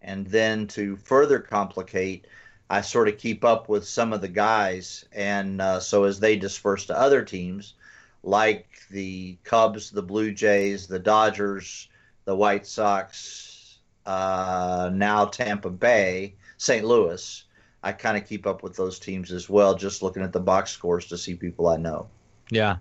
And 0.01 0.27
then 0.27 0.67
to 0.67 0.95
further 0.97 1.39
complicate, 1.39 2.27
I 2.69 2.81
sort 2.81 3.07
of 3.07 3.17
keep 3.17 3.43
up 3.43 3.69
with 3.69 3.87
some 3.87 4.13
of 4.13 4.21
the 4.21 4.27
guys. 4.27 5.05
And 5.11 5.61
uh, 5.61 5.79
so 5.79 6.03
as 6.03 6.19
they 6.19 6.35
disperse 6.35 6.85
to 6.85 6.97
other 6.97 7.23
teams, 7.23 7.73
like 8.23 8.67
the 8.91 9.37
Cubs, 9.43 9.89
the 9.89 10.01
Blue 10.01 10.31
Jays, 10.31 10.87
the 10.87 10.99
Dodgers, 10.99 11.89
the 12.25 12.35
White 12.35 12.67
Sox, 12.67 13.79
uh, 14.05 14.89
now 14.93 15.25
Tampa 15.25 15.69
Bay, 15.69 16.35
St. 16.57 16.85
Louis, 16.85 17.43
I 17.83 17.91
kind 17.91 18.17
of 18.17 18.27
keep 18.27 18.45
up 18.47 18.63
with 18.63 18.75
those 18.75 18.99
teams 18.99 19.31
as 19.31 19.49
well, 19.49 19.75
just 19.75 20.01
looking 20.01 20.23
at 20.23 20.33
the 20.33 20.39
box 20.39 20.71
scores 20.71 21.07
to 21.07 21.17
see 21.17 21.35
people 21.35 21.67
I 21.67 21.77
know. 21.77 22.07
Yeah. 22.49 22.77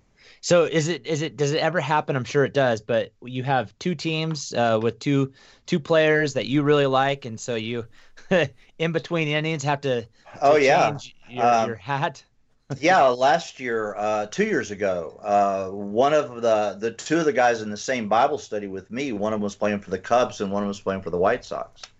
So 0.46 0.62
is 0.64 0.86
it 0.86 1.04
is 1.06 1.22
it 1.22 1.36
does 1.36 1.50
it 1.52 1.58
ever 1.58 1.80
happen? 1.80 2.14
I'm 2.14 2.24
sure 2.24 2.44
it 2.44 2.54
does, 2.54 2.80
but 2.80 3.12
you 3.20 3.42
have 3.42 3.76
two 3.80 3.94
teams 3.96 4.52
uh, 4.52 4.78
with 4.80 5.00
two 5.00 5.32
two 5.66 5.80
players 5.80 6.34
that 6.34 6.46
you 6.46 6.62
really 6.62 6.86
like, 6.86 7.24
and 7.24 7.38
so 7.38 7.56
you 7.56 7.86
in 8.78 8.92
between 8.92 9.26
innings 9.26 9.64
have 9.64 9.80
to, 9.82 10.02
to 10.02 10.08
Oh, 10.40 10.56
yeah. 10.56 10.98
change 10.98 11.16
your, 11.26 11.44
Um, 11.44 11.70
your 11.70 11.74
hat. 11.74 12.24
yeah, 12.78 13.02
last 13.08 13.60
year, 13.60 13.94
uh, 13.96 14.26
two 14.26 14.44
years 14.46 14.70
ago, 14.70 15.18
uh, 15.22 15.68
one 15.70 16.12
of 16.14 16.42
the 16.42 16.76
the 16.78 16.92
two 16.92 17.18
of 17.18 17.24
the 17.24 17.32
guys 17.32 17.62
in 17.62 17.70
the 17.70 17.76
same 17.76 18.08
Bible 18.08 18.38
study 18.38 18.68
with 18.68 18.90
me, 18.90 19.12
one 19.12 19.32
of 19.32 19.38
them 19.38 19.44
was 19.44 19.56
playing 19.56 19.80
for 19.80 19.90
the 19.90 19.98
Cubs 19.98 20.40
and 20.40 20.52
one 20.52 20.62
of 20.62 20.66
them 20.66 20.68
was 20.68 20.80
playing 20.80 21.02
for 21.02 21.10
the 21.10 21.18
White 21.18 21.44
Sox, 21.44 21.90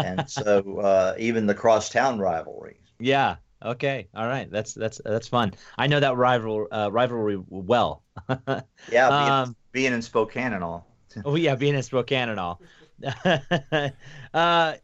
and 0.00 0.28
so 0.30 0.80
uh, 0.80 1.14
even 1.18 1.46
the 1.46 1.54
crosstown 1.54 2.18
rivalry. 2.20 2.80
Yeah. 2.98 3.36
Okay. 3.64 4.08
All 4.14 4.26
right. 4.26 4.50
That's 4.50 4.74
that's 4.74 5.00
that's 5.04 5.28
fun. 5.28 5.54
I 5.78 5.86
know 5.86 6.00
that 6.00 6.16
rival 6.16 6.68
uh, 6.70 6.90
rivalry 6.92 7.42
well. 7.48 8.02
Yeah, 8.88 9.10
being, 9.10 9.28
Um, 9.28 9.56
being 9.72 9.92
in 9.92 10.02
Spokane 10.02 10.52
and 10.52 10.62
all. 10.62 10.86
oh 11.24 11.34
yeah, 11.36 11.54
being 11.54 11.74
in 11.74 11.82
Spokane 11.82 12.28
and 12.28 12.38
all. 12.40 12.60
uh, 13.24 13.90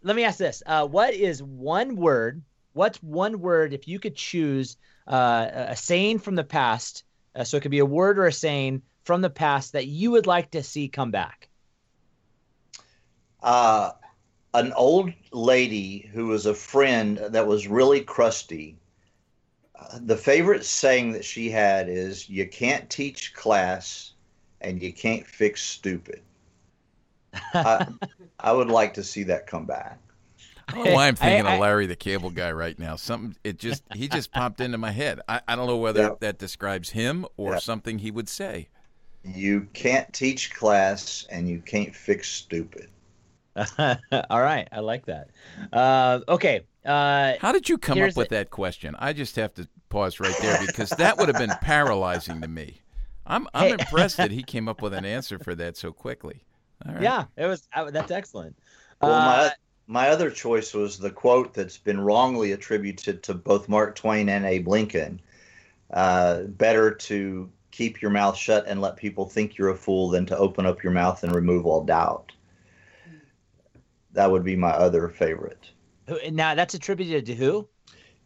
let 0.03 0.17
me 0.17 0.25
ask 0.25 0.39
this: 0.39 0.63
uh, 0.67 0.87
What 0.87 1.15
is 1.15 1.43
one 1.43 1.97
word? 1.97 2.43
What's 2.73 3.03
one 3.03 3.41
word 3.41 3.73
if 3.73 3.87
you 3.89 3.99
could 3.99 4.17
choose 4.17 4.77
uh, 5.07 5.49
a 5.53 5.77
saying 5.77 6.19
from 6.21 6.35
the 6.35 6.45
past? 6.45 7.05
Uh, 7.35 7.45
so 7.45 7.57
it 7.57 7.61
could 7.63 7.71
be 7.71 7.79
a 7.81 7.87
word 7.87 8.19
or 8.19 8.27
a 8.27 8.33
saying 8.33 8.83
from 9.05 9.21
the 9.23 9.31
past 9.31 9.73
that 9.73 9.87
you 9.87 10.11
would 10.13 10.27
like 10.27 10.51
to 10.53 10.63
see 10.63 10.89
come 10.89 11.11
back. 11.11 11.49
uh, 13.43 13.93
an 14.55 14.73
old 14.75 15.11
lady 15.33 16.11
who 16.13 16.27
was 16.27 16.47
a 16.47 16.55
friend 16.55 17.19
that 17.19 17.47
was 17.47 17.67
really 17.69 18.01
crusty. 18.03 18.77
Uh, 19.79 19.99
the 20.03 20.17
favorite 20.17 20.65
saying 20.65 21.13
that 21.13 21.25
she 21.25 21.51
had 21.51 21.89
is, 21.89 22.29
"You 22.29 22.47
can't 22.47 22.89
teach 22.91 23.35
class, 23.35 24.13
and 24.61 24.81
you 24.83 24.93
can't 24.93 25.27
fix 25.27 25.63
stupid." 25.63 26.21
I, 27.55 27.87
I 28.41 28.53
would 28.53 28.69
like 28.69 28.95
to 28.95 29.03
see 29.05 29.23
that 29.25 29.47
come 29.47 29.65
back. 29.67 29.99
I 30.69 30.75
don't 30.75 30.85
know 30.85 30.95
why 30.95 31.09
I'm 31.09 31.17
thinking 31.17 31.47
I- 31.47 31.55
of 31.55 31.61
Larry 31.61 31.87
the 31.87 31.97
Cable 31.97 32.31
Guy 32.31 32.53
right 32.53 32.79
now. 32.79 32.97
Something 32.97 33.37
it 33.43 33.59
just 33.59 33.83
he 33.95 34.09
just 34.09 34.33
popped 34.33 34.61
into 34.61 34.79
my 34.79 34.91
head. 34.93 35.21
I, 35.29 35.41
I 35.49 35.57
don't 35.57 35.67
know 35.67 35.77
whether 35.79 36.03
Yeah. 36.03 36.15
that 36.21 36.39
describes 36.39 36.91
him 36.91 37.27
or 37.37 37.55
Yeah. 37.55 37.59
something 37.59 37.99
he 37.99 38.11
would 38.11 38.29
say. 38.29 38.69
You 39.25 39.69
can't 39.73 40.13
teach 40.13 40.53
class, 40.53 41.27
and 41.31 41.49
you 41.49 41.61
can't 41.61 41.95
fix 41.95 42.29
stupid. 42.29 42.91
All 43.79 44.41
right, 44.43 44.69
I 44.73 44.81
like 44.81 45.07
that. 45.07 45.31
Uh, 45.73 46.21
okay. 46.29 46.63
Uh, 46.85 47.35
How 47.41 47.53
did 47.53 47.69
you 47.69 47.79
come 47.79 47.97
up 47.97 47.97
here's 47.99 48.17
with 48.17 48.29
that 48.31 48.51
question? 48.51 48.97
I 48.99 49.13
just 49.13 49.37
have 49.37 49.55
to 49.55 49.69
pause 49.89 50.19
right 50.21 50.37
there 50.41 50.57
because 50.67 50.91
that 50.91 51.19
would 51.19 51.29
have 51.29 51.37
been 51.39 51.55
paralyzing 51.61 52.41
to 52.41 52.49
me. 52.49 52.81
I'm 53.27 53.47
I'm 53.55 53.69
Hey. 53.69 53.75
impressed 53.75 54.17
that 54.17 54.31
he 54.31 54.43
came 54.43 54.69
up 54.69 54.83
with 54.83 54.95
an 54.95 55.05
answer 55.05 55.39
for 55.39 55.55
that 55.55 55.77
so 55.77 55.93
quickly. 55.93 56.45
All 56.87 56.95
right. 56.95 57.03
yeah, 57.03 57.25
it 57.37 57.47
was. 57.47 57.69
Uh, 57.75 57.91
that's 57.91 58.11
excellent. 58.11 58.57
Well, 59.01 59.15
Uh, 59.15 59.25
my 59.25 59.53
my 59.87 60.09
other 60.09 60.31
choice 60.31 60.75
was 60.75 60.99
the 60.99 61.11
quote 61.11 61.55
that's 61.55 61.79
been 61.79 62.01
wrongly 62.01 62.53
attributed 62.53 63.23
to 63.25 63.35
both 63.35 63.69
Mark 63.69 63.95
Twain 63.95 64.29
and 64.29 64.45
Abe 64.45 64.67
Lincoln. 64.69 65.21
Uh, 65.93 66.43
better 66.45 66.91
to 66.91 67.51
keep 67.71 68.01
your 68.03 68.11
mouth 68.11 68.37
shut 68.37 68.65
and 68.67 68.81
let 68.81 68.97
people 68.97 69.27
think 69.29 69.57
you're 69.59 69.69
a 69.71 69.77
fool 69.77 70.09
than 70.09 70.25
to 70.27 70.37
open 70.37 70.67
up 70.67 70.83
your 70.83 70.93
mouth 70.93 71.23
and 71.23 71.35
remove 71.35 71.67
all 71.67 71.85
doubt. 71.85 72.33
That 74.13 74.31
would 74.31 74.45
be 74.45 74.57
my 74.57 74.71
other 74.71 75.09
favorite. 75.09 75.71
now 76.31 76.55
that's 76.55 76.75
attributed 76.75 77.27
to 77.27 77.35
who? 77.35 77.69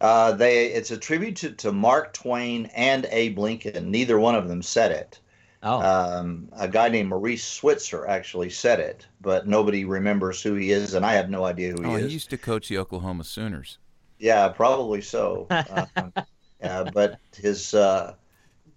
Uh, 0.01 0.33
they 0.33 0.67
it's 0.67 0.91
attributed 0.91 1.59
to 1.59 1.73
Mark 1.73 2.13
Twain 2.13 2.67
and 2.75 3.07
Abe 3.11 3.39
Lincoln. 3.39 3.91
Neither 3.91 4.19
one 4.19 4.35
of 4.35 4.49
them 4.49 4.63
said 4.63 4.93
it. 4.93 5.21
Oh, 5.63 5.81
Um, 5.81 6.49
a 6.53 6.69
guy 6.69 6.89
named 6.89 7.09
Maurice 7.09 7.45
Switzer 7.45 8.07
actually 8.07 8.51
said 8.51 8.79
it, 8.79 9.07
but 9.21 9.49
nobody 9.49 9.85
remembers 9.85 10.43
who 10.43 10.55
he 10.55 10.71
is, 10.71 10.95
and 10.95 11.05
I 11.05 11.15
have 11.15 11.31
no 11.31 11.45
idea 11.45 11.73
who 11.73 11.83
he 11.83 11.95
is. 11.95 12.05
Oh, 12.05 12.07
he 12.07 12.13
used 12.13 12.31
to 12.31 12.39
coach 12.39 12.69
the 12.69 12.79
Oklahoma 12.79 13.25
Sooners. 13.25 13.79
Yeah, 14.19 14.49
probably 14.49 15.01
so. 15.03 15.47
Um, 15.97 16.13
yeah, 16.61 16.85
but 16.93 17.19
his 17.37 17.75
uh, 17.75 18.15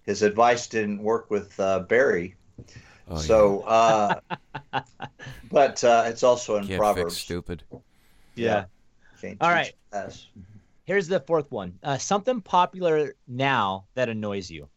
his 0.05 0.21
advice 0.21 0.67
didn't 0.67 1.01
work 1.01 1.29
with 1.29 1.57
uh, 1.59 1.79
Barry. 1.81 2.35
Oh, 3.09 3.15
yeah. 3.15 3.21
so, 3.21 3.61
uh, 3.61 4.19
but 5.51 5.83
uh, 5.83 6.03
it's 6.05 6.23
also 6.23 6.57
in 6.57 6.67
Can't 6.67 6.79
Proverbs. 6.79 7.15
fix 7.15 7.23
stupid. 7.23 7.63
yeah. 8.35 8.65
Can't 9.19 9.37
All 9.41 9.49
teach 9.49 9.55
right. 9.55 9.73
us. 9.93 10.27
Here's 10.85 11.07
the 11.07 11.19
fourth 11.19 11.51
one. 11.51 11.77
Uh, 11.83 11.97
something 11.97 12.41
popular 12.41 13.15
now 13.27 13.85
that 13.95 14.09
annoys 14.09 14.49
you. 14.49 14.69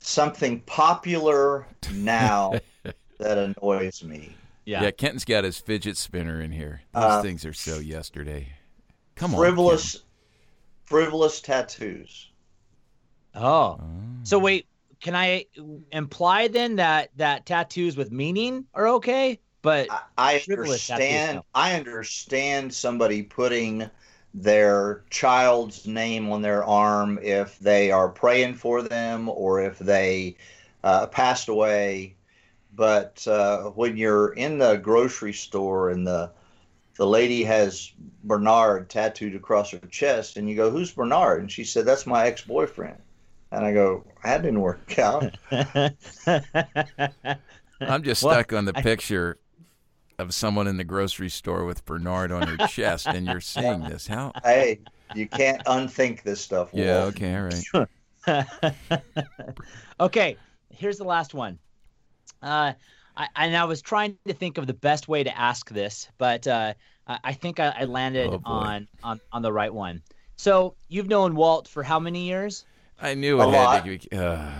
Something 0.00 0.60
popular 0.60 1.66
now 1.94 2.54
that 3.18 3.38
annoys 3.38 4.02
me. 4.02 4.34
Yeah. 4.64 4.82
Yeah. 4.82 4.90
Kenton's 4.90 5.24
got 5.24 5.44
his 5.44 5.58
fidget 5.58 5.96
spinner 5.96 6.40
in 6.40 6.52
here. 6.52 6.82
Those 6.94 7.02
Uh, 7.04 7.22
things 7.22 7.44
are 7.44 7.52
so 7.52 7.78
yesterday. 7.78 8.52
Come 9.16 9.34
on. 9.34 9.40
frivolous, 9.40 10.04
frivolous 10.84 11.40
tattoos. 11.40 12.30
Oh, 13.34 13.76
Kenton. 13.78 14.20
so 14.24 14.38
wait. 14.38 14.66
Can 15.00 15.14
I 15.14 15.46
imply 15.92 16.48
then 16.48 16.76
that 16.76 17.10
that 17.16 17.46
tattoos 17.46 17.96
with 17.96 18.10
meaning 18.10 18.66
are 18.74 18.88
okay, 18.88 19.38
but 19.62 19.88
I, 19.90 20.00
I 20.16 20.44
understand. 20.50 21.42
I 21.54 21.74
understand 21.74 22.74
somebody 22.74 23.22
putting 23.22 23.88
their 24.34 25.04
child's 25.10 25.86
name 25.86 26.30
on 26.30 26.42
their 26.42 26.64
arm 26.64 27.18
if 27.22 27.58
they 27.58 27.90
are 27.90 28.08
praying 28.08 28.54
for 28.54 28.82
them 28.82 29.28
or 29.28 29.62
if 29.62 29.78
they 29.78 30.36
uh, 30.84 31.06
passed 31.06 31.48
away. 31.48 32.14
But 32.74 33.26
uh, 33.26 33.70
when 33.70 33.96
you're 33.96 34.32
in 34.34 34.58
the 34.58 34.76
grocery 34.76 35.32
store 35.32 35.90
and 35.90 36.06
the 36.06 36.30
the 36.96 37.06
lady 37.06 37.44
has 37.44 37.92
Bernard 38.24 38.90
tattooed 38.90 39.36
across 39.36 39.70
her 39.70 39.78
chest, 39.78 40.36
and 40.36 40.48
you 40.50 40.56
go, 40.56 40.70
"Who's 40.70 40.92
Bernard?" 40.92 41.40
and 41.40 41.50
she 41.50 41.64
said, 41.64 41.86
"That's 41.86 42.06
my 42.06 42.26
ex-boyfriend." 42.26 42.98
And 43.50 43.64
I 43.64 43.72
go, 43.72 44.04
"That 44.24 44.42
didn't 44.42 44.60
work 44.60 44.98
out." 44.98 45.36
I'm 47.86 48.02
just 48.02 48.22
Well, 48.22 48.34
stuck 48.34 48.52
on 48.52 48.64
the 48.66 48.74
picture 48.74 49.38
of 50.18 50.34
someone 50.34 50.66
in 50.68 50.76
the 50.78 50.84
grocery 50.84 51.30
store 51.30 51.64
with 51.64 51.84
Bernard 51.84 52.32
on 52.32 52.46
her 52.46 52.58
chest, 52.58 53.12
and 53.14 53.28
you're 53.28 53.40
seeing 53.40 53.84
this. 53.86 54.08
How? 54.08 54.32
hey, 54.44 54.80
you 55.12 55.28
can't 55.28 55.62
unthink 55.66 56.22
this 56.22 56.40
stuff. 56.40 56.70
Yeah. 56.74 57.04
Okay. 57.04 57.34
All 57.36 57.44
right. 57.44 57.66
okay, 60.00 60.40
here's 60.70 60.98
the 60.98 61.04
last 61.04 61.34
one. 61.34 61.58
Uh, 62.42 62.74
I, 63.16 63.28
and 63.36 63.56
I 63.56 63.64
was 63.64 63.82
trying 63.82 64.18
to 64.26 64.34
think 64.34 64.58
of 64.58 64.66
the 64.68 64.74
best 64.74 65.08
way 65.08 65.24
to 65.24 65.38
ask 65.38 65.70
this, 65.70 66.08
but 66.18 66.46
uh, 66.46 66.74
I, 67.08 67.20
I 67.24 67.34
think 67.34 67.60
I, 67.60 67.74
I 67.78 67.84
landed 67.86 68.36
Oh, 68.36 68.40
on, 68.44 68.88
on 69.02 69.20
on 69.32 69.42
the 69.42 69.52
right 69.52 69.74
one. 69.74 70.02
So 70.36 70.76
you've 70.88 71.08
known 71.08 71.36
Walt 71.36 71.68
for 71.68 71.82
how 71.84 72.00
many 72.00 72.26
years? 72.28 72.66
I 73.00 73.14
knew 73.14 73.40
A 73.40 73.48
it 73.48 73.52
had 73.54 73.64
lot. 73.64 73.84
to 73.84 73.98
be. 73.98 74.16
Uh, 74.16 74.50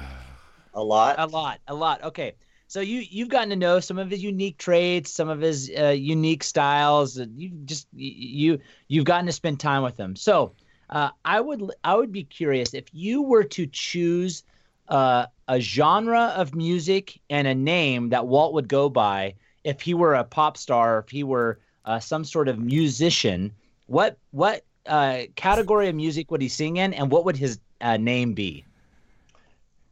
A 0.75 0.83
lot. 0.83 1.17
A 1.19 1.27
lot, 1.27 1.61
a 1.67 1.75
lot. 1.75 2.03
Okay, 2.05 2.35
so 2.69 2.81
you 2.81 3.03
you've 3.09 3.29
gotten 3.29 3.51
to 3.51 3.57
know 3.57 3.81
some 3.81 3.99
of 3.99 4.11
his 4.11 4.23
unique 4.23 4.59
traits, 4.59 5.11
some 5.13 5.29
of 5.29 5.41
his 5.41 5.71
uh, 5.79 5.89
unique 5.89 6.45
styles. 6.45 7.17
and 7.17 7.41
You 7.41 7.51
just 7.65 7.89
you 7.95 8.59
you've 8.89 9.05
gotten 9.05 9.27
to 9.27 9.33
spend 9.33 9.59
time 9.61 9.83
with 9.83 9.97
him. 9.99 10.15
So 10.17 10.53
uh, 10.91 11.11
I 11.25 11.41
would 11.41 11.71
I 11.85 11.97
would 11.97 12.13
be 12.13 12.25
curious 12.25 12.75
if 12.75 12.85
you 12.93 13.23
were 13.23 13.45
to 13.45 13.67
choose 13.67 14.45
uh, 14.89 15.27
a 15.49 15.61
genre 15.61 16.33
of 16.37 16.55
music 16.55 17.21
and 17.29 17.47
a 17.49 17.55
name 17.55 18.11
that 18.11 18.27
Walt 18.27 18.53
would 18.55 18.69
go 18.69 18.89
by 18.89 19.35
if 19.65 19.81
he 19.81 19.95
were 19.95 20.15
a 20.15 20.25
pop 20.25 20.57
star, 20.57 21.01
if 21.01 21.11
he 21.11 21.25
were 21.25 21.59
uh, 21.85 21.99
some 21.99 22.25
sort 22.25 22.49
of 22.49 22.59
musician. 22.59 23.53
What 23.87 24.17
what 24.31 24.65
uh, 24.87 25.23
category 25.35 25.89
of 25.89 25.95
music 25.97 26.31
would 26.31 26.41
he 26.41 26.49
sing 26.49 26.77
in, 26.77 26.95
and 26.95 27.11
what 27.11 27.25
would 27.25 27.37
his 27.37 27.59
uh, 27.81 27.97
name 27.97 28.35
be? 28.35 28.65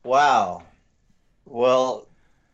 Wow. 0.05 0.63
Well, 1.45 2.07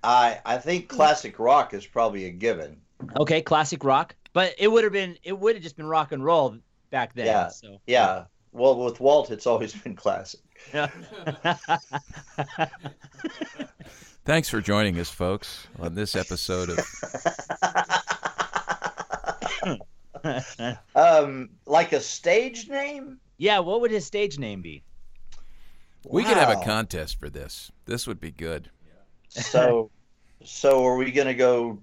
I 0.02 0.40
I 0.44 0.58
think 0.58 0.88
classic 0.88 1.38
rock 1.38 1.74
is 1.74 1.86
probably 1.86 2.24
a 2.26 2.30
given. 2.30 2.80
Okay, 3.16 3.42
classic 3.42 3.84
rock, 3.84 4.14
but 4.32 4.54
it 4.58 4.68
would 4.68 4.84
have 4.84 4.92
been 4.92 5.18
it 5.22 5.38
would 5.38 5.54
have 5.56 5.62
just 5.62 5.76
been 5.76 5.86
rock 5.86 6.12
and 6.12 6.24
roll 6.24 6.56
back 6.90 7.14
then. 7.14 7.26
Yeah. 7.26 7.48
So 7.48 7.78
Yeah. 7.86 8.24
Well, 8.52 8.84
with 8.84 9.00
Walt, 9.00 9.30
it's 9.30 9.46
always 9.46 9.72
been 9.72 9.96
classic. 9.96 10.40
thanks 14.24 14.48
for 14.50 14.60
joining 14.60 14.98
us, 14.98 15.08
folks, 15.08 15.66
on 15.78 15.94
this 15.94 16.14
episode 16.14 16.70
of. 16.70 16.78
Um, 20.94 21.50
like 21.66 21.92
a 21.92 21.98
stage 21.98 22.68
name. 22.68 23.18
yeah. 23.38 23.58
What 23.58 23.80
would 23.80 23.90
his 23.90 24.06
stage 24.06 24.38
name 24.38 24.62
be? 24.62 24.84
We 26.04 26.24
could 26.24 26.36
have 26.36 26.50
a 26.50 26.64
contest 26.64 27.18
for 27.18 27.30
this. 27.30 27.70
This 27.86 28.06
would 28.06 28.20
be 28.20 28.30
good. 28.30 28.70
So, 29.28 29.90
so 30.44 30.84
are 30.84 30.96
we 30.96 31.10
gonna 31.12 31.34
go 31.34 31.80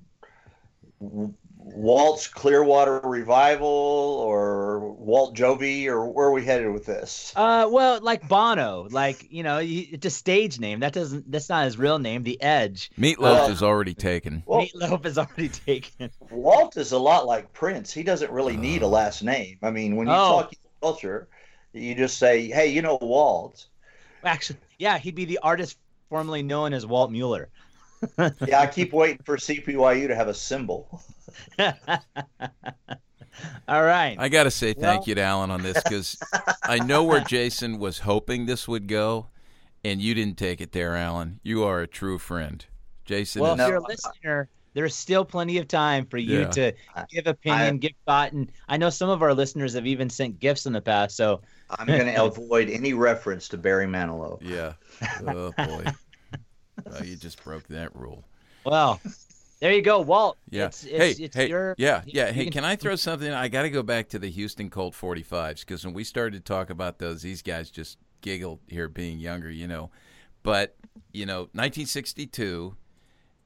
W- 1.02 1.34
Walt's 1.62 2.28
Clearwater 2.28 3.00
Revival 3.04 3.68
or 3.68 4.80
Walt 4.94 5.36
Jovi 5.36 5.86
or 5.88 6.10
where 6.10 6.28
are 6.28 6.32
we 6.34 6.44
headed 6.46 6.72
with 6.74 6.86
this? 6.86 7.32
Uh, 7.36 7.68
well, 7.72 8.00
like 8.02 8.28
Bono, 8.28 8.88
like 8.92 9.28
you 9.32 9.44
know, 9.44 9.60
you, 9.60 9.86
it's 9.92 10.06
a 10.06 10.10
stage 10.10 10.60
name. 10.60 10.80
That 10.82 10.94
doesn't. 10.94 11.30
That's 11.32 11.50
not 11.50 11.66
his 11.66 11.78
real 11.78 12.00
name. 12.00 12.24
The 12.24 12.42
Edge. 12.42 12.92
Meatloaf 12.98 13.48
Uh, 13.48 13.52
is 13.52 13.62
already 13.64 13.94
taken. 13.94 14.44
Well, 14.46 14.62
Meatloaf 14.66 15.06
is 15.06 15.18
already 15.18 15.50
taken. 15.50 16.10
Walt 16.32 16.76
is 16.78 16.92
a 16.92 16.98
lot 17.00 17.26
like 17.28 17.52
Prince. 17.54 17.94
He 17.94 18.04
doesn't 18.04 18.32
really 18.32 18.58
need 18.58 18.82
a 18.82 18.88
last 18.88 19.24
name. 19.24 19.58
I 19.64 19.72
mean, 19.72 19.96
when 19.96 20.08
you 20.08 20.14
Oh. 20.14 20.42
talk 20.42 20.54
culture, 20.82 21.28
you 21.74 21.94
just 21.96 22.18
say, 22.18 22.48
"Hey, 22.48 22.68
you 22.68 22.82
know 22.82 22.98
Walt." 23.02 23.68
Actually, 24.24 24.60
yeah, 24.78 24.98
he'd 24.98 25.16
be 25.16 25.26
the 25.26 25.40
artist 25.40 25.78
formerly 26.10 26.44
known 26.44 26.74
as 26.74 26.86
Walt 26.86 27.12
Mueller. 27.12 27.50
Yeah, 28.48 28.62
I 28.62 28.68
keep 28.68 28.94
waiting 28.94 29.20
for 29.26 29.36
CPYU 29.36 30.08
to 30.08 30.16
have 30.16 30.30
a 30.30 30.34
symbol. 30.34 31.02
All 33.68 33.84
right. 33.84 34.16
I 34.18 34.30
got 34.30 34.44
to 34.44 34.52
say 34.52 34.74
thank 34.74 35.02
Well- 35.02 35.04
you 35.08 35.16
to 35.16 35.22
Alan 35.22 35.52
on 35.52 35.62
this 35.62 35.82
because 35.84 36.18
I 36.64 36.80
know 36.80 37.04
where 37.04 37.20
Jason 37.20 37.78
was 37.78 38.00
hoping 38.00 38.46
this 38.46 38.70
would 38.70 38.88
go, 38.88 39.28
and 39.84 40.02
you 40.02 40.14
didn't 40.14 40.38
take 40.38 40.62
it 40.62 40.72
there, 40.72 40.96
Alan. 40.96 41.42
You 41.44 41.64
are 41.66 41.82
a 41.82 41.88
true 41.88 42.18
friend. 42.18 42.66
Jason 43.06 43.42
well, 43.42 43.56
is 43.56 43.60
if 43.60 43.68
you're 43.68 43.78
a 43.78 43.84
listener, 43.84 44.50
there's 44.74 44.96
still 44.96 45.26
plenty 45.26 45.58
of 45.58 45.68
time 45.68 46.06
for 46.06 46.18
you 46.18 46.42
Yeah. 46.42 46.48
to 46.50 46.74
give 47.10 47.28
opinion, 47.28 47.78
give 47.80 47.92
thought, 48.06 48.32
and 48.34 48.52
I 48.68 48.78
know 48.78 48.90
some 48.90 49.10
of 49.10 49.22
our 49.22 49.34
listeners 49.34 49.74
have 49.74 49.88
even 49.88 50.10
sent 50.10 50.40
gifts 50.40 50.66
in 50.66 50.74
the 50.74 50.82
past. 50.82 51.16
So 51.18 51.42
I'm 51.70 51.88
going 51.88 52.06
to 52.14 52.24
avoid 52.24 52.70
any 52.70 52.94
reference 52.94 53.48
to 53.50 53.58
Barry 53.58 53.86
Manilow. 53.88 54.40
Yeah. 54.42 54.74
Oh 55.28 55.52
boy. 55.52 55.54
well, 55.56 55.94
oh, 57.00 57.04
you 57.04 57.16
just 57.16 57.44
broke 57.44 57.68
that 57.70 57.96
rule. 57.96 58.24
Well, 58.66 59.02
there 59.60 59.74
you 59.74 59.82
go, 59.82 60.00
Walt. 60.02 60.38
Yeah. 60.50 60.68
It's, 60.68 60.84
it's, 60.86 61.18
hey, 61.18 61.24
it's 61.26 61.36
hey, 61.36 61.50
your, 61.50 61.76
yeah, 61.78 62.02
yeah. 62.06 62.28
you 62.28 62.34
Hey, 62.34 62.44
can- 62.46 62.54
can 62.54 62.66
I 62.66 62.76
throw 62.76 62.96
something? 62.96 63.32
I 63.32 63.48
got 63.48 63.64
to 63.64 63.70
go 63.70 63.84
back 63.84 64.10
to 64.10 64.20
the 64.20 64.30
Houston 64.30 64.70
Colt 64.70 64.94
45s 64.94 65.62
because 65.62 65.84
when 65.86 65.94
we 65.94 66.04
started 66.04 66.46
to 66.46 66.54
talk 66.54 66.70
about 66.70 67.00
those, 67.00 67.22
these 67.22 67.42
guys 67.42 67.70
just 67.70 67.98
giggled 68.22 68.60
here 68.68 68.88
being 68.88 69.20
younger, 69.20 69.50
you 69.50 69.68
know. 69.68 69.90
But, 70.44 70.76
you 71.12 71.26
know, 71.26 71.50
1962, 71.54 72.76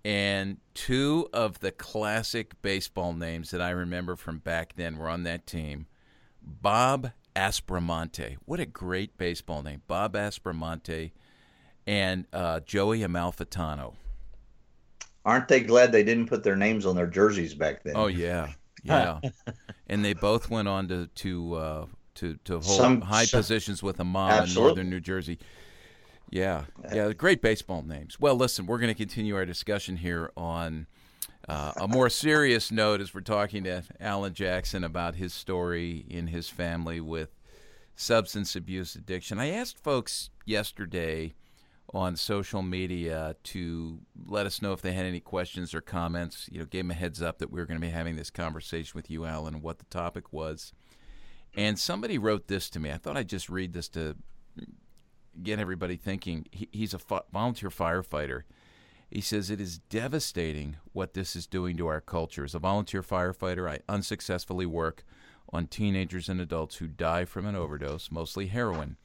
and 0.06 0.58
two 0.74 1.30
of 1.32 1.60
the 1.60 1.72
classic 1.72 2.62
baseball 2.62 3.14
names 3.14 3.52
that 3.52 3.62
I 3.62 3.70
remember 3.70 4.16
from 4.16 4.40
back 4.40 4.74
then 4.76 4.98
were 4.98 5.10
on 5.10 5.24
that 5.24 5.48
team 5.48 5.88
Bob 6.42 7.12
Aspromonte. 7.36 8.38
What 8.46 8.60
a 8.60 8.66
great 8.66 9.18
baseball 9.18 9.64
name. 9.64 9.82
Bob 9.88 10.14
Aspromonte 10.14 11.12
and 11.88 12.26
uh, 12.34 12.60
Joey 12.62 13.00
Amalfitano. 13.00 13.94
Aren't 15.26 15.48
they 15.48 15.62
glad 15.62 15.92
they 15.92 16.04
didn't 16.04 16.28
put 16.28 16.44
their 16.44 16.56
names 16.58 16.86
on 16.86 16.96
their 16.96 17.08
jerseys 17.08 17.54
back 17.54 17.84
then? 17.84 17.94
Oh 17.96 18.08
yeah, 18.08 18.52
yeah. 18.84 19.20
and 19.88 20.04
they 20.04 20.14
both 20.14 20.50
went 20.50 20.68
on 20.68 20.90
to 20.90 21.08
to 21.08 21.54
uh, 21.56 21.86
to 22.16 22.38
to 22.44 22.54
hold 22.54 22.64
Some- 22.64 23.02
high 23.02 23.26
positions 23.26 23.82
with 23.82 24.00
a 24.02 24.04
mom 24.04 24.32
Absolutely. 24.32 24.62
in 24.62 24.68
northern 24.68 24.90
New 24.90 25.00
Jersey. 25.00 25.40
Yeah, 26.34 26.66
yeah, 26.92 27.14
great 27.14 27.44
baseball 27.44 27.84
names. 27.84 28.20
Well, 28.20 28.34
listen, 28.34 28.66
we're 28.66 28.80
going 28.80 28.92
to 28.92 28.98
continue 28.98 29.36
our 29.36 29.46
discussion 29.46 29.98
here 29.98 30.32
on 30.36 30.88
uh, 31.48 31.74
a 31.76 31.88
more 31.88 32.10
serious 32.10 32.72
note 32.72 33.02
as 33.02 33.14
we're 33.14 33.22
talking 33.22 33.66
to 33.66 33.84
Alan 34.00 34.34
Jackson 34.34 34.84
about 34.84 35.14
his 35.14 35.32
story 35.32 36.04
in 36.10 36.26
his 36.26 36.50
family 36.50 37.00
with 37.00 37.30
substance 37.96 38.56
abuse 38.56 38.96
addiction. 38.96 39.38
I 39.38 39.52
asked 39.52 39.78
folks 39.78 40.32
yesterday 40.44 41.36
on 41.94 42.16
social 42.16 42.64
media 42.64 43.36
to 43.44 44.00
let 44.26 44.48
us 44.48 44.60
know 44.60 44.74
if 44.74 44.82
they 44.82 44.94
had 44.94 45.06
any 45.06 45.20
questions 45.20 45.76
or 45.76 45.82
comments. 45.82 46.50
You 46.52 46.62
know, 46.62 46.66
gave 46.66 46.86
them 46.86 46.90
a 46.90 46.96
heads 46.96 47.22
up 47.22 47.38
that 47.38 47.52
we 47.52 47.60
were 47.60 47.68
going 47.68 47.80
to 47.80 47.86
be 47.86 47.94
having 47.94 48.16
this 48.16 48.32
conversation 48.32 48.94
with 48.96 49.12
you, 49.12 49.26
Alan, 49.26 49.54
and 49.54 49.62
what 49.62 49.78
the 49.78 49.86
topic 49.86 50.34
was. 50.34 50.74
And 51.56 51.78
somebody 51.78 52.18
wrote 52.18 52.48
this 52.48 52.72
to 52.72 52.80
me. 52.80 52.92
I 52.92 52.98
thought 52.98 53.18
I'd 53.18 53.30
just 53.30 53.50
read 53.50 53.74
this 53.74 53.88
to 53.90 54.16
get 55.42 55.60
everybody 55.60 55.96
thinking. 55.96 56.46
He, 56.52 56.70
he's 56.72 56.94
a 56.94 57.00
volunteer 57.32 57.70
firefighter. 57.70 58.44
He 59.10 59.22
says 59.22 59.50
it 59.50 59.62
is 59.62 59.78
devastating 59.78 60.78
what 60.92 61.14
this 61.14 61.36
is 61.36 61.46
doing 61.46 61.78
to 61.78 61.88
our 61.88 62.02
culture. 62.02 62.44
As 62.44 62.56
a 62.56 62.60
volunteer 62.60 63.04
firefighter, 63.04 63.70
I 63.70 63.80
unsuccessfully 63.88 64.66
work 64.66 65.04
on 65.52 65.68
teenagers 65.68 66.30
and 66.30 66.42
adults 66.42 66.78
who 66.78 66.88
die 66.88 67.26
from 67.26 67.46
an 67.46 67.56
overdose, 67.56 68.12
mostly 68.12 68.48
heroin. 68.48 68.98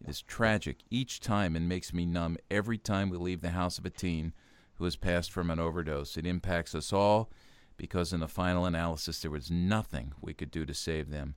It 0.00 0.10
is 0.10 0.22
tragic 0.22 0.78
each 0.90 1.20
time 1.20 1.56
and 1.56 1.68
makes 1.68 1.92
me 1.92 2.06
numb 2.06 2.36
every 2.50 2.78
time 2.78 3.10
we 3.10 3.16
leave 3.16 3.40
the 3.40 3.50
house 3.50 3.78
of 3.78 3.86
a 3.86 3.90
teen 3.90 4.32
who 4.74 4.84
has 4.84 4.94
passed 4.94 5.32
from 5.32 5.50
an 5.50 5.58
overdose. 5.58 6.16
It 6.16 6.26
impacts 6.26 6.74
us 6.74 6.92
all 6.92 7.30
because, 7.76 8.12
in 8.12 8.20
the 8.20 8.28
final 8.28 8.66
analysis, 8.66 9.20
there 9.20 9.30
was 9.30 9.50
nothing 9.50 10.12
we 10.20 10.32
could 10.32 10.50
do 10.50 10.64
to 10.64 10.74
save 10.74 11.10
them. 11.10 11.34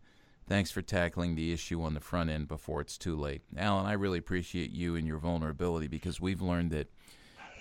Thanks 0.50 0.72
for 0.72 0.82
tackling 0.82 1.36
the 1.36 1.54
issue 1.54 1.84
on 1.84 1.94
the 1.94 2.00
front 2.00 2.32
end 2.32 2.48
before 2.48 2.82
it's 2.82 2.98
too 2.98 3.16
late. 3.16 3.44
Alan, 3.56 3.86
I 3.86 3.94
really 3.94 4.18
appreciate 4.18 4.72
you 4.72 4.96
and 4.96 5.06
your 5.06 5.20
vulnerability 5.20 5.88
because 5.88 6.20
we've 6.20 6.42
learned 6.42 6.72
that 6.72 6.92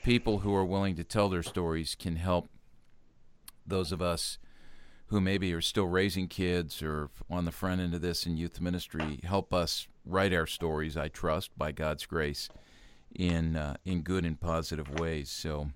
people 0.02 0.38
who 0.38 0.54
are 0.54 0.64
willing 0.64 0.96
to 0.96 1.04
tell 1.04 1.28
their 1.28 1.42
stories 1.42 1.94
can 1.94 2.16
help 2.16 2.48
those 3.66 3.92
of 3.92 4.00
us 4.00 4.38
who 5.08 5.20
maybe 5.20 5.52
are 5.52 5.60
still 5.60 5.84
raising 5.84 6.28
kids 6.28 6.82
or 6.82 7.10
on 7.30 7.44
the 7.44 7.52
front 7.52 7.82
end 7.82 7.92
of 7.92 8.00
this 8.00 8.24
in 8.24 8.38
youth 8.38 8.58
ministry 8.58 9.20
help 9.22 9.52
us 9.52 9.86
write 10.06 10.32
our 10.32 10.46
stories 10.46 10.96
i 10.96 11.08
trust 11.08 11.50
by 11.58 11.72
god's 11.72 12.06
grace 12.06 12.48
in 13.14 13.56
uh, 13.56 13.76
in 13.84 14.00
good 14.00 14.24
and 14.24 14.40
positive 14.40 14.98
ways 14.98 15.30
so 15.30 15.68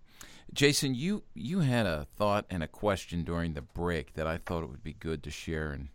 jason 0.52 0.94
you 0.94 1.22
you 1.34 1.60
had 1.60 1.86
a 1.86 2.06
thought 2.16 2.46
and 2.48 2.62
a 2.62 2.68
question 2.68 3.24
during 3.24 3.54
the 3.54 3.62
break 3.62 4.14
that 4.14 4.26
i 4.26 4.36
thought 4.38 4.62
it 4.62 4.70
would 4.70 4.84
be 4.84 4.94
good 4.94 5.22
to 5.22 5.30
share 5.30 5.72
and 5.72 5.88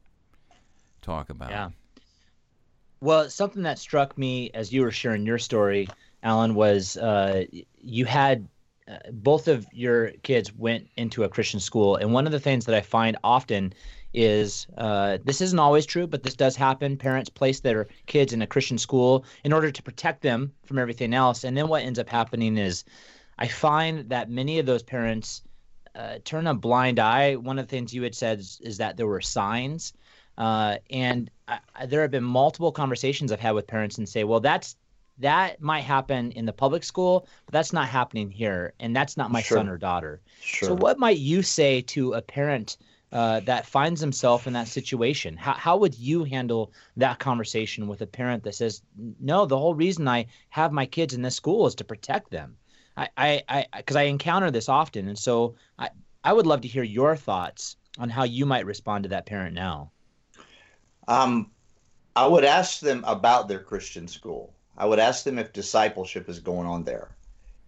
talk 1.07 1.29
about 1.29 1.49
Yeah. 1.49 1.69
Well, 2.99 3.29
something 3.29 3.63
that 3.63 3.79
struck 3.79 4.17
me 4.17 4.51
as 4.53 4.73
you 4.73 4.81
were 4.81 4.91
sharing 4.91 5.25
your 5.25 5.37
story, 5.37 5.87
Alan, 6.23 6.55
was 6.55 6.97
uh, 6.97 7.45
you 7.79 8.05
had 8.05 8.47
uh, 8.87 8.97
both 9.11 9.47
of 9.47 9.65
your 9.71 10.11
kids 10.23 10.53
went 10.53 10.87
into 10.97 11.23
a 11.23 11.29
Christian 11.29 11.59
school, 11.59 11.95
and 11.95 12.11
one 12.11 12.25
of 12.25 12.31
the 12.31 12.39
things 12.39 12.65
that 12.65 12.75
I 12.75 12.81
find 12.81 13.17
often 13.23 13.73
is 14.13 14.65
uh, 14.77 15.19
this 15.23 15.41
isn't 15.41 15.59
always 15.59 15.85
true, 15.85 16.07
but 16.07 16.23
this 16.23 16.33
does 16.33 16.55
happen. 16.55 16.97
Parents 16.97 17.29
place 17.29 17.59
their 17.59 17.87
kids 18.07 18.33
in 18.33 18.41
a 18.41 18.47
Christian 18.47 18.79
school 18.79 19.25
in 19.43 19.53
order 19.53 19.69
to 19.71 19.83
protect 19.83 20.21
them 20.21 20.51
from 20.65 20.79
everything 20.79 21.13
else, 21.13 21.43
and 21.43 21.55
then 21.55 21.67
what 21.67 21.83
ends 21.83 21.99
up 21.99 22.09
happening 22.09 22.57
is 22.57 22.83
I 23.37 23.47
find 23.47 24.09
that 24.09 24.29
many 24.29 24.57
of 24.59 24.65
those 24.65 24.83
parents 24.83 25.43
uh, 25.97 26.17
turn 26.23 26.47
a 26.47 26.53
blind 26.53 26.99
eye. 26.99 27.35
One 27.35 27.59
of 27.59 27.67
the 27.67 27.69
things 27.69 27.93
you 27.93 28.03
had 28.03 28.15
said 28.15 28.39
is, 28.39 28.59
is 28.63 28.77
that 28.77 28.97
there 28.97 29.07
were 29.07 29.21
signs. 29.21 29.93
Uh, 30.37 30.77
and 30.89 31.29
I, 31.47 31.59
I, 31.75 31.85
there 31.85 32.01
have 32.01 32.11
been 32.11 32.23
multiple 32.23 32.71
conversations 32.71 33.31
I've 33.31 33.39
had 33.39 33.51
with 33.51 33.67
parents 33.67 33.97
and 33.97 34.07
say, 34.07 34.23
well, 34.23 34.39
that's 34.39 34.75
that 35.19 35.61
might 35.61 35.81
happen 35.81 36.31
in 36.33 36.45
the 36.45 36.53
public 36.53 36.83
school, 36.83 37.27
but 37.45 37.53
that's 37.53 37.73
not 37.73 37.87
happening 37.89 38.29
here, 38.29 38.73
and 38.79 38.95
that's 38.95 39.17
not 39.17 39.31
my 39.31 39.41
Sure. 39.41 39.57
son 39.57 39.67
or 39.67 39.77
daughter. 39.77 40.21
Sure. 40.41 40.69
So, 40.69 40.75
what 40.75 40.99
might 40.99 41.17
you 41.17 41.41
say 41.41 41.81
to 41.81 42.13
a 42.13 42.21
parent 42.21 42.77
uh, 43.11 43.39
that 43.41 43.65
finds 43.65 43.99
himself 43.99 44.45
in 44.45 44.53
that 44.53 44.67
situation? 44.67 45.35
How 45.35 45.53
how 45.53 45.77
would 45.77 45.95
you 45.97 46.23
handle 46.23 46.71
that 46.97 47.17
conversation 47.19 47.87
with 47.87 48.01
a 48.01 48.07
parent 48.07 48.43
that 48.43 48.53
says, 48.53 48.81
no, 49.19 49.45
the 49.45 49.57
whole 49.57 49.73
reason 49.73 50.07
I 50.07 50.27
have 50.49 50.71
my 50.71 50.85
kids 50.85 51.13
in 51.15 51.21
this 51.23 51.35
school 51.35 51.65
is 51.65 51.75
to 51.75 51.83
protect 51.83 52.29
them? 52.29 52.57
I 52.95 53.09
I 53.17 53.43
I 53.49 53.65
because 53.77 53.95
I 53.95 54.03
encounter 54.03 54.51
this 54.51 54.69
often, 54.69 55.07
and 55.07 55.17
so 55.17 55.55
I 55.79 55.89
I 56.23 56.33
would 56.33 56.45
love 56.45 56.61
to 56.61 56.67
hear 56.67 56.83
your 56.83 57.15
thoughts 57.15 57.75
on 57.97 58.09
how 58.09 58.23
you 58.23 58.45
might 58.45 58.65
respond 58.67 59.03
to 59.03 59.09
that 59.09 59.25
parent 59.25 59.55
now. 59.55 59.91
Um, 61.07 61.51
I 62.15 62.27
would 62.27 62.43
ask 62.43 62.79
them 62.79 63.03
about 63.05 63.47
their 63.47 63.59
Christian 63.59 64.07
school. 64.07 64.53
I 64.77 64.85
would 64.85 64.99
ask 64.99 65.23
them 65.23 65.39
if 65.39 65.53
discipleship 65.53 66.29
is 66.29 66.39
going 66.39 66.67
on 66.67 66.83
there. 66.83 67.09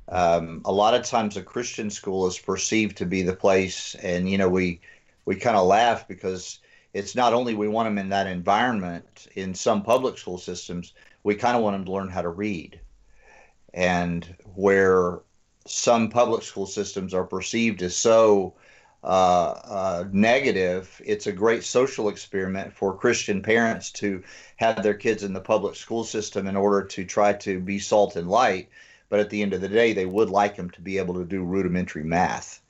Um, 0.10 0.62
a 0.66 0.72
lot 0.72 0.96
of 0.96 1.04
times, 1.04 1.38
a 1.38 1.42
Christian 1.42 1.90
school 1.90 2.26
is 2.28 2.38
perceived 2.40 2.98
to 2.98 3.06
be 3.06 3.22
the 3.22 3.36
place, 3.36 3.96
and 3.96 4.30
you 4.30 4.38
know, 4.38 4.50
we 4.50 4.82
we 5.26 5.36
kind 5.36 5.56
of 5.56 5.68
laugh 5.68 6.08
because 6.08 6.60
it's 6.94 7.16
not 7.16 7.34
only 7.34 7.54
we 7.54 7.68
want 7.68 7.86
them 7.86 8.00
in 8.00 8.10
that 8.10 8.26
environment. 8.26 9.28
In 9.36 9.54
some 9.54 9.84
public 9.84 10.18
school 10.18 10.40
systems, 10.40 10.94
we 11.24 11.36
kind 11.36 11.56
of 11.56 11.62
want 11.62 11.76
them 11.76 11.86
to 11.86 11.92
learn 11.92 12.10
how 12.10 12.24
to 12.24 12.30
read, 12.30 12.80
and 13.74 14.36
where 14.56 15.20
some 15.68 16.10
public 16.10 16.42
school 16.42 16.66
systems 16.66 17.14
are 17.14 17.26
perceived 17.26 17.84
as 17.84 17.96
so 17.96 18.56
uh, 19.04 19.08
uh, 19.64 20.04
negative, 20.12 21.02
it's 21.06 21.28
a 21.28 21.32
great 21.32 21.64
social 21.64 22.10
experiment 22.10 22.74
for 22.74 22.98
Christian 22.98 23.42
parents 23.42 23.92
to 23.94 24.24
have 24.58 24.84
their 24.84 24.94
kids 24.94 25.24
in 25.24 25.32
the 25.34 25.40
public 25.40 25.76
school 25.76 26.04
system 26.04 26.48
in 26.48 26.58
order 26.58 26.86
to 26.86 27.06
try 27.06 27.34
to 27.34 27.60
be 27.60 27.80
salt 27.80 28.16
and 28.18 28.30
light. 28.30 28.70
But 29.08 29.22
at 29.22 29.30
the 29.30 29.42
end 29.42 29.54
of 29.54 29.62
the 29.62 29.70
day, 29.70 29.94
they 29.94 30.06
would 30.06 30.30
like 30.30 30.56
them 30.56 30.70
to 30.72 30.82
be 30.82 30.98
able 30.98 31.14
to 31.16 31.26
do 31.26 31.44
rudimentary 31.44 32.04
math. 32.04 32.62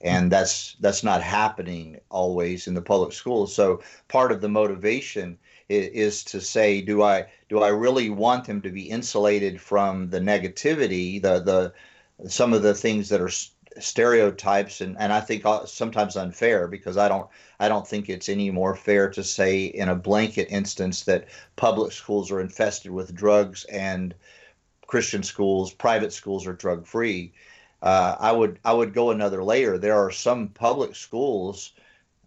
And 0.00 0.30
that's 0.30 0.76
that's 0.80 1.02
not 1.02 1.22
happening 1.22 2.00
always 2.10 2.66
in 2.66 2.74
the 2.74 2.82
public 2.82 3.12
schools. 3.12 3.54
So 3.54 3.82
part 4.08 4.30
of 4.30 4.42
the 4.42 4.48
motivation 4.48 5.38
is, 5.68 5.86
is 5.88 6.24
to 6.24 6.40
say, 6.40 6.82
do 6.82 7.02
I 7.02 7.26
do 7.48 7.62
I 7.62 7.68
really 7.68 8.10
want 8.10 8.44
them 8.44 8.60
to 8.62 8.70
be 8.70 8.90
insulated 8.90 9.60
from 9.60 10.10
the 10.10 10.20
negativity, 10.20 11.22
the 11.22 11.40
the 11.40 12.28
some 12.28 12.52
of 12.52 12.62
the 12.62 12.74
things 12.74 13.08
that 13.08 13.20
are 13.20 13.30
stereotypes 13.80 14.80
and, 14.80 14.96
and 14.98 15.12
I 15.12 15.20
think 15.20 15.44
sometimes 15.66 16.16
unfair 16.16 16.68
because 16.68 16.96
I 16.96 17.08
don't 17.08 17.28
I 17.60 17.68
don't 17.68 17.86
think 17.86 18.08
it's 18.08 18.28
any 18.28 18.50
more 18.50 18.74
fair 18.74 19.10
to 19.10 19.22
say 19.22 19.64
in 19.64 19.88
a 19.88 19.94
blanket 19.94 20.48
instance 20.50 21.04
that 21.04 21.28
public 21.56 21.92
schools 21.92 22.30
are 22.30 22.40
infested 22.40 22.90
with 22.90 23.14
drugs 23.14 23.64
and 23.64 24.14
Christian 24.86 25.22
schools, 25.22 25.72
private 25.72 26.12
schools 26.12 26.46
are 26.46 26.52
drug 26.52 26.86
free. 26.86 27.32
Uh, 27.82 28.16
I 28.18 28.32
would 28.32 28.58
I 28.64 28.72
would 28.72 28.94
go 28.94 29.10
another 29.10 29.42
layer. 29.42 29.78
There 29.78 29.96
are 29.96 30.10
some 30.10 30.48
public 30.48 30.94
schools 30.94 31.72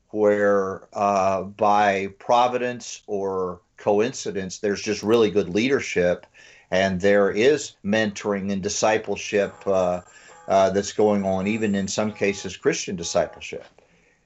where 0.10 0.88
uh, 0.94 1.44
by 1.44 2.08
providence 2.20 3.02
or 3.08 3.62
coincidence 3.78 4.60
there's 4.60 4.82
just 4.82 5.04
really 5.04 5.32
good 5.32 5.50
leadership 5.50 6.26
and 6.72 7.00
there 7.02 7.32
is 7.32 7.74
mentoring 7.84 8.52
and 8.52 8.62
discipleship 8.62 9.54
uh, 9.66 10.02
uh, 10.50 10.72
that's 10.72 10.92
going 10.92 11.24
on, 11.24 11.48
even 11.48 11.76
in 11.76 11.88
some 11.88 12.12
cases 12.12 12.58
Christian 12.58 12.96
discipleship. 12.96 13.66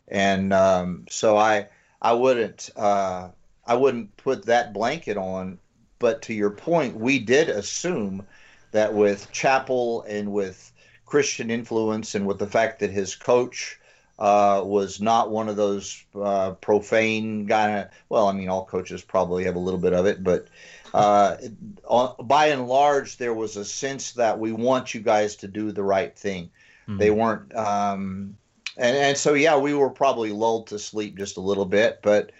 And 0.07 0.53
um, 0.53 1.05
so 1.09 1.37
I 1.37 1.67
I 2.01 2.13
wouldn't 2.13 2.69
uh, 2.77 3.29
I 3.67 3.75
wouldn't 3.75 4.15
put 4.17 4.45
that 4.45 4.73
blanket 4.73 5.17
on. 5.17 5.59
But 5.99 6.21
to 6.23 6.33
your 6.33 6.49
point, 6.49 6.97
we 6.97 7.19
did 7.19 7.49
assume 7.49 8.25
that 8.71 8.93
with 8.93 9.31
chapel 9.31 10.03
and 10.03 10.31
with 10.31 10.71
Christian 11.05 11.51
influence 11.51 12.15
and 12.15 12.25
with 12.25 12.39
the 12.39 12.47
fact 12.47 12.79
that 12.79 12.89
his 12.89 13.15
coach 13.15 13.79
uh, 14.19 14.61
was 14.65 14.99
not 14.99 15.31
one 15.31 15.49
of 15.49 15.55
those 15.55 16.05
uh, 16.15 16.51
profane 16.51 17.47
kind 17.47 17.79
of. 17.79 17.87
Well, 18.09 18.27
I 18.27 18.31
mean, 18.31 18.49
all 18.49 18.65
coaches 18.65 19.01
probably 19.01 19.43
have 19.43 19.55
a 19.55 19.59
little 19.59 19.79
bit 19.79 19.93
of 19.93 20.05
it, 20.05 20.23
but 20.23 20.47
uh, 20.93 21.37
by 22.23 22.47
and 22.47 22.67
large, 22.67 23.17
there 23.17 23.33
was 23.33 23.57
a 23.57 23.65
sense 23.65 24.11
that 24.13 24.39
we 24.39 24.51
want 24.51 24.93
you 24.93 25.01
guys 25.01 25.35
to 25.37 25.47
do 25.47 25.71
the 25.71 25.83
right 25.83 26.15
thing. 26.15 26.51
Mm-hmm. 26.87 26.97
They 26.97 27.09
weren't, 27.09 27.55
um, 27.55 28.37
and 28.77 28.95
and 28.95 29.17
so 29.17 29.33
yeah, 29.33 29.57
we 29.57 29.73
were 29.73 29.89
probably 29.89 30.31
lulled 30.31 30.67
to 30.67 30.77
sleep 30.77 31.17
just 31.17 31.37
a 31.37 31.41
little 31.41 31.65
bit. 31.65 31.99
But 32.03 32.31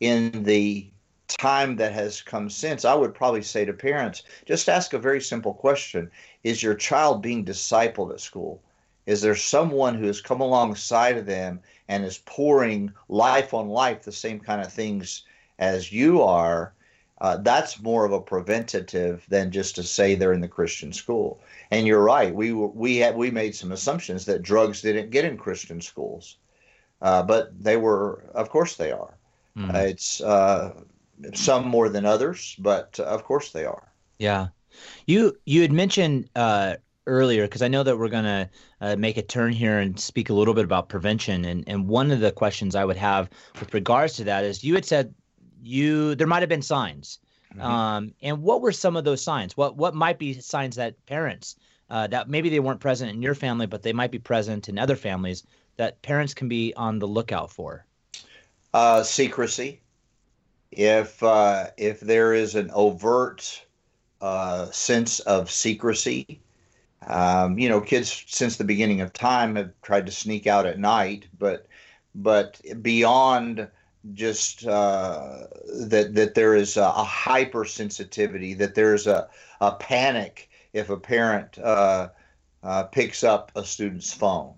in 0.00 0.42
the 0.42 0.88
time 1.28 1.76
that 1.76 1.92
has 1.92 2.20
come 2.20 2.50
since, 2.50 2.84
I 2.84 2.94
would 2.94 3.14
probably 3.14 3.42
say 3.42 3.64
to 3.64 3.72
parents, 3.72 4.24
just 4.44 4.68
ask 4.68 4.92
a 4.92 4.98
very 4.98 5.20
simple 5.20 5.54
question: 5.54 6.10
Is 6.42 6.62
your 6.62 6.74
child 6.74 7.22
being 7.22 7.44
discipled 7.44 8.12
at 8.12 8.20
school? 8.20 8.60
Is 9.06 9.22
there 9.22 9.36
someone 9.36 9.94
who 9.94 10.06
has 10.06 10.20
come 10.20 10.40
alongside 10.40 11.16
of 11.16 11.26
them 11.26 11.60
and 11.88 12.04
is 12.04 12.18
pouring 12.26 12.92
life 13.08 13.54
on 13.54 13.68
life, 13.68 14.02
the 14.02 14.12
same 14.12 14.40
kind 14.40 14.60
of 14.60 14.72
things 14.72 15.22
as 15.58 15.92
you 15.92 16.22
are? 16.22 16.72
Uh, 17.20 17.36
that's 17.38 17.82
more 17.82 18.06
of 18.06 18.12
a 18.12 18.20
preventative 18.20 19.24
than 19.28 19.50
just 19.50 19.74
to 19.74 19.82
say 19.82 20.14
they're 20.14 20.32
in 20.32 20.40
the 20.40 20.48
Christian 20.48 20.92
school. 20.92 21.40
And 21.70 21.86
you're 21.86 22.02
right. 22.02 22.34
We 22.34 22.52
we 22.52 22.96
had 22.96 23.16
we 23.16 23.30
made 23.30 23.54
some 23.54 23.72
assumptions 23.72 24.24
that 24.24 24.42
drugs 24.42 24.80
didn't 24.80 25.10
get 25.10 25.26
in 25.26 25.36
Christian 25.36 25.80
schools, 25.80 26.36
uh, 27.02 27.22
but 27.22 27.52
they 27.62 27.76
were. 27.76 28.24
Of 28.34 28.48
course, 28.48 28.76
they 28.76 28.90
are. 28.90 29.18
Mm. 29.56 29.74
Uh, 29.74 29.78
it's 29.78 30.20
uh, 30.22 30.72
some 31.34 31.68
more 31.68 31.90
than 31.90 32.06
others, 32.06 32.56
but 32.58 32.98
uh, 32.98 33.04
of 33.04 33.24
course 33.24 33.52
they 33.52 33.66
are. 33.66 33.92
Yeah, 34.18 34.48
you 35.06 35.36
you 35.44 35.60
had 35.60 35.72
mentioned 35.72 36.30
uh, 36.34 36.76
earlier 37.06 37.42
because 37.42 37.60
I 37.60 37.68
know 37.68 37.82
that 37.82 37.98
we're 37.98 38.08
gonna 38.08 38.48
make 38.96 39.18
a 39.18 39.22
turn 39.22 39.52
here 39.52 39.78
and 39.78 40.00
speak 40.00 40.30
a 40.30 40.34
little 40.34 40.54
bit 40.54 40.64
about 40.64 40.88
prevention. 40.88 41.44
And 41.44 41.64
and 41.66 41.86
one 41.86 42.10
of 42.10 42.20
the 42.20 42.32
questions 42.32 42.74
I 42.74 42.86
would 42.86 42.96
have 42.96 43.28
with 43.58 43.74
regards 43.74 44.16
to 44.16 44.24
that 44.24 44.44
is 44.44 44.64
you 44.64 44.74
had 44.74 44.86
said 44.86 45.14
you 45.62 46.14
there 46.14 46.26
might 46.26 46.40
have 46.40 46.48
been 46.48 46.62
signs 46.62 47.18
Mm-hmm. 47.54 47.66
Um, 47.66 48.14
and 48.22 48.42
what 48.42 48.60
were 48.60 48.72
some 48.72 48.96
of 48.96 49.04
those 49.04 49.22
signs? 49.22 49.56
What 49.56 49.76
what 49.76 49.94
might 49.94 50.18
be 50.18 50.34
signs 50.34 50.76
that 50.76 51.04
parents 51.06 51.56
uh, 51.88 52.06
that 52.08 52.28
maybe 52.28 52.48
they 52.48 52.60
weren't 52.60 52.80
present 52.80 53.10
in 53.10 53.22
your 53.22 53.34
family, 53.34 53.66
but 53.66 53.82
they 53.82 53.92
might 53.92 54.12
be 54.12 54.18
present 54.18 54.68
in 54.68 54.78
other 54.78 54.96
families 54.96 55.44
that 55.76 56.00
parents 56.02 56.34
can 56.34 56.48
be 56.48 56.72
on 56.74 56.98
the 56.98 57.08
lookout 57.08 57.50
for? 57.50 57.86
Uh, 58.72 59.02
secrecy. 59.02 59.80
If 60.70 61.20
uh, 61.22 61.68
if 61.76 61.98
there 61.98 62.34
is 62.34 62.54
an 62.54 62.70
overt 62.72 63.66
uh, 64.20 64.66
sense 64.66 65.18
of 65.20 65.50
secrecy, 65.50 66.40
um, 67.08 67.58
you 67.58 67.68
know, 67.68 67.80
kids 67.80 68.24
since 68.28 68.56
the 68.56 68.64
beginning 68.64 69.00
of 69.00 69.12
time 69.12 69.56
have 69.56 69.72
tried 69.82 70.06
to 70.06 70.12
sneak 70.12 70.46
out 70.46 70.66
at 70.66 70.78
night, 70.78 71.26
but 71.36 71.66
but 72.14 72.60
beyond 72.80 73.66
just 74.14 74.66
uh, 74.66 75.46
that 75.88 76.14
that 76.14 76.34
there 76.34 76.54
is 76.54 76.76
a, 76.76 76.84
a 76.84 77.04
hypersensitivity, 77.04 78.56
that 78.58 78.74
there's 78.74 79.06
a, 79.06 79.28
a 79.60 79.72
panic 79.72 80.48
if 80.72 80.90
a 80.90 80.96
parent 80.96 81.58
uh, 81.58 82.08
uh, 82.62 82.84
picks 82.84 83.24
up 83.24 83.52
a 83.54 83.64
student's 83.64 84.12
phone. 84.12 84.54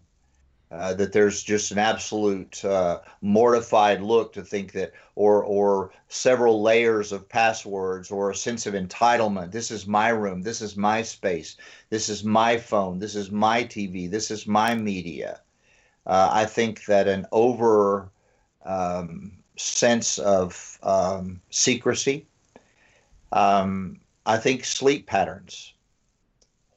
Uh, 0.71 0.95
that 0.95 1.13
there's 1.13 1.43
just 1.43 1.71
an 1.71 1.77
absolute 1.77 2.65
uh, 2.65 2.99
mortified 3.21 4.01
look 4.01 4.33
to 4.33 4.43
think 4.43 4.73
that, 4.73 4.91
or 5.17 5.45
or 5.45 5.93
several 6.09 6.63
layers 6.63 7.13
of 7.13 7.29
passwords, 7.29 8.11
or 8.11 8.31
a 8.31 8.35
sense 8.35 8.65
of 8.65 8.73
entitlement. 8.73 9.53
This 9.53 9.71
is 9.71 9.87
my 9.87 10.09
room. 10.09 10.41
This 10.41 10.63
is 10.63 10.75
my 10.75 11.03
space. 11.03 11.57
This 11.91 12.09
is 12.09 12.25
my 12.25 12.57
phone. 12.57 12.99
This 13.01 13.15
is 13.15 13.31
my 13.31 13.65
TV. 13.65 14.11
This 14.11 14.31
is 14.31 14.47
my 14.47 14.75
media. 14.75 15.41
Uh, 16.07 16.31
I 16.33 16.47
think 16.47 16.87
that 16.87 17.07
an 17.07 17.27
over 17.33 18.11
um, 18.65 19.33
sense 19.57 20.19
of 20.19 20.79
um, 20.83 21.41
secrecy. 21.51 22.27
Um, 23.33 24.01
I 24.27 24.37
think 24.37 24.65
sleep 24.65 25.07
patterns. 25.07 25.75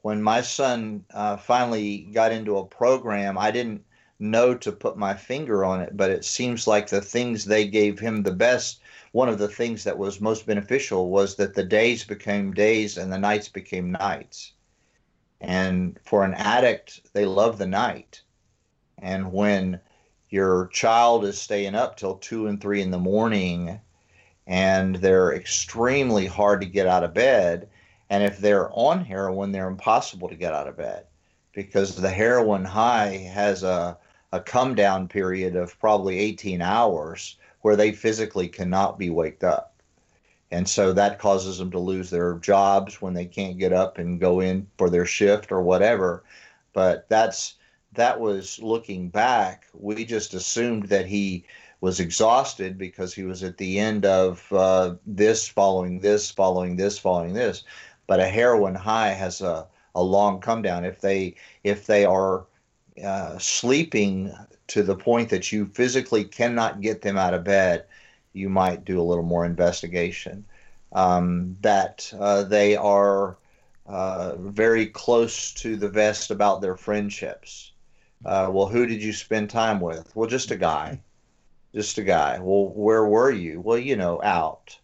When 0.02 0.22
my 0.22 0.40
son 0.40 1.04
uh, 1.12 1.36
finally 1.36 2.08
got 2.12 2.32
into 2.32 2.58
a 2.58 2.66
program, 2.66 3.36
I 3.36 3.50
didn't 3.50 3.84
know 4.18 4.54
to 4.54 4.72
put 4.72 4.96
my 4.96 5.14
finger 5.14 5.64
on 5.64 5.80
it, 5.80 5.96
but 5.96 6.10
it 6.10 6.24
seems 6.24 6.66
like 6.66 6.88
the 6.88 7.00
things 7.00 7.44
they 7.44 7.66
gave 7.66 7.98
him 7.98 8.22
the 8.22 8.32
best. 8.32 8.80
One 9.12 9.28
of 9.28 9.38
the 9.38 9.48
things 9.48 9.84
that 9.84 9.98
was 9.98 10.20
most 10.20 10.46
beneficial 10.46 11.10
was 11.10 11.36
that 11.36 11.54
the 11.54 11.64
days 11.64 12.04
became 12.04 12.54
days 12.54 12.96
and 12.96 13.12
the 13.12 13.18
nights 13.18 13.48
became 13.48 13.92
nights. 13.92 14.52
And 15.40 15.98
for 16.04 16.24
an 16.24 16.34
addict, 16.34 17.12
they 17.12 17.26
love 17.26 17.58
the 17.58 17.66
night. 17.66 18.22
And 18.98 19.32
when 19.32 19.80
your 20.36 20.66
child 20.66 21.24
is 21.24 21.40
staying 21.40 21.74
up 21.74 21.96
till 21.96 22.16
two 22.16 22.46
and 22.46 22.60
three 22.60 22.82
in 22.82 22.90
the 22.90 22.98
morning 22.98 23.80
and 24.46 24.96
they're 24.96 25.34
extremely 25.34 26.26
hard 26.26 26.60
to 26.60 26.66
get 26.66 26.86
out 26.86 27.02
of 27.02 27.14
bed. 27.14 27.70
And 28.10 28.22
if 28.22 28.38
they're 28.38 28.70
on 28.72 29.02
heroin, 29.02 29.50
they're 29.50 29.66
impossible 29.66 30.28
to 30.28 30.36
get 30.36 30.52
out 30.52 30.68
of 30.68 30.76
bed 30.76 31.06
because 31.52 31.96
the 31.96 32.10
heroin 32.10 32.66
high 32.66 33.30
has 33.32 33.62
a, 33.62 33.96
a 34.30 34.40
come 34.40 34.74
down 34.74 35.08
period 35.08 35.56
of 35.56 35.80
probably 35.80 36.18
18 36.18 36.60
hours 36.60 37.38
where 37.62 37.74
they 37.74 37.92
physically 37.92 38.46
cannot 38.46 38.98
be 38.98 39.08
waked 39.08 39.42
up. 39.42 39.72
And 40.50 40.68
so 40.68 40.92
that 40.92 41.18
causes 41.18 41.56
them 41.56 41.70
to 41.70 41.78
lose 41.78 42.10
their 42.10 42.34
jobs 42.34 43.00
when 43.00 43.14
they 43.14 43.24
can't 43.24 43.58
get 43.58 43.72
up 43.72 43.96
and 43.96 44.20
go 44.20 44.40
in 44.40 44.66
for 44.76 44.90
their 44.90 45.06
shift 45.06 45.50
or 45.50 45.62
whatever. 45.62 46.24
But 46.74 47.08
that's 47.08 47.55
that 47.96 48.20
was 48.20 48.58
looking 48.60 49.08
back. 49.08 49.66
We 49.74 50.04
just 50.04 50.34
assumed 50.34 50.88
that 50.88 51.06
he 51.06 51.44
was 51.80 52.00
exhausted 52.00 52.78
because 52.78 53.14
he 53.14 53.24
was 53.24 53.42
at 53.42 53.58
the 53.58 53.78
end 53.78 54.06
of 54.06 54.46
uh, 54.52 54.94
this, 55.06 55.48
following 55.48 56.00
this, 56.00 56.30
following 56.30 56.76
this, 56.76 56.98
following 56.98 57.34
this. 57.34 57.64
But 58.06 58.20
a 58.20 58.26
heroin 58.26 58.74
high 58.74 59.10
has 59.10 59.40
a, 59.40 59.66
a 59.94 60.02
long 60.02 60.40
come 60.40 60.62
down. 60.62 60.84
If 60.84 61.00
they 61.00 61.36
if 61.64 61.86
they 61.86 62.04
are 62.04 62.46
uh, 63.04 63.38
sleeping 63.38 64.32
to 64.68 64.82
the 64.82 64.96
point 64.96 65.28
that 65.30 65.52
you 65.52 65.66
physically 65.74 66.24
cannot 66.24 66.80
get 66.80 67.02
them 67.02 67.18
out 67.18 67.34
of 67.34 67.44
bed, 67.44 67.84
you 68.32 68.48
might 68.48 68.84
do 68.84 69.00
a 69.00 69.04
little 69.04 69.24
more 69.24 69.44
investigation. 69.44 70.44
Um, 70.92 71.56
that 71.60 72.12
uh, 72.18 72.44
they 72.44 72.76
are 72.76 73.36
uh, 73.86 74.36
very 74.36 74.86
close 74.86 75.52
to 75.54 75.76
the 75.76 75.88
vest 75.88 76.30
about 76.30 76.60
their 76.60 76.76
friendships. 76.76 77.72
Uh, 78.24 78.48
well, 78.50 78.66
who 78.66 78.86
did 78.86 79.02
you 79.02 79.12
spend 79.12 79.50
time 79.50 79.80
with? 79.80 80.14
Well, 80.16 80.28
just 80.28 80.50
a 80.50 80.56
guy. 80.56 81.00
Just 81.74 81.98
a 81.98 82.02
guy. 82.02 82.38
Well, 82.40 82.68
where 82.68 83.04
were 83.04 83.30
you? 83.30 83.60
Well, 83.60 83.78
you 83.78 83.96
know, 83.96 84.20
out. 84.22 84.78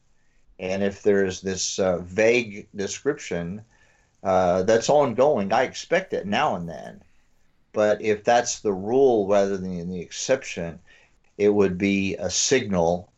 And 0.59 0.83
if 0.83 1.03
there's 1.03 1.41
this 1.41 1.78
uh, 1.78 1.99
vague 1.99 2.68
description 2.76 3.62
uh, 4.22 4.62
that's 4.62 4.91
ongoing, 4.91 5.53
I 5.53 5.62
expect 5.62 6.12
it 6.12 6.26
now 6.26 6.55
and 6.55 6.68
then. 6.68 7.03
But 7.72 8.03
if 8.03 8.22
that's 8.22 8.61
the 8.61 8.72
rule 8.72 9.26
rather 9.26 9.57
than 9.57 9.91
the 9.91 10.01
exception, 10.01 10.78
it 11.39 11.49
would 11.49 11.78
be 11.78 12.16
a 12.16 12.30
signal. 12.30 13.11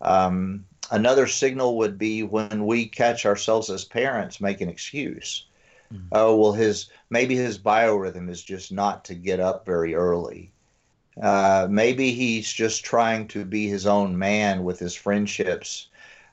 Um, 0.00 0.66
another 0.90 1.26
signal 1.26 1.78
would 1.78 1.96
be 1.96 2.24
when 2.24 2.66
we 2.66 2.86
catch 2.86 3.24
ourselves 3.24 3.70
as 3.70 3.84
parents 3.84 4.40
make 4.40 4.60
an 4.60 4.68
excuse. 4.68 5.46
Mm-hmm. 5.92 6.06
Oh 6.12 6.36
well, 6.36 6.52
his 6.52 6.88
maybe 7.10 7.36
his 7.36 7.58
biorhythm 7.58 8.30
is 8.30 8.42
just 8.42 8.72
not 8.72 9.04
to 9.06 9.14
get 9.14 9.40
up 9.40 9.66
very 9.66 9.94
early. 9.94 10.52
Uh, 11.20 11.66
maybe 11.70 12.12
he's 12.12 12.50
just 12.50 12.84
trying 12.84 13.28
to 13.28 13.44
be 13.44 13.68
his 13.68 13.86
own 13.86 14.18
man 14.18 14.64
with 14.64 14.78
his 14.78 14.94
friendships. 14.94 15.88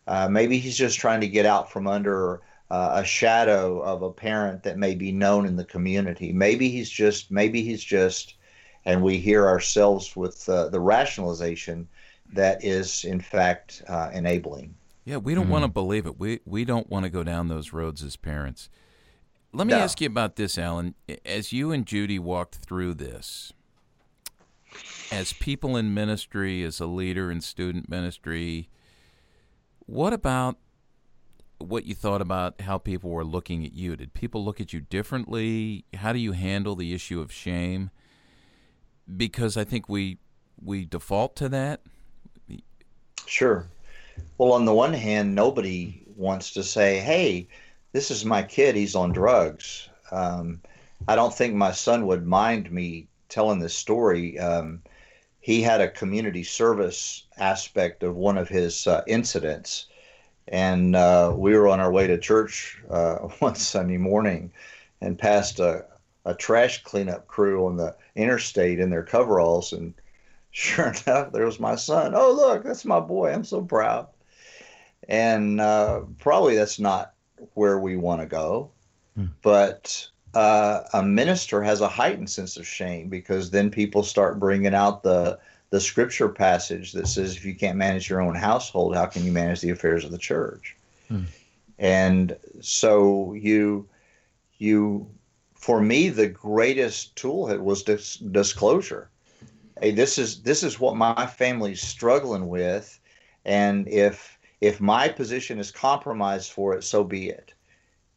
Uh, 0.07 0.27
maybe 0.29 0.57
he's 0.57 0.77
just 0.77 0.99
trying 0.99 1.21
to 1.21 1.27
get 1.27 1.45
out 1.45 1.71
from 1.71 1.85
under 1.85 2.41
uh, 2.71 3.01
a 3.01 3.03
shadow 3.03 3.81
of 3.81 4.01
a 4.01 4.11
parent 4.11 4.63
that 4.63 4.77
may 4.77 4.95
be 4.95 5.11
known 5.11 5.45
in 5.45 5.55
the 5.55 5.65
community. 5.65 6.31
Maybe 6.31 6.69
he's 6.69 6.89
just, 6.89 7.29
maybe 7.29 7.61
he's 7.61 7.83
just, 7.83 8.35
and 8.85 9.03
we 9.03 9.17
hear 9.17 9.47
ourselves 9.47 10.15
with 10.15 10.47
uh, 10.47 10.69
the 10.69 10.79
rationalization 10.79 11.87
that 12.33 12.63
is 12.63 13.03
in 13.05 13.19
fact 13.19 13.83
uh, 13.87 14.09
enabling. 14.13 14.75
Yeah, 15.05 15.17
we 15.17 15.33
don't 15.33 15.45
mm-hmm. 15.45 15.53
want 15.53 15.63
to 15.63 15.69
believe 15.71 16.05
it. 16.05 16.19
We 16.19 16.39
we 16.45 16.65
don't 16.65 16.89
want 16.89 17.03
to 17.03 17.09
go 17.09 17.23
down 17.23 17.47
those 17.47 17.73
roads 17.73 18.03
as 18.03 18.15
parents. 18.15 18.69
Let 19.51 19.67
me 19.67 19.73
no. 19.73 19.79
ask 19.79 19.99
you 19.99 20.07
about 20.07 20.35
this, 20.35 20.57
Alan. 20.57 20.93
As 21.25 21.51
you 21.51 21.71
and 21.71 21.85
Judy 21.85 22.19
walked 22.19 22.55
through 22.55 22.93
this, 22.95 23.51
as 25.11 25.33
people 25.33 25.75
in 25.75 25.93
ministry, 25.93 26.63
as 26.63 26.79
a 26.79 26.85
leader 26.85 27.31
in 27.31 27.41
student 27.41 27.89
ministry, 27.89 28.69
what 29.85 30.13
about 30.13 30.57
what 31.57 31.85
you 31.85 31.95
thought 31.95 32.21
about 32.21 32.61
how 32.61 32.77
people 32.77 33.09
were 33.09 33.25
looking 33.25 33.65
at 33.65 33.73
you? 33.73 33.95
Did 33.95 34.13
people 34.13 34.45
look 34.45 34.61
at 34.61 34.71
you 34.71 34.81
differently? 34.81 35.83
How 35.95 36.13
do 36.13 36.19
you 36.19 36.33
handle 36.33 36.75
the 36.75 36.93
issue 36.93 37.19
of 37.19 37.31
shame? 37.31 37.89
Because 39.17 39.57
I 39.57 39.63
think 39.63 39.89
we 39.89 40.19
we 40.63 40.85
default 40.85 41.35
to 41.37 41.49
that. 41.49 41.81
Sure. 43.25 43.67
Well, 44.37 44.53
on 44.53 44.65
the 44.65 44.73
one 44.73 44.93
hand, 44.93 45.33
nobody 45.33 46.03
wants 46.15 46.51
to 46.51 46.63
say, 46.63 46.99
"Hey, 46.99 47.47
this 47.91 48.11
is 48.11 48.25
my 48.25 48.43
kid. 48.43 48.75
He's 48.75 48.95
on 48.95 49.11
drugs. 49.11 49.89
Um, 50.11 50.61
I 51.07 51.15
don't 51.15 51.33
think 51.33 51.55
my 51.55 51.71
son 51.71 52.05
would 52.07 52.25
mind 52.25 52.71
me 52.71 53.07
telling 53.29 53.59
this 53.59 53.75
story. 53.75 54.37
Um, 54.37 54.81
he 55.39 55.61
had 55.61 55.81
a 55.81 55.89
community 55.89 56.43
service 56.43 57.25
aspect 57.37 58.03
of 58.03 58.15
one 58.15 58.37
of 58.37 58.49
his 58.49 58.85
uh, 58.85 59.03
incidents. 59.07 59.87
And 60.47 60.95
uh, 60.95 61.33
we 61.35 61.55
were 61.55 61.67
on 61.67 61.79
our 61.79 61.91
way 61.91 62.07
to 62.07 62.17
church 62.17 62.81
uh, 62.89 63.15
one 63.39 63.55
Sunday 63.55 63.97
morning 63.97 64.51
and 65.01 65.17
passed 65.17 65.59
a, 65.59 65.85
a 66.25 66.33
trash 66.35 66.83
cleanup 66.83 67.27
crew 67.27 67.65
on 67.65 67.77
the 67.77 67.95
interstate 68.15 68.79
in 68.79 68.89
their 68.89 69.03
coveralls. 69.03 69.73
And 69.73 69.93
sure 70.51 70.87
enough, 70.87 71.31
there 71.31 71.45
was 71.45 71.59
my 71.59 71.75
son. 71.75 72.13
Oh, 72.15 72.31
look, 72.33 72.63
that's 72.63 72.85
my 72.85 72.99
boy. 72.99 73.31
I'm 73.31 73.45
so 73.45 73.61
proud. 73.61 74.07
And 75.07 75.59
uh, 75.59 76.01
probably 76.19 76.55
that's 76.55 76.79
not 76.79 77.13
where 77.53 77.79
we 77.79 77.95
want 77.95 78.21
to 78.21 78.27
go. 78.27 78.69
Mm. 79.17 79.29
But 79.41 80.07
uh, 80.33 80.81
a 80.93 81.03
minister 81.03 81.61
has 81.61 81.81
a 81.81 81.87
heightened 81.87 82.29
sense 82.29 82.57
of 82.57 82.67
shame 82.67 83.09
because 83.09 83.49
then 83.49 83.71
people 83.71 84.03
start 84.03 84.39
bringing 84.39 84.73
out 84.73 85.03
the 85.03 85.39
the 85.71 85.79
scripture 85.79 86.29
passage 86.29 86.93
that 86.93 87.07
says 87.07 87.35
if 87.35 87.45
you 87.45 87.53
can't 87.53 87.77
manage 87.77 88.09
your 88.09 88.21
own 88.21 88.33
household, 88.33 88.95
how 88.95 89.05
can 89.05 89.23
you 89.23 89.31
manage 89.31 89.61
the 89.61 89.69
affairs 89.69 90.03
of 90.03 90.09
the 90.09 90.17
church? 90.17 90.75
Hmm. 91.07 91.25
And 91.77 92.35
so 92.59 93.33
you 93.33 93.87
you 94.57 95.07
for 95.53 95.81
me 95.81 96.09
the 96.09 96.27
greatest 96.27 97.15
tool 97.15 97.55
was 97.59 97.83
dis- 97.83 98.15
disclosure. 98.17 99.09
Hey, 99.79 99.91
this 99.91 100.17
is 100.17 100.41
this 100.41 100.63
is 100.63 100.79
what 100.79 100.95
my 100.95 101.25
family's 101.25 101.81
struggling 101.81 102.47
with, 102.47 102.99
and 103.45 103.87
if 103.87 104.38
if 104.61 104.81
my 104.81 105.07
position 105.07 105.59
is 105.59 105.71
compromised 105.71 106.51
for 106.51 106.75
it, 106.75 106.83
so 106.83 107.03
be 107.03 107.29
it. 107.29 107.53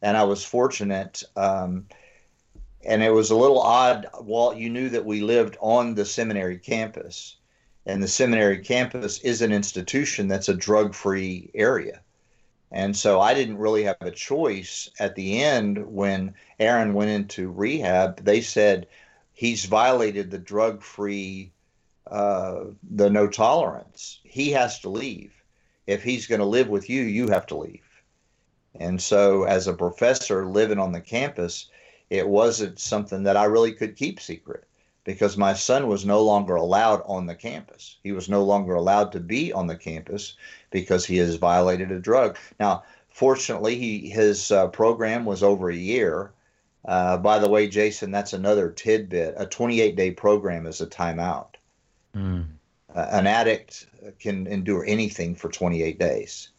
And 0.01 0.17
I 0.17 0.23
was 0.23 0.43
fortunate. 0.43 1.23
Um, 1.35 1.85
and 2.85 3.01
it 3.01 3.11
was 3.11 3.31
a 3.31 3.35
little 3.35 3.61
odd. 3.61 4.07
Walt, 4.19 4.57
you 4.57 4.69
knew 4.69 4.89
that 4.89 5.05
we 5.05 5.21
lived 5.21 5.57
on 5.61 5.95
the 5.95 6.05
seminary 6.05 6.57
campus, 6.57 7.37
and 7.85 8.03
the 8.03 8.07
seminary 8.07 8.59
campus 8.59 9.19
is 9.19 9.41
an 9.41 9.53
institution 9.53 10.27
that's 10.27 10.49
a 10.49 10.53
drug 10.53 10.93
free 10.93 11.49
area. 11.53 12.01
And 12.71 12.97
so 12.97 13.21
I 13.21 13.33
didn't 13.35 13.59
really 13.59 13.83
have 13.83 13.97
a 14.01 14.11
choice 14.11 14.89
at 14.99 15.15
the 15.15 15.41
end 15.41 15.77
when 15.85 16.33
Aaron 16.59 16.93
went 16.93 17.11
into 17.11 17.51
rehab. 17.51 18.23
They 18.23 18.41
said 18.41 18.87
he's 19.33 19.65
violated 19.65 20.31
the 20.31 20.39
drug 20.39 20.81
free, 20.81 21.51
uh, 22.09 22.65
the 22.89 23.09
no 23.09 23.27
tolerance. 23.27 24.19
He 24.23 24.49
has 24.51 24.79
to 24.79 24.89
leave. 24.89 25.42
If 25.87 26.03
he's 26.03 26.27
going 26.27 26.39
to 26.39 26.45
live 26.45 26.69
with 26.69 26.89
you, 26.89 27.01
you 27.01 27.27
have 27.27 27.45
to 27.47 27.57
leave. 27.57 27.83
And 28.75 29.01
so, 29.01 29.43
as 29.43 29.67
a 29.67 29.73
professor 29.73 30.45
living 30.45 30.79
on 30.79 30.91
the 30.91 31.01
campus, 31.01 31.67
it 32.09 32.27
wasn't 32.27 32.79
something 32.79 33.23
that 33.23 33.37
I 33.37 33.45
really 33.45 33.73
could 33.73 33.95
keep 33.95 34.19
secret 34.19 34.65
because 35.03 35.37
my 35.37 35.53
son 35.53 35.87
was 35.87 36.05
no 36.05 36.21
longer 36.21 36.55
allowed 36.55 37.01
on 37.05 37.25
the 37.25 37.35
campus. 37.35 37.97
He 38.03 38.11
was 38.11 38.29
no 38.29 38.43
longer 38.43 38.75
allowed 38.75 39.11
to 39.11 39.19
be 39.19 39.51
on 39.51 39.67
the 39.67 39.75
campus 39.75 40.35
because 40.71 41.05
he 41.05 41.17
has 41.17 41.35
violated 41.35 41.91
a 41.91 41.99
drug. 41.99 42.37
Now, 42.59 42.83
fortunately, 43.09 43.77
he, 43.77 44.09
his 44.09 44.51
uh, 44.51 44.67
program 44.67 45.25
was 45.25 45.43
over 45.43 45.69
a 45.69 45.75
year. 45.75 46.31
Uh, 46.85 47.17
by 47.17 47.39
the 47.39 47.49
way, 47.49 47.67
Jason, 47.67 48.11
that's 48.11 48.33
another 48.33 48.69
tidbit. 48.69 49.35
A 49.37 49.45
28 49.45 49.95
day 49.95 50.11
program 50.11 50.65
is 50.65 50.81
a 50.81 50.87
timeout. 50.87 51.55
Mm. 52.15 52.45
Uh, 52.95 53.07
an 53.11 53.27
addict 53.27 53.87
can 54.19 54.47
endure 54.47 54.85
anything 54.85 55.35
for 55.35 55.49
28 55.49 55.99
days. 55.99 56.49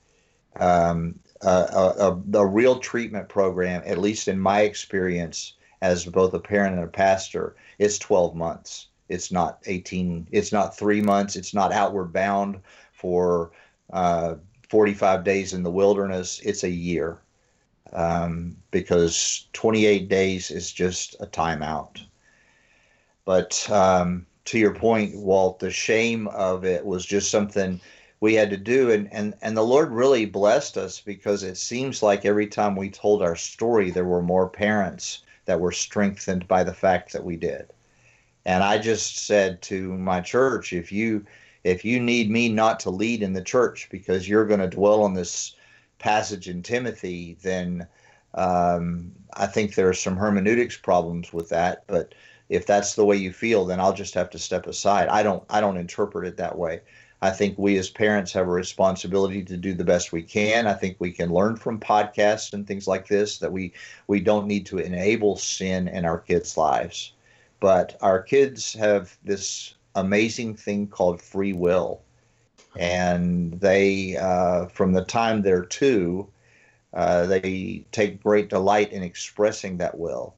Um, 0.56 1.18
a, 1.42 1.48
a, 1.48 2.22
a 2.34 2.46
real 2.46 2.78
treatment 2.78 3.28
program, 3.28 3.82
at 3.86 3.98
least 3.98 4.28
in 4.28 4.38
my 4.38 4.62
experience 4.62 5.54
as 5.82 6.04
both 6.04 6.34
a 6.34 6.40
parent 6.40 6.76
and 6.76 6.84
a 6.84 6.88
pastor, 6.88 7.56
is 7.78 7.98
12 7.98 8.34
months. 8.34 8.88
It's 9.08 9.30
not 9.30 9.58
18. 9.66 10.28
It's 10.30 10.52
not 10.52 10.76
three 10.76 11.00
months. 11.00 11.36
It's 11.36 11.54
not 11.54 11.72
outward 11.72 12.12
bound 12.12 12.60
for 12.92 13.52
uh, 13.92 14.36
45 14.70 15.24
days 15.24 15.52
in 15.52 15.62
the 15.62 15.70
wilderness. 15.70 16.40
It's 16.42 16.64
a 16.64 16.70
year 16.70 17.18
um, 17.92 18.56
because 18.70 19.46
28 19.52 20.08
days 20.08 20.50
is 20.50 20.72
just 20.72 21.16
a 21.20 21.26
timeout. 21.26 22.02
But 23.24 23.68
um, 23.70 24.26
to 24.46 24.58
your 24.58 24.74
point, 24.74 25.16
Walt, 25.16 25.58
the 25.58 25.70
shame 25.70 26.28
of 26.28 26.64
it 26.64 26.84
was 26.84 27.06
just 27.06 27.30
something 27.30 27.80
we 28.20 28.34
had 28.34 28.50
to 28.50 28.56
do 28.56 28.90
and, 28.90 29.12
and 29.12 29.34
and 29.42 29.54
the 29.54 29.62
lord 29.62 29.90
really 29.90 30.24
blessed 30.24 30.78
us 30.78 30.98
because 30.98 31.42
it 31.42 31.58
seems 31.58 32.02
like 32.02 32.24
every 32.24 32.46
time 32.46 32.74
we 32.74 32.88
told 32.88 33.22
our 33.22 33.36
story 33.36 33.90
there 33.90 34.06
were 34.06 34.22
more 34.22 34.48
parents 34.48 35.24
that 35.44 35.60
were 35.60 35.72
strengthened 35.72 36.48
by 36.48 36.64
the 36.64 36.72
fact 36.72 37.12
that 37.12 37.22
we 37.24 37.36
did 37.36 37.68
and 38.44 38.62
I 38.62 38.78
just 38.78 39.18
said 39.18 39.62
to 39.62 39.96
my 39.96 40.20
church, 40.20 40.72
if 40.72 40.92
you 40.92 41.24
if 41.62 41.84
you 41.84 41.98
need 41.98 42.30
me 42.30 42.50
not 42.50 42.78
to 42.80 42.90
lead 42.90 43.22
in 43.22 43.32
the 43.32 43.42
church 43.42 43.88
because 43.90 44.28
you're 44.28 44.46
going 44.46 44.60
to 44.60 44.68
dwell 44.68 45.02
on 45.02 45.14
this 45.14 45.56
passage 45.98 46.46
in 46.46 46.62
Timothy, 46.62 47.38
then 47.42 47.86
um, 48.34 49.12
I 49.32 49.46
think 49.46 49.74
there 49.74 49.88
are 49.88 49.94
some 49.94 50.16
hermeneutics 50.16 50.76
problems 50.76 51.32
with 51.32 51.48
that. 51.48 51.84
But 51.86 52.14
if 52.54 52.66
that's 52.66 52.94
the 52.94 53.04
way 53.04 53.16
you 53.16 53.32
feel, 53.32 53.64
then 53.64 53.80
I'll 53.80 53.92
just 53.92 54.14
have 54.14 54.30
to 54.30 54.38
step 54.38 54.66
aside. 54.66 55.08
I 55.08 55.22
don't 55.22 55.42
I 55.50 55.60
don't 55.60 55.76
interpret 55.76 56.26
it 56.26 56.36
that 56.38 56.56
way. 56.56 56.80
I 57.22 57.30
think 57.30 57.58
we 57.58 57.78
as 57.78 57.88
parents 57.88 58.32
have 58.32 58.46
a 58.46 58.50
responsibility 58.50 59.42
to 59.44 59.56
do 59.56 59.72
the 59.72 59.84
best 59.84 60.12
we 60.12 60.22
can. 60.22 60.66
I 60.66 60.74
think 60.74 60.96
we 60.98 61.10
can 61.10 61.32
learn 61.32 61.56
from 61.56 61.80
podcasts 61.80 62.52
and 62.52 62.66
things 62.66 62.86
like 62.86 63.08
this 63.08 63.38
that 63.38 63.52
we 63.52 63.72
we 64.06 64.20
don't 64.20 64.46
need 64.46 64.66
to 64.66 64.78
enable 64.78 65.36
sin 65.36 65.88
in 65.88 66.04
our 66.04 66.18
kids' 66.18 66.56
lives. 66.56 67.12
But 67.60 67.96
our 68.02 68.22
kids 68.22 68.74
have 68.74 69.16
this 69.24 69.74
amazing 69.94 70.56
thing 70.56 70.86
called 70.86 71.22
free 71.22 71.52
will. 71.52 72.02
And 72.76 73.58
they, 73.60 74.16
uh, 74.16 74.66
from 74.66 74.92
the 74.92 75.04
time 75.04 75.42
they're 75.42 75.64
two, 75.64 76.28
uh, 76.92 77.26
they 77.26 77.84
take 77.92 78.22
great 78.22 78.50
delight 78.50 78.92
in 78.92 79.02
expressing 79.02 79.78
that 79.78 79.98
will. 79.98 80.34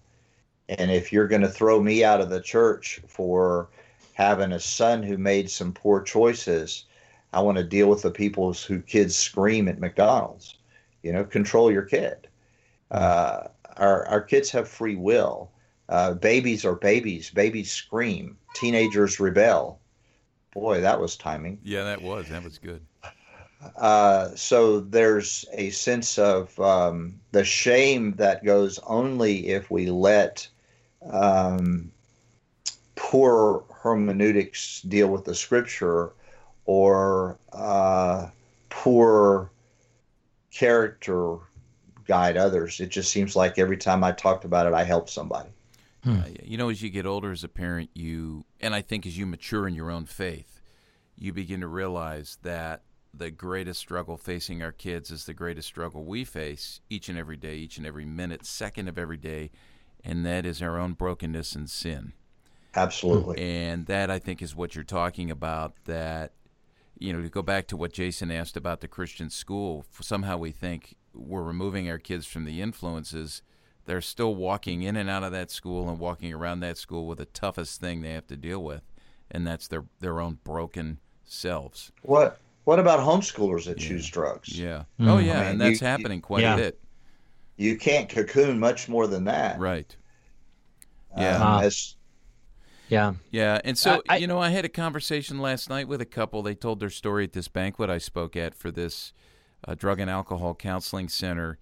And 0.68 0.90
if 0.90 1.12
you're 1.12 1.28
going 1.28 1.42
to 1.42 1.48
throw 1.48 1.80
me 1.80 2.02
out 2.02 2.20
of 2.20 2.30
the 2.30 2.40
church 2.40 3.00
for 3.06 3.68
having 4.14 4.52
a 4.52 4.60
son 4.60 5.02
who 5.02 5.16
made 5.16 5.50
some 5.50 5.72
poor 5.72 6.02
choices, 6.02 6.84
I 7.32 7.40
want 7.40 7.58
to 7.58 7.64
deal 7.64 7.88
with 7.88 8.02
the 8.02 8.10
people 8.10 8.52
who 8.52 8.80
kids 8.80 9.14
scream 9.16 9.68
at 9.68 9.78
McDonald's. 9.78 10.56
You 11.02 11.12
know, 11.12 11.24
control 11.24 11.70
your 11.70 11.82
kid. 11.82 12.26
Uh, 12.90 13.48
our 13.76 14.06
our 14.06 14.20
kids 14.20 14.50
have 14.50 14.68
free 14.68 14.96
will, 14.96 15.50
uh, 15.88 16.14
babies 16.14 16.64
are 16.64 16.74
babies. 16.74 17.30
Babies 17.30 17.70
scream. 17.70 18.36
Teenagers 18.54 19.20
rebel. 19.20 19.80
Boy, 20.52 20.80
that 20.80 21.00
was 21.00 21.16
timing. 21.16 21.58
Yeah, 21.62 21.84
that 21.84 22.02
was. 22.02 22.28
That 22.28 22.42
was 22.42 22.58
good. 22.58 22.80
Uh, 23.76 24.34
so 24.34 24.80
there's 24.80 25.44
a 25.52 25.70
sense 25.70 26.18
of 26.18 26.58
um, 26.60 27.18
the 27.32 27.44
shame 27.44 28.14
that 28.16 28.44
goes 28.44 28.78
only 28.86 29.48
if 29.48 29.70
we 29.70 29.86
let 29.86 30.46
um, 31.10 31.90
poor 32.94 33.64
hermeneutics 33.70 34.82
deal 34.82 35.08
with 35.08 35.24
the 35.24 35.34
scripture 35.34 36.12
or 36.64 37.38
uh, 37.52 38.28
poor 38.70 39.50
character 40.50 41.38
guide 42.06 42.36
others. 42.36 42.80
It 42.80 42.88
just 42.88 43.10
seems 43.10 43.36
like 43.36 43.58
every 43.58 43.76
time 43.76 44.02
I 44.02 44.12
talked 44.12 44.44
about 44.44 44.66
it, 44.66 44.72
I 44.72 44.84
helped 44.84 45.10
somebody. 45.10 45.50
Hmm. 46.02 46.20
Uh, 46.20 46.24
you 46.42 46.56
know, 46.56 46.68
as 46.68 46.82
you 46.82 46.90
get 46.90 47.06
older 47.06 47.32
as 47.32 47.44
a 47.44 47.48
parent, 47.48 47.90
you, 47.94 48.44
and 48.60 48.74
I 48.74 48.82
think 48.82 49.06
as 49.06 49.18
you 49.18 49.26
mature 49.26 49.66
in 49.66 49.74
your 49.74 49.90
own 49.90 50.06
faith, 50.06 50.60
you 51.16 51.32
begin 51.32 51.60
to 51.60 51.66
realize 51.66 52.38
that 52.42 52.82
the 53.12 53.30
greatest 53.30 53.80
struggle 53.80 54.16
facing 54.16 54.62
our 54.62 54.72
kids 54.72 55.10
is 55.10 55.24
the 55.24 55.34
greatest 55.34 55.66
struggle 55.66 56.04
we 56.04 56.24
face 56.24 56.80
each 56.90 57.08
and 57.08 57.18
every 57.18 57.36
day, 57.36 57.56
each 57.56 57.78
and 57.78 57.86
every 57.86 58.04
minute, 58.04 58.44
second 58.44 58.88
of 58.88 58.98
every 58.98 59.16
day, 59.16 59.50
and 60.06 60.24
that 60.24 60.46
is 60.46 60.62
our 60.62 60.78
own 60.78 60.94
brokenness 60.94 61.54
and 61.54 61.68
sin. 61.68 62.12
Absolutely. 62.74 63.40
And 63.40 63.86
that, 63.86 64.10
I 64.10 64.18
think, 64.18 64.40
is 64.40 64.54
what 64.54 64.74
you're 64.74 64.84
talking 64.84 65.30
about. 65.30 65.74
That, 65.84 66.32
you 66.98 67.12
know, 67.12 67.22
to 67.22 67.28
go 67.28 67.42
back 67.42 67.66
to 67.68 67.76
what 67.76 67.92
Jason 67.92 68.30
asked 68.30 68.56
about 68.56 68.80
the 68.80 68.88
Christian 68.88 69.28
school, 69.28 69.84
somehow 70.00 70.36
we 70.38 70.52
think 70.52 70.94
we're 71.12 71.42
removing 71.42 71.90
our 71.90 71.98
kids 71.98 72.26
from 72.26 72.44
the 72.44 72.62
influences 72.62 73.42
they're 73.86 74.00
still 74.00 74.34
walking 74.34 74.82
in 74.82 74.96
and 74.96 75.08
out 75.08 75.22
of 75.22 75.32
that 75.32 75.50
school 75.50 75.88
and 75.88 75.98
walking 75.98 76.34
around 76.34 76.60
that 76.60 76.76
school 76.76 77.06
with 77.06 77.18
the 77.18 77.24
toughest 77.24 77.80
thing 77.80 78.02
they 78.02 78.12
have 78.12 78.26
to 78.26 78.36
deal 78.36 78.62
with, 78.62 78.82
and 79.30 79.46
that's 79.46 79.68
their 79.68 79.84
their 80.00 80.20
own 80.20 80.38
broken 80.44 80.98
selves. 81.24 81.92
What 82.02 82.38
What 82.64 82.78
about 82.78 83.00
homeschoolers 83.00 83.64
that 83.66 83.80
yeah. 83.80 83.88
choose 83.88 84.08
drugs? 84.08 84.58
Yeah. 84.58 84.84
Mm. 85.00 85.08
Oh 85.08 85.18
yeah, 85.18 85.32
I 85.32 85.40
mean, 85.40 85.50
and 85.52 85.60
that's 85.60 85.80
you, 85.80 85.86
happening 85.86 86.20
quite 86.20 86.42
yeah. 86.42 86.54
a 86.54 86.56
bit. 86.56 86.80
You 87.56 87.76
can't 87.76 88.08
cocoon 88.08 88.58
much 88.58 88.88
more 88.88 89.06
than 89.06 89.24
that. 89.24 89.58
Right. 89.58 89.96
Um, 91.14 91.22
yeah. 91.22 91.56
Uh, 91.56 91.60
as, 91.60 91.96
yeah. 92.88 93.14
Yeah. 93.30 93.60
And 93.64 93.76
so, 93.76 94.02
I, 94.08 94.18
you 94.18 94.26
know, 94.26 94.38
I 94.38 94.50
had 94.50 94.64
a 94.64 94.68
conversation 94.68 95.38
last 95.40 95.70
night 95.70 95.88
with 95.88 96.00
a 96.00 96.06
couple. 96.06 96.42
They 96.42 96.54
told 96.54 96.80
their 96.80 96.90
story 96.90 97.24
at 97.24 97.32
this 97.32 97.48
banquet 97.48 97.90
I 97.90 97.98
spoke 97.98 98.36
at 98.36 98.54
for 98.54 98.70
this 98.70 99.12
uh, 99.66 99.74
drug 99.74 100.00
and 100.00 100.10
alcohol 100.10 100.54
counseling 100.54 101.08
center. 101.08 101.58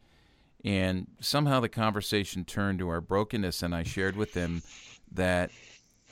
And 0.64 1.06
somehow 1.20 1.60
the 1.60 1.68
conversation 1.68 2.44
turned 2.44 2.78
to 2.78 2.88
our 2.88 3.02
brokenness, 3.02 3.62
and 3.62 3.74
I 3.74 3.82
shared 3.82 4.16
with 4.16 4.32
them 4.32 4.62
that, 5.12 5.50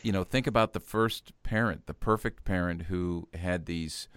you 0.02 0.12
know, 0.12 0.24
think 0.24 0.46
about 0.46 0.74
the 0.74 0.80
first 0.80 1.32
parent, 1.42 1.86
the 1.86 1.94
perfect 1.94 2.44
parent 2.44 2.82
who 2.82 3.28
had 3.32 3.64
these 3.64 4.08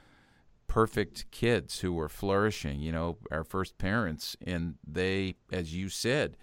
perfect 0.76 1.32
kids 1.32 1.80
who 1.80 1.94
were 1.94 2.10
flourishing, 2.10 2.82
you 2.82 2.92
know, 2.92 3.18
our 3.32 3.46
first 3.46 3.78
parents, 3.78 4.36
and 4.46 4.76
they, 4.86 5.34
as 5.50 5.74
you 5.74 5.88
said, 5.88 6.36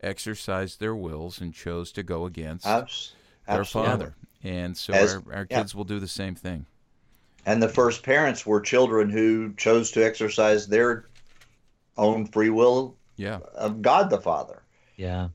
exercised 0.00 0.78
their 0.78 0.94
wills 0.94 1.40
and 1.40 1.52
chose 1.52 1.90
to 1.90 2.04
go 2.04 2.24
against 2.24 2.64
Absolutely. 2.64 3.16
their 3.48 3.64
father. 3.64 4.14
And 4.44 4.76
so 4.76 4.92
as, 4.92 5.14
our, 5.14 5.22
our 5.34 5.44
kids 5.44 5.74
yeah. 5.74 5.76
will 5.76 5.84
do 5.84 5.98
the 5.98 6.06
same 6.06 6.36
thing. 6.36 6.66
And 7.44 7.60
the 7.60 7.68
first 7.68 8.04
parents 8.04 8.46
were 8.46 8.60
children 8.60 9.10
who 9.10 9.54
chose 9.54 9.90
to 9.90 10.06
exercise 10.06 10.68
their 10.68 11.06
own 11.98 12.26
free 12.26 12.50
will 12.50 12.94
yeah 13.16 13.40
of 13.56 13.82
God 13.82 14.08
the 14.08 14.20
Father. 14.20 14.62
Yeah. 14.94 15.30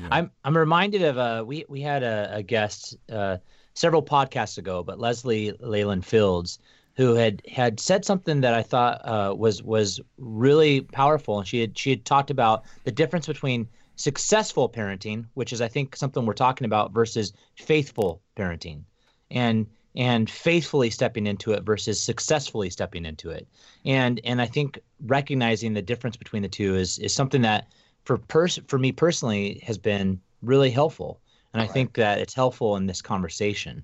yeah. 0.00 0.08
I'm 0.12 0.30
I'm 0.44 0.56
reminded 0.56 1.02
of 1.02 1.18
uh 1.18 1.42
we 1.44 1.64
we 1.68 1.80
had 1.80 2.04
a, 2.04 2.36
a 2.36 2.42
guest 2.44 2.96
uh 3.10 3.38
several 3.74 4.02
podcasts 4.04 4.58
ago, 4.58 4.84
but 4.84 5.00
Leslie 5.00 5.54
Leyland 5.58 6.06
Fields, 6.06 6.60
who 6.96 7.14
had 7.14 7.42
had 7.46 7.78
said 7.78 8.04
something 8.04 8.40
that 8.40 8.54
I 8.54 8.62
thought 8.62 9.00
uh, 9.04 9.34
was 9.36 9.62
was 9.62 10.00
really 10.16 10.80
powerful, 10.80 11.38
and 11.38 11.46
she 11.46 11.60
had 11.60 11.76
she 11.76 11.90
had 11.90 12.04
talked 12.04 12.30
about 12.30 12.64
the 12.84 12.92
difference 12.92 13.26
between 13.26 13.68
successful 13.96 14.68
parenting, 14.68 15.26
which 15.34 15.52
is 15.52 15.60
I 15.60 15.68
think 15.68 15.94
something 15.94 16.24
we're 16.24 16.32
talking 16.32 16.64
about, 16.64 16.92
versus 16.92 17.32
faithful 17.54 18.22
parenting, 18.36 18.82
and 19.30 19.66
and 19.94 20.28
faithfully 20.28 20.90
stepping 20.90 21.26
into 21.26 21.52
it 21.52 21.64
versus 21.64 22.00
successfully 22.00 22.70
stepping 22.70 23.04
into 23.04 23.30
it, 23.30 23.46
and 23.84 24.20
and 24.24 24.40
I 24.40 24.46
think 24.46 24.78
recognizing 25.06 25.74
the 25.74 25.82
difference 25.82 26.16
between 26.16 26.42
the 26.42 26.48
two 26.48 26.76
is 26.76 26.98
is 26.98 27.14
something 27.14 27.42
that 27.42 27.68
for 28.04 28.16
pers- 28.16 28.60
for 28.68 28.78
me 28.78 28.92
personally 28.92 29.60
has 29.64 29.76
been 29.76 30.18
really 30.40 30.70
helpful, 30.70 31.20
and 31.52 31.60
I 31.60 31.66
think 31.66 31.94
that 31.94 32.20
it's 32.20 32.34
helpful 32.34 32.76
in 32.76 32.86
this 32.86 33.02
conversation. 33.02 33.82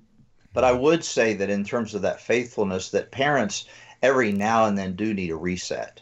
But 0.55 0.65
I 0.65 0.73
would 0.73 1.05
say 1.05 1.35
that 1.35 1.51
in 1.51 1.65
terms 1.65 1.95
of 1.95 2.03
that 2.03 2.21
faithfulness, 2.21 2.91
that 2.91 3.11
parents 3.11 3.65
every 4.03 4.33
now 4.33 4.67
and 4.67 4.77
then 4.77 4.97
do 4.97 5.15
need 5.15 5.31
a 5.31 5.37
reset. 5.37 6.01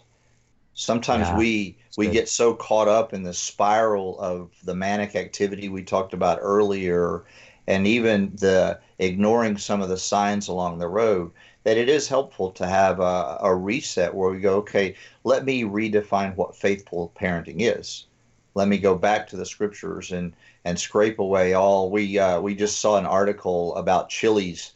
Sometimes 0.75 1.29
yeah, 1.29 1.37
we 1.37 1.77
we 1.97 2.07
good. 2.07 2.13
get 2.13 2.29
so 2.29 2.55
caught 2.55 2.89
up 2.89 3.13
in 3.13 3.23
the 3.23 3.35
spiral 3.35 4.19
of 4.19 4.51
the 4.65 4.75
manic 4.75 5.15
activity 5.15 5.69
we 5.69 5.83
talked 5.83 6.15
about 6.15 6.39
earlier, 6.41 7.25
and 7.67 7.87
even 7.87 8.33
the 8.37 8.81
ignoring 8.99 9.59
some 9.59 9.83
of 9.83 9.89
the 9.89 9.99
signs 9.99 10.49
along 10.49 10.79
the 10.79 10.89
road 10.89 11.33
that 11.65 11.77
it 11.77 11.89
is 11.89 12.09
helpful 12.09 12.51
to 12.53 12.67
have 12.67 13.01
a, 13.01 13.39
a 13.43 13.55
reset 13.55 14.15
where 14.15 14.31
we 14.31 14.41
go, 14.41 14.57
okay, 14.57 14.95
let 15.25 15.45
me 15.45 15.63
redefine 15.63 16.35
what 16.37 16.57
faithful 16.57 17.13
parenting 17.15 17.57
is. 17.59 18.07
Let 18.55 18.69
me 18.69 18.79
go 18.79 18.97
back 18.97 19.29
to 19.29 19.37
the 19.37 19.47
scriptures 19.47 20.13
and 20.13 20.33
and 20.65 20.79
scrape 20.79 21.19
away 21.19 21.55
all. 21.55 21.91
We 21.91 22.19
uh, 22.19 22.41
we 22.41 22.55
just 22.55 22.81
saw 22.81 22.99
an 22.99 23.07
article 23.07 23.75
about 23.77 24.09
Chili's 24.09 24.73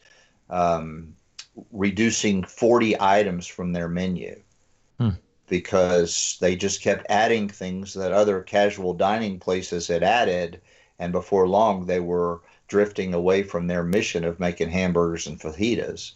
um, 0.51 1.15
reducing 1.73 2.45
40 2.45 3.01
items 3.01 3.47
from 3.47 3.73
their 3.73 3.89
menu 3.89 4.41
hmm. 4.99 5.11
because 5.49 6.37
they 6.41 6.57
just 6.57 6.83
kept 6.83 7.07
adding 7.09 7.49
things 7.49 7.95
that 7.95 8.13
other 8.13 8.43
casual 8.43 8.95
dining 8.95 9.39
places 9.39 9.89
had 9.89 10.03
added, 10.03 10.61
and 10.99 11.13
before 11.13 11.49
long 11.49 11.87
they 11.87 12.01
were 12.01 12.41
drifting 12.67 13.13
away 13.15 13.43
from 13.43 13.67
their 13.67 13.85
mission 13.85 14.25
of 14.25 14.41
making 14.41 14.71
hamburgers 14.71 15.27
and 15.27 15.39
fajitas. 15.39 16.13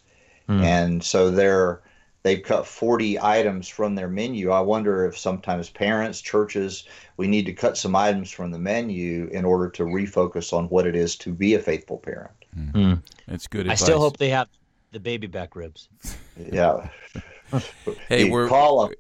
Hmm. 0.46 0.62
And 0.62 1.04
so 1.04 1.30
they're 1.30 1.82
they've 2.28 2.42
cut 2.42 2.66
40 2.66 3.18
items 3.20 3.68
from 3.68 3.94
their 3.94 4.08
menu. 4.08 4.50
I 4.50 4.60
wonder 4.60 5.06
if 5.06 5.16
sometimes 5.16 5.70
parents, 5.70 6.20
churches, 6.20 6.84
we 7.16 7.26
need 7.26 7.46
to 7.46 7.54
cut 7.54 7.78
some 7.78 7.96
items 7.96 8.30
from 8.30 8.50
the 8.50 8.58
menu 8.58 9.28
in 9.32 9.46
order 9.46 9.70
to 9.70 9.84
refocus 9.84 10.52
on 10.52 10.66
what 10.66 10.86
it 10.86 10.94
is 10.94 11.16
to 11.16 11.32
be 11.32 11.54
a 11.54 11.58
faithful 11.58 11.96
parent. 11.96 12.32
Mm. 12.54 13.02
That's 13.26 13.46
good. 13.46 13.62
Advice. 13.62 13.80
I 13.80 13.84
still 13.84 14.00
hope 14.00 14.18
they 14.18 14.28
have 14.28 14.48
the 14.92 15.00
baby 15.00 15.26
back 15.26 15.56
ribs. 15.56 15.88
yeah. 16.52 16.90
hey, 18.10 18.28
we're 18.28 18.48
call 18.48 18.86
them. 18.86 18.94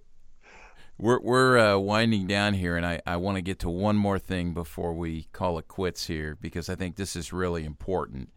We're 0.96 1.20
we're 1.20 1.58
uh, 1.58 1.78
winding 1.78 2.26
down 2.26 2.54
here, 2.54 2.76
and 2.76 2.86
I, 2.86 3.00
I 3.06 3.18
want 3.18 3.36
to 3.36 3.42
get 3.42 3.58
to 3.60 3.68
one 3.68 3.96
more 3.96 4.18
thing 4.18 4.54
before 4.54 4.94
we 4.94 5.28
call 5.32 5.58
it 5.58 5.68
quits 5.68 6.06
here 6.06 6.36
because 6.40 6.70
I 6.70 6.76
think 6.76 6.96
this 6.96 7.14
is 7.14 7.32
really 7.32 7.64
important, 7.64 8.30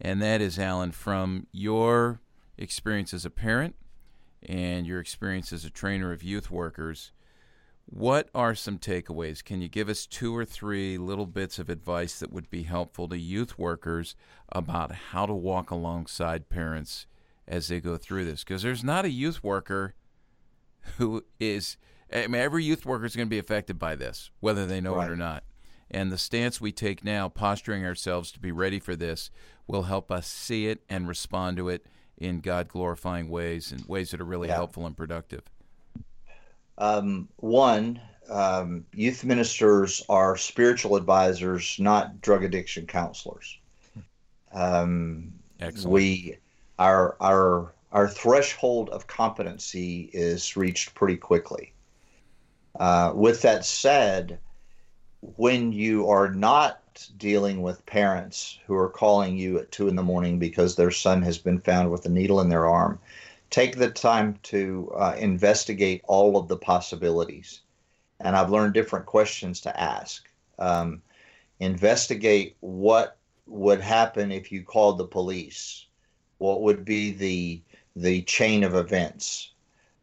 and 0.00 0.20
that 0.22 0.40
is 0.40 0.58
Alan 0.58 0.92
from 0.92 1.46
your 1.52 2.20
experience 2.56 3.14
as 3.14 3.24
a 3.24 3.30
parent 3.30 3.76
and 4.42 4.86
your 4.86 5.00
experience 5.00 5.52
as 5.52 5.64
a 5.64 5.70
trainer 5.70 6.12
of 6.12 6.22
youth 6.22 6.50
workers. 6.50 7.12
What 7.86 8.30
are 8.34 8.54
some 8.54 8.78
takeaways? 8.78 9.42
Can 9.42 9.60
you 9.60 9.68
give 9.68 9.88
us 9.88 10.06
two 10.06 10.36
or 10.36 10.44
three 10.44 10.96
little 10.96 11.26
bits 11.26 11.58
of 11.58 11.68
advice 11.68 12.20
that 12.20 12.32
would 12.32 12.48
be 12.48 12.62
helpful 12.62 13.08
to 13.08 13.18
youth 13.18 13.58
workers 13.58 14.14
about 14.50 14.92
how 14.92 15.26
to 15.26 15.34
walk 15.34 15.70
alongside 15.70 16.48
parents 16.48 17.06
as 17.48 17.66
they 17.66 17.80
go 17.80 17.96
through 17.96 18.26
this? 18.26 18.44
Because 18.44 18.62
there's 18.62 18.84
not 18.84 19.04
a 19.04 19.10
youth 19.10 19.42
worker 19.42 19.94
who 20.98 21.24
is, 21.40 21.76
I 22.12 22.28
mean, 22.28 22.40
every 22.40 22.64
youth 22.64 22.86
worker 22.86 23.04
is 23.04 23.16
going 23.16 23.26
to 23.26 23.30
be 23.30 23.40
affected 23.40 23.78
by 23.78 23.96
this, 23.96 24.30
whether 24.38 24.66
they 24.66 24.80
know 24.80 24.94
right. 24.94 25.10
it 25.10 25.12
or 25.12 25.16
not. 25.16 25.42
And 25.90 26.12
the 26.12 26.18
stance 26.18 26.60
we 26.60 26.70
take 26.70 27.04
now, 27.04 27.28
posturing 27.28 27.84
ourselves 27.84 28.30
to 28.32 28.38
be 28.38 28.52
ready 28.52 28.78
for 28.78 28.94
this, 28.94 29.30
will 29.66 29.82
help 29.82 30.12
us 30.12 30.28
see 30.28 30.68
it 30.68 30.82
and 30.88 31.08
respond 31.08 31.56
to 31.56 31.68
it 31.68 31.86
in 32.20 32.40
God 32.40 32.68
glorifying 32.68 33.28
ways 33.28 33.72
and 33.72 33.84
ways 33.86 34.10
that 34.10 34.20
are 34.20 34.24
really 34.24 34.48
yeah. 34.48 34.54
helpful 34.54 34.86
and 34.86 34.96
productive? 34.96 35.42
Um, 36.78 37.28
one, 37.36 38.00
um, 38.30 38.86
youth 38.94 39.24
ministers 39.24 40.02
are 40.08 40.36
spiritual 40.36 40.96
advisors, 40.96 41.76
not 41.78 42.20
drug 42.20 42.44
addiction 42.44 42.86
counselors. 42.86 43.58
Um, 44.52 45.32
Excellent. 45.60 45.92
We, 45.92 46.36
our 46.78 47.16
our 47.20 47.74
our 47.92 48.08
threshold 48.08 48.88
of 48.90 49.06
competency 49.06 50.10
is 50.12 50.56
reached 50.56 50.94
pretty 50.94 51.16
quickly. 51.16 51.72
Uh, 52.78 53.12
with 53.14 53.42
that 53.42 53.64
said, 53.64 54.38
when 55.20 55.72
you 55.72 56.08
are 56.08 56.28
not 56.32 56.80
dealing 57.08 57.62
with 57.62 57.84
parents 57.86 58.58
who 58.66 58.74
are 58.74 58.88
calling 58.88 59.36
you 59.36 59.58
at 59.58 59.72
two 59.72 59.88
in 59.88 59.96
the 59.96 60.02
morning 60.02 60.38
because 60.38 60.76
their 60.76 60.90
son 60.90 61.22
has 61.22 61.38
been 61.38 61.60
found 61.60 61.90
with 61.90 62.04
a 62.06 62.08
needle 62.08 62.40
in 62.40 62.48
their 62.48 62.66
arm, 62.66 62.98
take 63.50 63.76
the 63.76 63.90
time 63.90 64.38
to 64.44 64.90
uh, 64.96 65.14
investigate 65.18 66.02
all 66.06 66.36
of 66.36 66.48
the 66.48 66.56
possibilities. 66.56 67.60
And 68.20 68.36
I've 68.36 68.50
learned 68.50 68.74
different 68.74 69.06
questions 69.06 69.60
to 69.62 69.80
ask. 69.80 70.28
Um, 70.58 71.02
investigate 71.58 72.56
what 72.60 73.16
would 73.46 73.80
happen 73.80 74.30
if 74.30 74.52
you 74.52 74.62
called 74.62 74.98
the 74.98 75.06
police. 75.06 75.86
What 76.38 76.62
would 76.62 76.84
be 76.84 77.12
the 77.12 77.62
the 77.96 78.22
chain 78.22 78.62
of 78.62 78.74
events? 78.74 79.50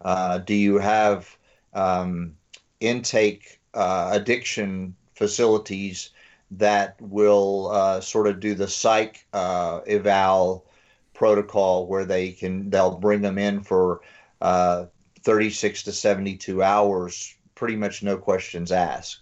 Uh, 0.02 0.40
do 0.40 0.54
you 0.54 0.78
have 0.78 1.38
um, 1.74 2.36
intake 2.80 3.60
uh, 3.74 4.10
addiction 4.12 4.96
facilities 5.16 6.12
that 6.52 6.96
will 7.02 7.70
uh, 7.72 8.02
sort 8.02 8.28
of 8.28 8.40
do 8.40 8.56
the 8.56 8.68
psych 8.68 9.26
uh, 9.34 9.82
eval 9.88 10.66
protocol 11.14 11.88
where 11.88 12.06
they 12.06 12.32
can 12.32 12.70
they'll 12.70 12.96
bring 12.98 13.22
them 13.22 13.38
in 13.38 13.62
for 13.62 14.02
uh, 14.42 14.86
36 15.24 15.84
to 15.84 15.92
72 15.92 16.64
hours 16.64 17.36
pretty 17.56 17.76
much 17.76 18.04
no 18.04 18.18
questions 18.18 18.72
asked. 18.72 19.22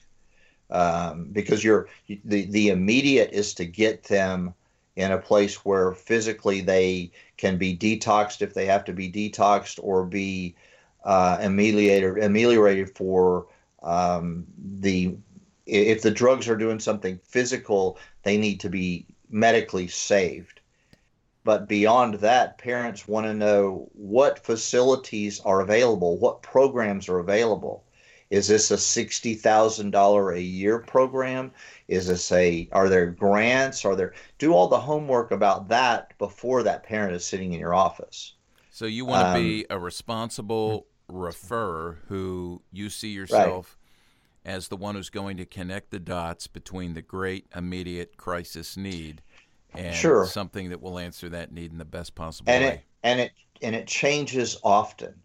Um, 0.69 1.29
because 1.31 1.63
you're 1.63 1.87
the 2.07 2.45
the 2.45 2.69
immediate 2.69 3.31
is 3.31 3.53
to 3.55 3.65
get 3.65 4.03
them 4.03 4.53
in 4.95 5.11
a 5.11 5.17
place 5.17 5.63
where 5.65 5.93
physically 5.93 6.61
they 6.61 7.11
can 7.37 7.57
be 7.57 7.77
detoxed 7.77 8.41
if 8.41 8.53
they 8.53 8.65
have 8.65 8.83
to 8.85 8.93
be 8.93 9.11
detoxed 9.11 9.79
or 9.81 10.05
be 10.05 10.55
uh, 11.03 11.37
ameliorated 11.39 12.23
ameliorated 12.23 12.89
for 12.95 13.45
um, 13.83 14.45
the 14.57 15.15
if 15.65 16.01
the 16.01 16.11
drugs 16.11 16.47
are 16.47 16.55
doing 16.55 16.79
something 16.79 17.19
physical, 17.23 17.97
they 18.23 18.37
need 18.37 18.59
to 18.61 18.69
be 18.69 19.05
medically 19.29 19.87
saved. 19.87 20.61
But 21.43 21.67
beyond 21.67 22.15
that, 22.15 22.57
parents 22.57 23.07
want 23.07 23.27
to 23.27 23.33
know 23.33 23.89
what 23.93 24.43
facilities 24.43 25.39
are 25.41 25.61
available, 25.61 26.17
what 26.17 26.41
programs 26.41 27.07
are 27.07 27.19
available. 27.19 27.83
Is 28.31 28.47
this 28.47 28.71
a 28.71 28.77
sixty 28.77 29.35
thousand 29.35 29.91
dollar 29.91 30.31
a 30.31 30.39
year 30.39 30.79
program? 30.79 31.51
Is 31.87 32.07
this 32.07 32.31
a 32.31 32.67
are 32.71 32.89
there 32.89 33.11
grants? 33.11 33.85
Are 33.85 33.95
there 33.95 34.15
do 34.39 34.53
all 34.53 34.67
the 34.67 34.79
homework 34.79 35.29
about 35.29 35.67
that 35.69 36.17
before 36.17 36.63
that 36.63 36.83
parent 36.83 37.13
is 37.13 37.23
sitting 37.23 37.53
in 37.53 37.59
your 37.59 37.75
office? 37.75 38.33
So 38.71 38.85
you 38.85 39.05
want 39.05 39.25
to 39.25 39.39
um, 39.39 39.43
be 39.43 39.65
a 39.69 39.77
responsible 39.77 40.87
referrer 41.09 41.97
who 42.07 42.63
you 42.71 42.89
see 42.89 43.09
yourself 43.09 43.77
as 44.45 44.67
the 44.67 44.77
one 44.77 44.95
who's 44.95 45.09
going 45.09 45.37
to 45.37 45.45
connect 45.45 45.89
the 45.89 45.99
dots 45.99 46.47
between 46.47 46.93
the 46.93 47.01
great 47.01 47.47
immediate 47.55 48.15
crisis 48.15 48.77
need 48.77 49.21
and 49.73 49.95
sure. 49.95 50.25
something 50.25 50.69
that 50.69 50.81
will 50.81 50.99
answer 50.99 51.27
that 51.29 51.51
need 51.51 51.71
in 51.71 51.77
the 51.77 51.85
best 51.85 52.15
possible 52.15 52.51
and 52.51 52.63
way. 52.63 52.71
It, 52.71 52.81
and 53.03 53.19
it 53.19 53.31
and 53.61 53.75
it 53.75 53.87
changes 53.87 54.57
often. 54.63 55.15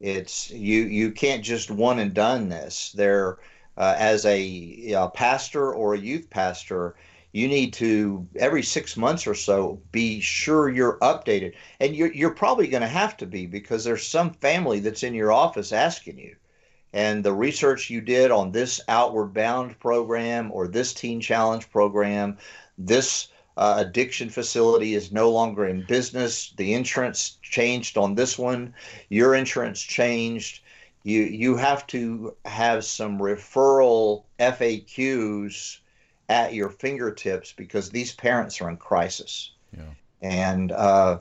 It's 0.00 0.50
you 0.50 0.82
you 0.82 1.12
can't 1.12 1.42
just 1.42 1.70
one 1.70 1.98
and 1.98 2.12
done 2.12 2.48
this. 2.48 2.92
There, 2.92 3.38
uh, 3.76 3.94
as 3.98 4.26
a, 4.26 4.92
a 4.92 5.08
pastor 5.08 5.72
or 5.72 5.94
a 5.94 5.98
youth 5.98 6.28
pastor, 6.28 6.96
you 7.32 7.48
need 7.48 7.72
to 7.74 8.26
every 8.36 8.62
six 8.62 8.96
months 8.96 9.26
or 9.26 9.34
so 9.34 9.80
be 9.92 10.20
sure 10.20 10.68
you're 10.68 10.98
updated, 10.98 11.54
and 11.80 11.96
you're 11.96 12.12
you're 12.12 12.34
probably 12.34 12.66
going 12.66 12.82
to 12.82 12.88
have 12.88 13.16
to 13.18 13.26
be 13.26 13.46
because 13.46 13.84
there's 13.84 14.06
some 14.06 14.32
family 14.34 14.80
that's 14.80 15.02
in 15.02 15.14
your 15.14 15.32
office 15.32 15.72
asking 15.72 16.18
you 16.18 16.36
and 16.92 17.24
the 17.24 17.32
research 17.32 17.90
you 17.90 18.00
did 18.00 18.30
on 18.30 18.52
this 18.52 18.80
outward 18.88 19.34
bound 19.34 19.78
program 19.80 20.50
or 20.52 20.68
this 20.68 20.92
teen 20.92 21.20
challenge 21.20 21.70
program 21.70 22.36
this 22.78 23.28
uh, 23.56 23.74
addiction 23.78 24.30
facility 24.30 24.94
is 24.94 25.12
no 25.12 25.30
longer 25.30 25.66
in 25.66 25.84
business. 25.86 26.52
The 26.56 26.72
insurance 26.72 27.38
changed 27.42 27.98
on 27.98 28.14
this 28.14 28.38
one. 28.38 28.74
Your 29.08 29.34
insurance 29.34 29.80
changed. 29.80 30.62
You 31.04 31.22
you 31.22 31.56
have 31.56 31.86
to 31.88 32.36
have 32.44 32.84
some 32.84 33.18
referral 33.18 34.24
FAQs 34.38 35.78
at 36.28 36.54
your 36.54 36.70
fingertips 36.70 37.52
because 37.52 37.90
these 37.90 38.14
parents 38.14 38.60
are 38.60 38.70
in 38.70 38.76
crisis. 38.76 39.50
Yeah. 39.76 39.84
and 40.20 40.70
uh, 40.72 41.18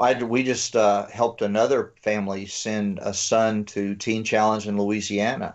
I, 0.00 0.22
we 0.22 0.42
just 0.42 0.74
uh, 0.74 1.06
helped 1.06 1.42
another 1.42 1.92
family 2.02 2.46
send 2.46 2.98
a 3.00 3.14
son 3.14 3.64
to 3.66 3.94
Teen 3.94 4.24
Challenge 4.24 4.66
in 4.66 4.78
Louisiana. 4.78 5.54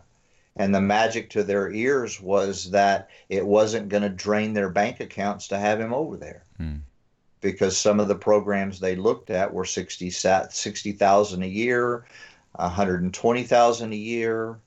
And 0.58 0.76
the 0.76 0.82
magic 0.82 1.30
to 1.32 1.44
their 1.44 1.72
ears 1.72 2.20
was 2.20 2.72
that 2.72 3.10
it 3.30 3.46
wasn't 3.46 3.90
going 3.90 4.04
to 4.04 4.10
drain 4.10 4.54
their 4.54 4.70
bank 4.70 5.00
accounts 5.00 5.48
to 5.48 5.58
have 5.58 5.80
him 5.80 5.94
over 5.94 6.18
there. 6.18 6.44
Hmm. 6.58 6.78
Because 7.40 7.78
some 7.78 8.00
of 8.00 8.08
the 8.08 8.16
programs 8.16 8.80
they 8.80 8.96
looked 8.96 9.30
at 9.30 9.54
were 9.54 9.66
60 9.66 10.10
60,000 10.10 11.44
a 11.44 11.48
year, 11.48 12.06
120,000 12.56 13.92
a 13.92 13.96
year. 13.96 14.60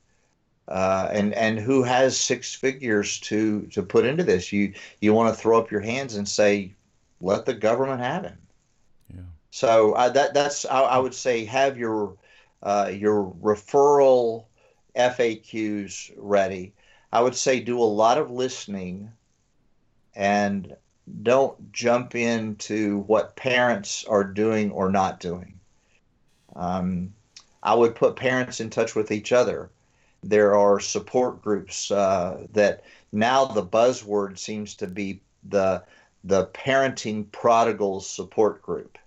Uh, 0.66 1.08
and 1.12 1.34
and 1.34 1.58
who 1.58 1.82
has 1.82 2.16
six 2.16 2.54
figures 2.54 3.20
to 3.20 3.66
to 3.66 3.82
put 3.82 4.06
into 4.06 4.24
this? 4.24 4.50
You 4.50 4.72
you 5.02 5.12
want 5.12 5.32
to 5.32 5.38
throw 5.38 5.58
up 5.58 5.70
your 5.70 5.82
hands 5.82 6.16
and 6.16 6.26
say, 6.26 6.72
let 7.20 7.44
the 7.44 7.52
government 7.52 8.00
have 8.00 8.24
him. 8.24 8.38
So 9.54 9.92
uh, 9.92 10.08
that 10.08 10.34
that's 10.34 10.64
I, 10.64 10.80
I, 10.80 10.98
would 10.98 11.14
say 11.14 11.44
have 11.44 11.78
your 11.78 12.16
uh, 12.64 12.90
your 12.92 13.32
referral 13.40 14.46
FAQs 14.96 16.12
ready. 16.16 16.72
I 17.12 17.20
would 17.22 17.36
say 17.36 17.60
do 17.60 17.80
a 17.80 17.84
lot 17.84 18.18
of 18.18 18.32
listening 18.32 19.12
and 20.16 20.74
don't 21.22 21.72
jump 21.72 22.16
into 22.16 23.04
what 23.06 23.36
parents 23.36 24.04
are 24.06 24.24
doing 24.24 24.72
or 24.72 24.90
not 24.90 25.20
doing. 25.20 25.60
Um, 26.56 27.14
I 27.62 27.76
would 27.76 27.94
put 27.94 28.16
parents 28.16 28.58
in 28.58 28.70
touch 28.70 28.96
with 28.96 29.12
each 29.12 29.30
other. 29.30 29.70
There 30.24 30.56
are 30.56 30.80
support 30.80 31.42
groups 31.42 31.92
uh, 31.92 32.48
that 32.54 32.82
now 33.12 33.44
the 33.44 33.64
buzzword 33.64 34.36
seems 34.36 34.74
to 34.74 34.88
be 34.88 35.20
the 35.48 35.84
the 36.24 36.46
parenting 36.46 37.30
prodigals 37.30 38.10
support 38.10 38.60
group, 38.60 38.98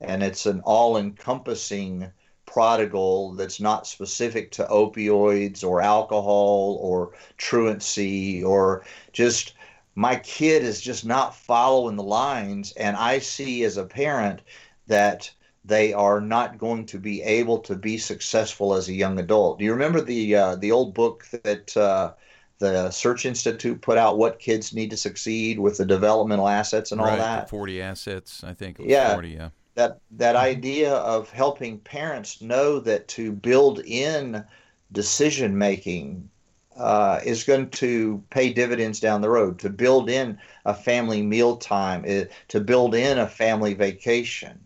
and 0.00 0.22
it's 0.22 0.46
an 0.46 0.60
all-encompassing 0.64 2.10
prodigal 2.46 3.32
that's 3.32 3.60
not 3.60 3.86
specific 3.86 4.50
to 4.52 4.64
opioids 4.66 5.64
or 5.64 5.80
alcohol 5.82 6.78
or 6.80 7.12
truancy 7.36 8.42
or 8.42 8.84
just 9.12 9.54
my 9.94 10.16
kid 10.16 10.62
is 10.62 10.80
just 10.80 11.04
not 11.04 11.34
following 11.34 11.96
the 11.96 12.02
lines 12.02 12.72
and 12.76 12.96
i 12.96 13.18
see 13.18 13.64
as 13.64 13.76
a 13.76 13.84
parent 13.84 14.42
that 14.86 15.30
they 15.64 15.92
are 15.92 16.20
not 16.20 16.56
going 16.56 16.86
to 16.86 16.98
be 16.98 17.20
able 17.22 17.58
to 17.58 17.74
be 17.74 17.98
successful 17.98 18.74
as 18.74 18.88
a 18.88 18.94
young 18.94 19.18
adult 19.18 19.58
do 19.58 19.64
you 19.64 19.72
remember 19.72 20.00
the 20.00 20.34
uh, 20.34 20.56
the 20.56 20.70
old 20.70 20.94
book 20.94 21.26
that 21.42 21.76
uh, 21.76 22.12
the 22.58 22.90
Search 22.90 23.26
Institute 23.26 23.82
put 23.82 23.98
out 23.98 24.16
what 24.16 24.38
kids 24.38 24.72
need 24.72 24.88
to 24.88 24.96
succeed 24.96 25.58
with 25.58 25.76
the 25.76 25.84
developmental 25.84 26.48
assets 26.48 26.90
and 26.90 27.02
all 27.02 27.14
that. 27.14 27.50
Forty 27.50 27.82
assets, 27.82 28.42
I 28.42 28.54
think. 28.54 28.78
yeah, 28.80 29.12
40, 29.12 29.28
yeah 29.28 29.48
that 29.76 30.00
that 30.10 30.36
idea 30.36 30.94
of 30.94 31.30
helping 31.30 31.78
parents 31.78 32.40
know 32.40 32.80
that 32.80 33.06
to 33.08 33.30
build 33.30 33.80
in 33.80 34.44
decision 34.90 35.56
making 35.56 36.28
uh, 36.76 37.20
is 37.24 37.44
going 37.44 37.70
to 37.70 38.22
pay 38.30 38.52
dividends 38.52 39.00
down 39.00 39.20
the 39.20 39.28
road. 39.28 39.58
To 39.60 39.70
build 39.70 40.10
in 40.10 40.38
a 40.64 40.74
family 40.74 41.22
meal 41.22 41.56
time, 41.58 42.04
uh, 42.08 42.24
to 42.48 42.60
build 42.60 42.94
in 42.94 43.18
a 43.18 43.28
family 43.28 43.74
vacation, 43.74 44.58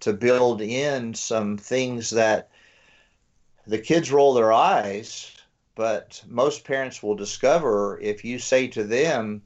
to 0.00 0.12
build 0.12 0.60
in 0.60 1.14
some 1.14 1.56
things 1.56 2.10
that 2.10 2.50
the 3.66 3.78
kids 3.78 4.12
roll 4.12 4.34
their 4.34 4.52
eyes, 4.52 5.34
but 5.74 6.22
most 6.26 6.64
parents 6.64 7.02
will 7.02 7.14
discover 7.14 7.98
if 8.00 8.24
you 8.24 8.38
say 8.38 8.66
to 8.68 8.84
them, 8.84 9.42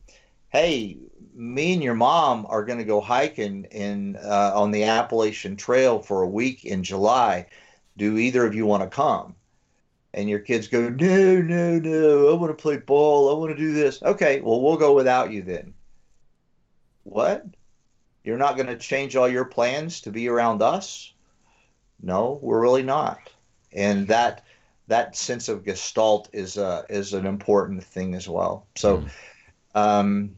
"Hey, 0.52 0.98
me 1.34 1.72
and 1.72 1.82
your 1.82 1.94
mom 1.94 2.46
are 2.48 2.64
going 2.64 2.78
to 2.78 2.84
go 2.84 3.00
hiking 3.00 3.64
in 3.70 4.16
uh, 4.16 4.52
on 4.54 4.70
the 4.70 4.84
Appalachian 4.84 5.56
Trail 5.56 6.00
for 6.00 6.22
a 6.22 6.28
week 6.28 6.64
in 6.64 6.84
July. 6.84 7.46
Do 7.96 8.18
either 8.18 8.46
of 8.46 8.54
you 8.54 8.66
want 8.66 8.82
to 8.82 8.88
come? 8.88 9.34
And 10.14 10.28
your 10.28 10.40
kids 10.40 10.68
go, 10.68 10.90
no, 10.90 11.40
no, 11.40 11.78
no. 11.78 12.30
I 12.30 12.34
want 12.34 12.56
to 12.56 12.62
play 12.62 12.76
ball. 12.76 13.30
I 13.30 13.38
want 13.38 13.50
to 13.50 13.56
do 13.56 13.72
this. 13.72 14.02
Okay, 14.02 14.42
well, 14.42 14.60
we'll 14.60 14.76
go 14.76 14.94
without 14.94 15.32
you 15.32 15.42
then. 15.42 15.72
What? 17.04 17.46
You're 18.22 18.36
not 18.36 18.56
going 18.56 18.68
to 18.68 18.76
change 18.76 19.16
all 19.16 19.28
your 19.28 19.46
plans 19.46 20.02
to 20.02 20.10
be 20.10 20.28
around 20.28 20.60
us? 20.60 21.14
No, 22.02 22.38
we're 22.42 22.60
really 22.60 22.82
not. 22.82 23.18
And 23.72 24.06
that 24.08 24.44
that 24.88 25.16
sense 25.16 25.48
of 25.48 25.64
gestalt 25.64 26.28
is 26.34 26.58
uh, 26.58 26.82
is 26.90 27.14
an 27.14 27.24
important 27.24 27.82
thing 27.82 28.14
as 28.14 28.28
well. 28.28 28.66
So. 28.76 28.98
Mm. 28.98 29.10
Um, 29.74 30.36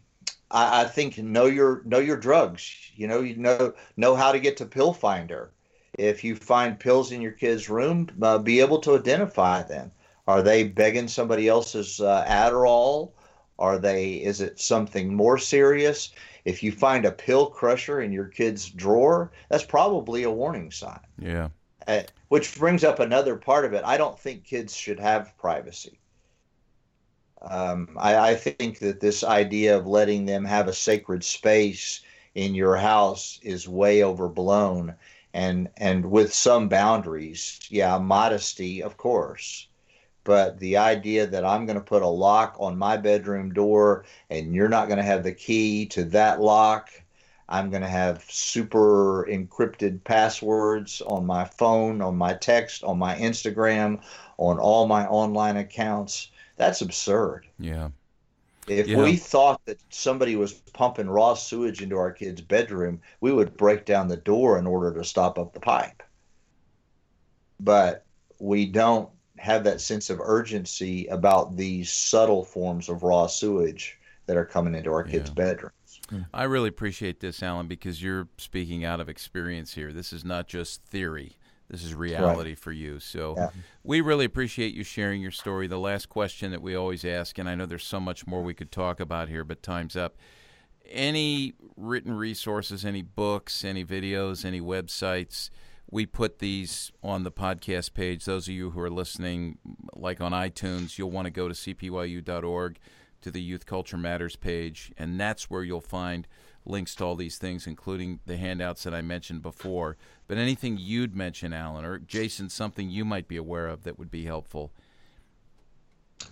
I, 0.55 0.83
I 0.83 0.85
think 0.85 1.19
know 1.19 1.47
your 1.47 1.83
know 1.85 1.99
your 1.99 2.17
drugs. 2.17 2.73
You 2.95 3.09
know, 3.09 3.21
you 3.21 3.37
know 3.37 3.75
know 3.97 4.15
how 4.15 4.33
to 4.33 4.39
get 4.39 4.57
to 4.59 4.67
Pill 4.67 4.93
Finder. 4.93 5.51
If 5.99 6.25
you 6.25 6.37
find 6.37 6.79
pills 6.79 7.13
in 7.13 7.21
your 7.21 7.33
kid's 7.33 7.69
room, 7.69 8.09
uh, 8.23 8.39
be 8.39 8.61
able 8.61 8.79
to 8.81 8.97
identify 8.97 9.63
them. 9.63 9.93
Are 10.27 10.43
they 10.43 10.65
begging 10.65 11.09
somebody 11.09 11.49
else's 11.49 12.01
uh, 12.01 12.25
Adderall? 12.27 13.13
Are 13.59 13.79
they? 13.79 14.15
Is 14.15 14.41
it 14.41 14.59
something 14.59 15.15
more 15.15 15.39
serious? 15.39 16.13
If 16.45 16.63
you 16.63 16.73
find 16.73 17.05
a 17.05 17.13
pill 17.13 17.47
crusher 17.47 18.01
in 18.01 18.13
your 18.13 18.27
kid's 18.27 18.69
drawer, 18.69 19.33
that's 19.49 19.65
probably 19.65 20.23
a 20.23 20.31
warning 20.31 20.71
sign. 20.71 21.01
Yeah. 21.19 21.49
Uh, 21.87 22.03
which 22.29 22.57
brings 22.59 22.83
up 22.83 22.99
another 22.99 23.37
part 23.37 23.65
of 23.65 23.73
it. 23.75 23.83
I 23.85 23.97
don't 23.97 24.19
think 24.19 24.45
kids 24.45 24.75
should 24.75 24.99
have 24.99 25.37
privacy. 25.39 25.99
Um, 27.43 27.97
I, 27.99 28.31
I, 28.31 28.35
think 28.37 28.79
that 28.79 29.01
this 29.01 29.23
idea 29.23 29.77
of 29.77 29.87
letting 29.87 30.25
them 30.25 30.45
have 30.47 30.67
a 30.67 30.73
sacred 30.73 31.23
space 31.23 32.01
in 32.35 32.55
your 32.55 32.77
house 32.77 33.39
is 33.43 33.69
way 33.69 34.03
overblown, 34.03 34.95
and 35.35 35.69
and 35.77 36.11
with 36.11 36.33
some 36.33 36.69
boundaries. 36.69 37.61
Yeah, 37.69 37.99
modesty, 37.99 38.83
of 38.83 38.97
course, 38.97 39.69
but 40.25 40.59
the 40.59 40.79
idea 40.79 41.27
that 41.27 41.45
I'm 41.45 41.67
going 41.67 41.79
to 41.79 41.85
put 41.85 42.03
a 42.03 42.09
lock 42.09 42.57
on 42.59 42.79
my 42.79 42.97
bedroom 42.97 43.53
door 43.53 44.07
and 44.31 44.55
you're 44.55 44.69
not 44.69 44.89
going 44.89 44.99
to 44.99 45.05
have 45.05 45.23
the 45.23 45.33
key 45.33 45.87
to 45.87 46.05
that 46.05 46.41
lock. 46.41 46.91
I'm 47.47 47.69
going 47.69 47.83
to 47.83 47.89
have 47.89 48.25
super 48.31 49.29
encrypted 49.31 50.03
passwords 50.03 51.03
on 51.03 51.27
my 51.27 51.45
phone, 51.45 52.01
on 52.01 52.17
my 52.17 52.33
text, 52.33 52.83
on 52.85 52.99
my 52.99 53.17
Instagram, 53.17 54.03
on 54.39 54.59
all 54.59 54.87
my 54.87 55.07
online 55.07 55.59
accounts 55.59 56.31
that's 56.57 56.81
absurd. 56.81 57.47
Yeah. 57.59 57.91
If 58.67 58.89
yeah. 58.89 59.03
we 59.03 59.17
thought 59.17 59.61
that 59.67 59.79
somebody 59.91 60.37
was 60.37 60.55
pumping 60.73 61.09
raw 61.09 61.35
sewage 61.35 61.83
into 61.83 61.97
our 61.97 62.11
kid's 62.11 62.41
bedroom, 62.41 63.01
we 63.21 63.33
would 63.33 63.57
break 63.57 63.85
down 63.85 64.09
the 64.09 64.17
door 64.17 64.59
in 64.59 64.67
order 64.67 64.93
to 64.95 65.05
stop 65.05 65.39
up 65.39 65.53
the 65.53 65.61
pipe. 65.61 66.03
But 67.61 68.05
we 68.39 68.67
don't 68.67 69.11
have 69.39 69.65
that 69.65 69.81
sense 69.81 70.09
of 70.11 70.21
urgency 70.21 71.07
about 71.09 71.57
these 71.57 71.93
subtle 71.93 72.45
forms 72.45 72.89
of 72.89 73.03
raw 73.03 73.27
sewage 73.27 73.99
that 74.27 74.37
are 74.37 74.47
coming 74.47 74.75
into 74.75 74.91
our 74.91 75.05
kids' 75.05 75.29
yeah. 75.29 75.45
bedrooms. 75.45 75.73
I 76.33 76.45
really 76.45 76.69
appreciate 76.69 77.21
this, 77.21 77.43
Alan, 77.43 77.67
because 77.67 78.03
you're 78.03 78.29
speaking 78.39 78.85
out 78.85 79.01
of 79.01 79.09
experience 79.09 79.75
here. 79.75 79.93
This 79.93 80.13
is 80.13 80.25
not 80.25 80.49
just 80.49 80.83
theory. 80.85 81.37
This 81.75 81.83
is 81.83 81.93
reality 81.93 82.51
right. 82.51 82.59
for 82.59 82.71
you. 82.71 83.01
So 83.01 83.35
yeah. 83.37 83.51
we 83.83 84.01
really 84.01 84.25
appreciate 84.25 84.75
you 84.75 84.85
sharing 84.85 85.21
your 85.21 85.33
story. 85.33 85.67
The 85.67 85.77
last 85.77 86.09
question 86.09 86.53
that 86.53 86.63
we 86.63 86.77
always 86.77 87.05
ask, 87.05 87.37
and 87.37 87.49
I 87.49 87.57
know 87.57 87.67
there's 87.67 87.85
so 87.85 87.99
much 87.99 88.29
more 88.29 88.45
we 88.45 88.55
could 88.55 88.71
talk 88.71 89.01
about 89.01 89.29
here, 89.29 89.43
but 89.43 89.61
time's 89.61 89.97
up. 89.97 90.17
Any 90.89 91.55
written 91.77 92.13
resources, 92.13 92.85
any 92.85 93.03
books, 93.03 93.65
any 93.65 93.85
videos, 93.85 94.45
any 94.45 94.61
websites? 94.61 95.51
We 95.91 96.07
put 96.07 96.39
these 96.39 96.93
on 97.03 97.25
the 97.25 97.33
podcast 97.33 97.93
page. 97.93 98.25
Those 98.25 98.47
of 98.47 98.55
you 98.55 98.71
who 98.71 98.81
are 98.81 98.91
listening, 98.91 99.59
like 99.97 100.21
on 100.21 100.31
iTunes, 100.31 100.97
you'll 100.97 101.11
want 101.11 101.27
to 101.27 101.33
go 101.33 101.49
to 101.49 101.55
cpyu.org 101.55 102.79
to 103.23 103.31
the 103.33 103.43
Youth 103.43 103.67
Culture 103.67 103.97
Matters 103.97 104.37
page, 104.37 104.93
and 104.97 105.19
that's 105.19 105.51
where 105.51 105.65
you'll 105.65 105.81
find 105.81 106.29
links 106.67 106.95
to 106.97 107.05
all 107.05 107.15
these 107.15 107.39
things, 107.39 107.67
including 107.67 108.21
the 108.27 108.37
handouts 108.37 108.85
that 108.85 108.95
I 108.95 109.03
mentioned 109.03 109.43
before. 109.43 109.97
But 110.27 110.39
anything 110.39 110.79
you'd 110.79 111.15
mention, 111.15 111.53
Alan, 111.53 111.85
or 111.85 111.99
Jason, 111.99 112.49
something 112.49 112.91
you 112.91 113.05
might 113.05 113.29
be 113.29 113.37
aware 113.37 113.69
of 113.69 113.85
that 113.85 113.99
would 113.99 114.11
be 114.11 114.25
helpful. 114.25 114.73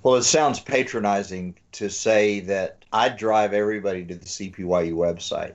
Well, 0.02 0.14
it 0.14 0.22
sounds 0.22 0.58
patronizing 0.60 1.56
to 1.72 1.90
say 1.90 2.40
that 2.40 2.84
I 2.92 3.08
drive 3.08 3.52
everybody 3.52 4.04
to 4.04 4.14
the 4.14 4.24
CPYU 4.24 4.94
website 4.94 5.54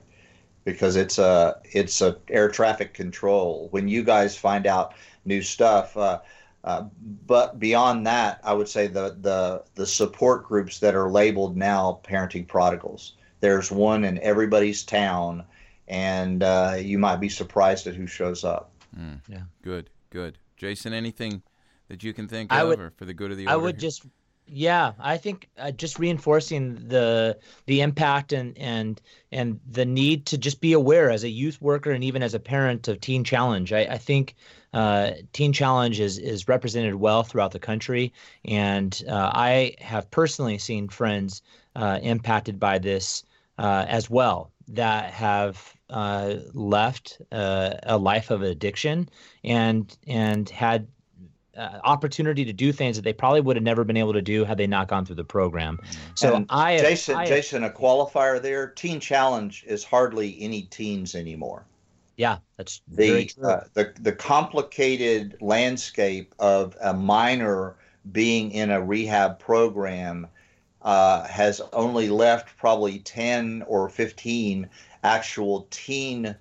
because 0.64 0.96
it's 0.96 1.18
a 1.18 1.58
it's 1.64 2.00
a 2.00 2.16
air 2.28 2.48
traffic 2.48 2.94
control. 2.94 3.68
When 3.70 3.88
you 3.88 4.04
guys 4.04 4.36
find 4.36 4.66
out 4.66 4.94
new 5.24 5.42
stuff, 5.42 5.96
uh, 5.96 6.20
uh, 6.64 6.84
but 7.26 7.58
beyond 7.58 8.06
that, 8.06 8.40
I 8.44 8.52
would 8.52 8.68
say 8.68 8.86
the 8.86 9.16
the 9.20 9.64
the 9.74 9.86
support 9.86 10.44
groups 10.44 10.78
that 10.80 10.94
are 10.94 11.10
labeled 11.10 11.56
now 11.56 12.00
parenting 12.04 12.46
prodigals. 12.46 13.14
There's 13.40 13.70
one 13.70 14.04
in 14.04 14.18
everybody's 14.18 14.82
town 14.84 15.44
and 15.88 16.42
uh, 16.42 16.76
you 16.78 16.98
might 16.98 17.16
be 17.16 17.28
surprised 17.28 17.86
at 17.86 17.94
who 17.94 18.06
shows 18.06 18.44
up. 18.44 18.70
Mm. 18.96 19.20
Yeah. 19.28 19.42
Good. 19.62 19.90
Good. 20.10 20.38
Jason, 20.56 20.92
anything 20.92 21.42
that 21.88 22.02
you 22.02 22.12
can 22.12 22.28
think 22.28 22.52
I 22.52 22.62
of, 22.62 22.68
would, 22.68 22.80
or 22.80 22.90
for 22.90 23.04
the 23.04 23.14
good 23.14 23.30
of 23.30 23.36
the 23.36 23.46
order? 23.46 23.52
I 23.52 23.56
would 23.56 23.76
here? 23.76 23.80
just 23.80 24.04
Yeah, 24.46 24.92
I 24.98 25.16
think 25.16 25.48
uh, 25.58 25.70
just 25.70 25.98
reinforcing 25.98 26.88
the 26.88 27.38
the 27.66 27.80
impact 27.80 28.32
and 28.32 28.56
and 28.58 29.00
and 29.32 29.60
the 29.70 29.84
need 29.84 30.26
to 30.26 30.38
just 30.38 30.60
be 30.60 30.72
aware 30.72 31.10
as 31.10 31.24
a 31.24 31.28
youth 31.28 31.60
worker 31.60 31.90
and 31.90 32.04
even 32.04 32.22
as 32.22 32.34
a 32.34 32.40
parent 32.40 32.88
of 32.88 33.00
Teen 33.00 33.24
Challenge. 33.24 33.72
I, 33.72 33.80
I 33.80 33.98
think 33.98 34.34
uh, 34.72 35.12
Teen 35.32 35.52
Challenge 35.52 36.00
is 36.00 36.18
is 36.18 36.48
represented 36.48 36.96
well 36.96 37.22
throughout 37.22 37.52
the 37.52 37.58
country, 37.58 38.12
and 38.44 39.02
uh, 39.08 39.30
I 39.32 39.74
have 39.78 40.10
personally 40.10 40.58
seen 40.58 40.88
friends 40.88 41.42
uh, 41.76 41.98
impacted 42.02 42.58
by 42.58 42.78
this 42.78 43.22
uh, 43.58 43.84
as 43.88 44.08
well 44.08 44.52
that 44.68 45.12
have 45.12 45.74
uh, 45.90 46.36
left 46.52 47.20
a 47.32 47.98
life 47.98 48.30
of 48.30 48.42
addiction 48.42 49.08
and 49.42 49.96
and 50.06 50.48
had 50.50 50.86
uh, 51.58 51.80
opportunity 51.82 52.44
to 52.44 52.52
do 52.52 52.72
things 52.72 52.96
that 52.96 53.02
they 53.02 53.12
probably 53.12 53.40
would 53.40 53.56
have 53.56 53.64
never 53.64 53.82
been 53.82 53.96
able 53.96 54.12
to 54.12 54.22
do 54.22 54.44
had 54.44 54.56
they 54.58 54.66
not 54.66 54.86
gone 54.86 55.04
through 55.04 55.16
the 55.16 55.24
program. 55.24 55.78
So 56.14 56.36
and 56.36 56.46
I, 56.50 56.78
Jason, 56.78 57.16
I, 57.16 57.26
Jason, 57.26 57.64
a 57.64 57.70
qualifier 57.70 58.40
there. 58.40 58.68
Teen 58.68 59.00
Challenge 59.00 59.64
is 59.66 59.82
hardly 59.82 60.36
any 60.40 60.62
teens 60.62 61.14
anymore. 61.16 61.64
Yeah, 62.16 62.38
that's 62.56 62.80
the 62.88 63.30
uh, 63.42 63.60
the 63.74 63.92
the 64.00 64.12
complicated 64.12 65.36
landscape 65.40 66.34
of 66.38 66.76
a 66.80 66.94
minor 66.94 67.76
being 68.12 68.52
in 68.52 68.70
a 68.70 68.80
rehab 68.80 69.38
program 69.38 70.26
uh, 70.82 71.24
has 71.24 71.60
only 71.72 72.08
left 72.08 72.56
probably 72.56 72.98
ten 73.00 73.64
or 73.66 73.88
fifteen 73.88 74.68
actual 75.02 75.66
teen 75.70 76.36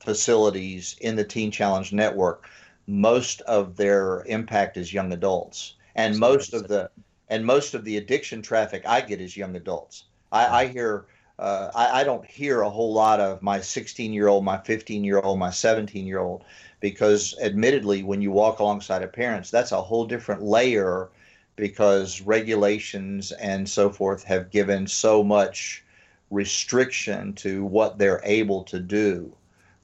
facilities 0.00 0.96
in 1.00 1.16
the 1.16 1.24
Teen 1.24 1.50
Challenge 1.50 1.92
network 1.92 2.48
most 2.86 3.40
of 3.42 3.76
their 3.76 4.24
impact 4.26 4.76
is 4.76 4.92
young 4.92 5.12
adults, 5.12 5.74
and 5.94 6.18
most 6.18 6.54
of 6.54 6.68
the 6.68 6.90
and 7.28 7.44
most 7.44 7.74
of 7.74 7.84
the 7.84 7.96
addiction 7.96 8.42
traffic 8.42 8.82
I 8.86 9.00
get 9.00 9.20
is 9.20 9.36
young 9.36 9.56
adults. 9.56 10.04
I, 10.30 10.46
I 10.46 10.66
hear. 10.66 11.06
Uh, 11.36 11.68
I, 11.74 12.02
I, 12.02 12.04
don't 12.04 12.24
hear 12.24 12.60
a 12.60 12.70
whole 12.70 12.92
lot 12.92 13.18
of 13.18 13.42
my 13.42 13.60
16 13.60 14.12
year 14.12 14.28
old, 14.28 14.44
my 14.44 14.56
15 14.56 15.02
year 15.02 15.18
old, 15.18 15.36
my 15.36 15.50
17 15.50 16.06
year 16.06 16.20
old, 16.20 16.44
because 16.78 17.34
admittedly, 17.42 18.04
when 18.04 18.22
you 18.22 18.30
walk 18.30 18.60
alongside 18.60 19.02
of 19.02 19.12
parents, 19.12 19.50
that's 19.50 19.72
a 19.72 19.82
whole 19.82 20.06
different 20.06 20.42
layer 20.42 21.08
because 21.56 22.20
regulations 22.20 23.32
and 23.32 23.68
so 23.68 23.90
forth 23.90 24.24
have 24.24 24.50
given 24.50 24.86
so 24.86 25.22
much 25.22 25.84
restriction 26.30 27.32
to 27.34 27.64
what 27.64 27.98
they're 27.98 28.20
able 28.24 28.64
to 28.64 28.80
do. 28.80 29.34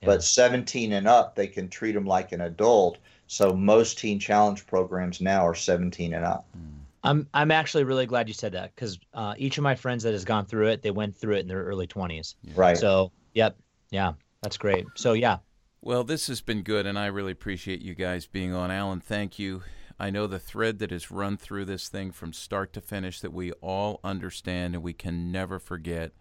But 0.03 0.25
17 0.25 0.93
and 0.93 1.07
up, 1.07 1.35
they 1.35 1.47
can 1.47 1.69
treat 1.69 1.93
them 1.93 2.07
like 2.07 2.33
an 2.33 2.41
adult. 2.41 2.99
So 3.27 3.53
most 3.53 3.99
teen 3.99 4.19
challenge 4.19 4.67
programs 4.67 5.21
now 5.21 5.47
are 5.47 5.55
17 5.55 6.15
and 6.15 6.25
up. 6.25 6.47
Hmm. 6.55 6.81
I'm 7.03 7.27
I'm 7.33 7.51
actually 7.51 7.85
really 7.85 8.07
glad 8.07 8.29
you 8.29 8.35
said 8.35 8.53
that 8.53 8.75
because 8.75 8.99
uh, 9.15 9.35
each 9.39 9.57
of 9.57 9.65
my 9.65 9.75
friends 9.75 10.03
that 10.03 10.13
has 10.13 10.25
gone 10.25 10.45
through 10.45 10.69
it, 10.69 10.83
they 10.83 10.91
went 10.91 11.17
through 11.17 11.37
it 11.37 11.41
in 11.41 11.49
their 11.49 11.65
early 11.65 11.87
20s. 11.87 12.35
Right. 12.55 12.77
So, 12.77 13.11
yep, 13.33 13.57
yeah, 13.91 14.13
that's 14.43 14.59
great. 14.59 14.87
So, 14.97 15.15
yeah. 15.15 15.39
Well, 15.81 16.05
this 16.05 16.27
has 16.27 16.43
been 16.43 16.63
good, 16.63 16.85
and 16.85 16.99
I 16.99 17.07
really 17.07 17.33
appreciate 17.33 17.81
you 17.81 17.95
guys 17.95 18.27
being 18.27 18.53
on. 18.53 18.71
Alan, 18.71 19.01
thank 19.01 19.39
you. 19.39 19.63
I 20.01 20.09
know 20.09 20.27
the 20.27 20.39
thread 20.39 20.79
that 20.79 20.93
has 20.93 21.11
run 21.11 21.37
through 21.37 21.67
this 21.67 21.91
thing 21.91 22.11
from 22.11 22.33
start 22.33 22.73
to 22.73 22.81
finish 22.81 23.21
that 23.21 23.35
we 23.35 23.53
all 23.61 24.01
understand 24.03 24.75
and 24.75 24.83
we 24.83 24.95
can 24.95 25.31
never 25.31 25.59
forget 25.59 26.13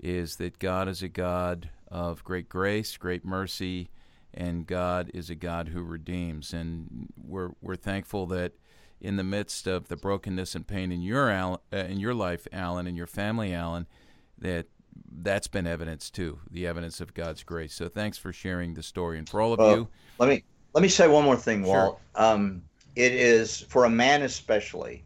is 0.00 0.36
that 0.36 0.58
God 0.58 0.88
is 0.88 1.02
a 1.02 1.08
God 1.08 1.68
of 1.88 2.24
great 2.24 2.48
grace, 2.48 2.96
great 2.96 3.26
mercy, 3.26 3.90
and 4.32 4.66
God 4.66 5.10
is 5.12 5.28
a 5.28 5.34
God 5.34 5.68
who 5.68 5.82
redeems. 5.82 6.54
And 6.54 7.08
we're 7.22 7.50
we're 7.60 7.76
thankful 7.76 8.24
that 8.28 8.52
in 8.98 9.16
the 9.16 9.24
midst 9.24 9.66
of 9.66 9.88
the 9.88 9.96
brokenness 9.96 10.54
and 10.54 10.66
pain 10.66 10.90
in 10.90 11.02
your 11.02 11.30
uh, 11.30 11.58
in 11.70 12.00
your 12.00 12.14
life, 12.14 12.48
Alan, 12.50 12.86
and 12.86 12.96
your 12.96 13.06
family, 13.06 13.52
Alan, 13.52 13.86
that 14.38 14.68
that's 15.20 15.48
been 15.48 15.66
evidence 15.66 16.08
too, 16.08 16.38
the 16.50 16.66
evidence 16.66 16.98
of 17.02 17.12
God's 17.12 17.42
grace. 17.42 17.74
So 17.74 17.90
thanks 17.90 18.16
for 18.16 18.32
sharing 18.32 18.72
the 18.72 18.82
story, 18.82 19.18
and 19.18 19.28
for 19.28 19.42
all 19.42 19.52
of 19.52 19.76
you. 19.76 19.88
Let 20.18 20.30
me 20.30 20.44
let 20.72 20.80
me 20.80 20.88
say 20.88 21.08
one 21.08 21.24
more 21.24 21.36
thing, 21.36 21.62
Walt. 21.62 22.00
Sure. 22.16 22.24
Um, 22.24 22.62
it 22.98 23.12
is 23.12 23.60
for 23.60 23.84
a 23.84 23.90
man 23.90 24.22
especially. 24.22 25.04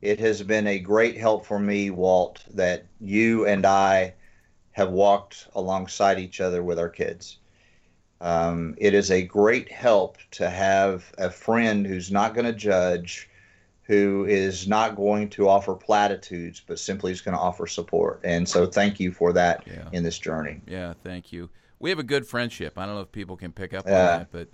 It 0.00 0.20
has 0.20 0.40
been 0.44 0.68
a 0.68 0.78
great 0.78 1.16
help 1.16 1.44
for 1.44 1.58
me, 1.58 1.90
Walt, 1.90 2.44
that 2.54 2.86
you 3.00 3.44
and 3.44 3.66
I 3.66 4.14
have 4.70 4.90
walked 4.90 5.48
alongside 5.56 6.20
each 6.20 6.40
other 6.40 6.62
with 6.62 6.78
our 6.78 6.88
kids. 6.88 7.38
Um, 8.20 8.76
it 8.78 8.94
is 8.94 9.10
a 9.10 9.22
great 9.22 9.70
help 9.70 10.18
to 10.32 10.48
have 10.48 11.12
a 11.18 11.28
friend 11.28 11.84
who's 11.84 12.12
not 12.12 12.34
going 12.34 12.46
to 12.46 12.52
judge, 12.52 13.28
who 13.82 14.24
is 14.28 14.68
not 14.68 14.94
going 14.94 15.28
to 15.30 15.48
offer 15.48 15.74
platitudes, 15.74 16.62
but 16.64 16.78
simply 16.78 17.10
is 17.10 17.20
going 17.20 17.36
to 17.36 17.40
offer 17.40 17.66
support. 17.66 18.20
And 18.22 18.48
so, 18.48 18.64
thank 18.64 19.00
you 19.00 19.10
for 19.10 19.32
that 19.32 19.64
yeah. 19.66 19.88
in 19.90 20.04
this 20.04 20.20
journey. 20.20 20.60
Yeah, 20.68 20.94
thank 21.02 21.32
you. 21.32 21.50
We 21.80 21.90
have 21.90 21.98
a 21.98 22.04
good 22.04 22.28
friendship. 22.28 22.78
I 22.78 22.86
don't 22.86 22.94
know 22.94 23.00
if 23.00 23.10
people 23.10 23.36
can 23.36 23.50
pick 23.50 23.74
up 23.74 23.86
on 23.86 23.92
that, 23.92 24.30
but 24.30 24.48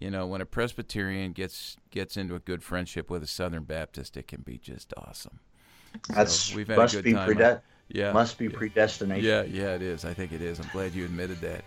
you 0.00 0.10
know, 0.10 0.26
when 0.26 0.40
a 0.40 0.46
Presbyterian 0.46 1.32
gets 1.32 1.76
gets 1.90 2.16
into 2.16 2.34
a 2.34 2.40
good 2.40 2.62
friendship 2.62 3.10
with 3.10 3.22
a 3.22 3.26
Southern 3.26 3.64
Baptist, 3.64 4.16
it 4.16 4.26
can 4.26 4.40
be 4.40 4.58
just 4.58 4.92
awesome. 4.96 5.38
That's 6.08 6.32
so 6.32 6.56
we've 6.56 6.68
had 6.68 6.78
must 6.78 6.94
a 6.94 6.96
good 6.98 7.04
be 7.04 7.12
time. 7.12 7.60
Yeah. 7.88 8.12
Must 8.12 8.38
be 8.38 8.46
yeah. 8.46 8.56
predestination. 8.56 9.24
Yeah, 9.24 9.42
yeah, 9.42 9.74
it 9.74 9.82
is. 9.82 10.04
I 10.04 10.14
think 10.14 10.32
it 10.32 10.40
is. 10.40 10.58
I'm 10.58 10.68
glad 10.72 10.94
you 10.94 11.04
admitted 11.04 11.40
that. 11.42 11.64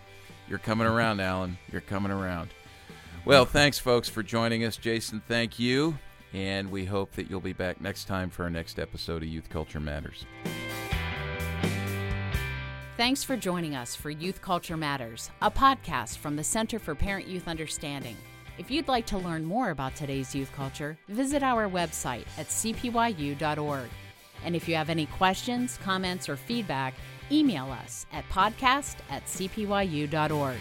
You're 0.50 0.60
coming 0.60 0.88
around, 0.88 1.20
Alan. 1.20 1.58
You're 1.72 1.82
coming 1.82 2.12
around. 2.12 2.50
Well, 3.26 3.46
thanks, 3.46 3.80
folks, 3.80 4.10
for 4.10 4.24
joining 4.24 4.66
us. 4.66 4.78
Jason, 4.78 5.22
thank 5.28 5.60
you. 5.60 5.98
And 6.34 6.72
we 6.72 6.86
hope 6.86 7.12
that 7.14 7.30
you'll 7.30 7.42
be 7.42 7.54
back 7.54 7.80
next 7.80 8.06
time 8.06 8.30
for 8.30 8.44
our 8.44 8.50
next 8.50 8.80
episode 8.80 9.22
of 9.22 9.30
Youth 9.30 9.50
Culture 9.50 9.80
Matters. 9.80 10.26
Thanks 12.96 13.24
for 13.24 13.36
joining 13.36 13.74
us 13.74 13.96
for 13.96 14.12
Youth 14.12 14.40
Culture 14.40 14.78
Matters, 14.78 15.32
a 15.42 15.50
podcast 15.50 16.20
from 16.20 16.36
the 16.36 16.44
Center 16.44 16.78
for 16.78 16.94
Parent 16.94 17.28
Youth 17.28 17.48
Understanding. 17.48 18.16
If 18.60 18.70
you'd 18.70 18.88
like 18.88 19.08
to 19.08 19.18
learn 19.18 19.44
more 19.44 19.72
about 19.72 19.96
today's 19.96 20.36
youth 20.36 20.52
culture, 20.54 20.96
visit 21.08 21.42
our 21.42 21.68
website 21.68 22.28
at 22.38 22.50
cpyu.org. 22.50 23.90
And 24.46 24.56
if 24.56 24.68
you 24.68 24.76
have 24.76 24.92
any 24.92 25.08
questions, 25.08 25.80
comments, 25.84 26.30
or 26.30 26.36
feedback, 26.36 26.94
email 27.32 27.72
us 27.72 28.06
at 28.14 28.30
podcast 28.30 28.98
at 29.10 29.26
cpyu.org. 29.26 30.58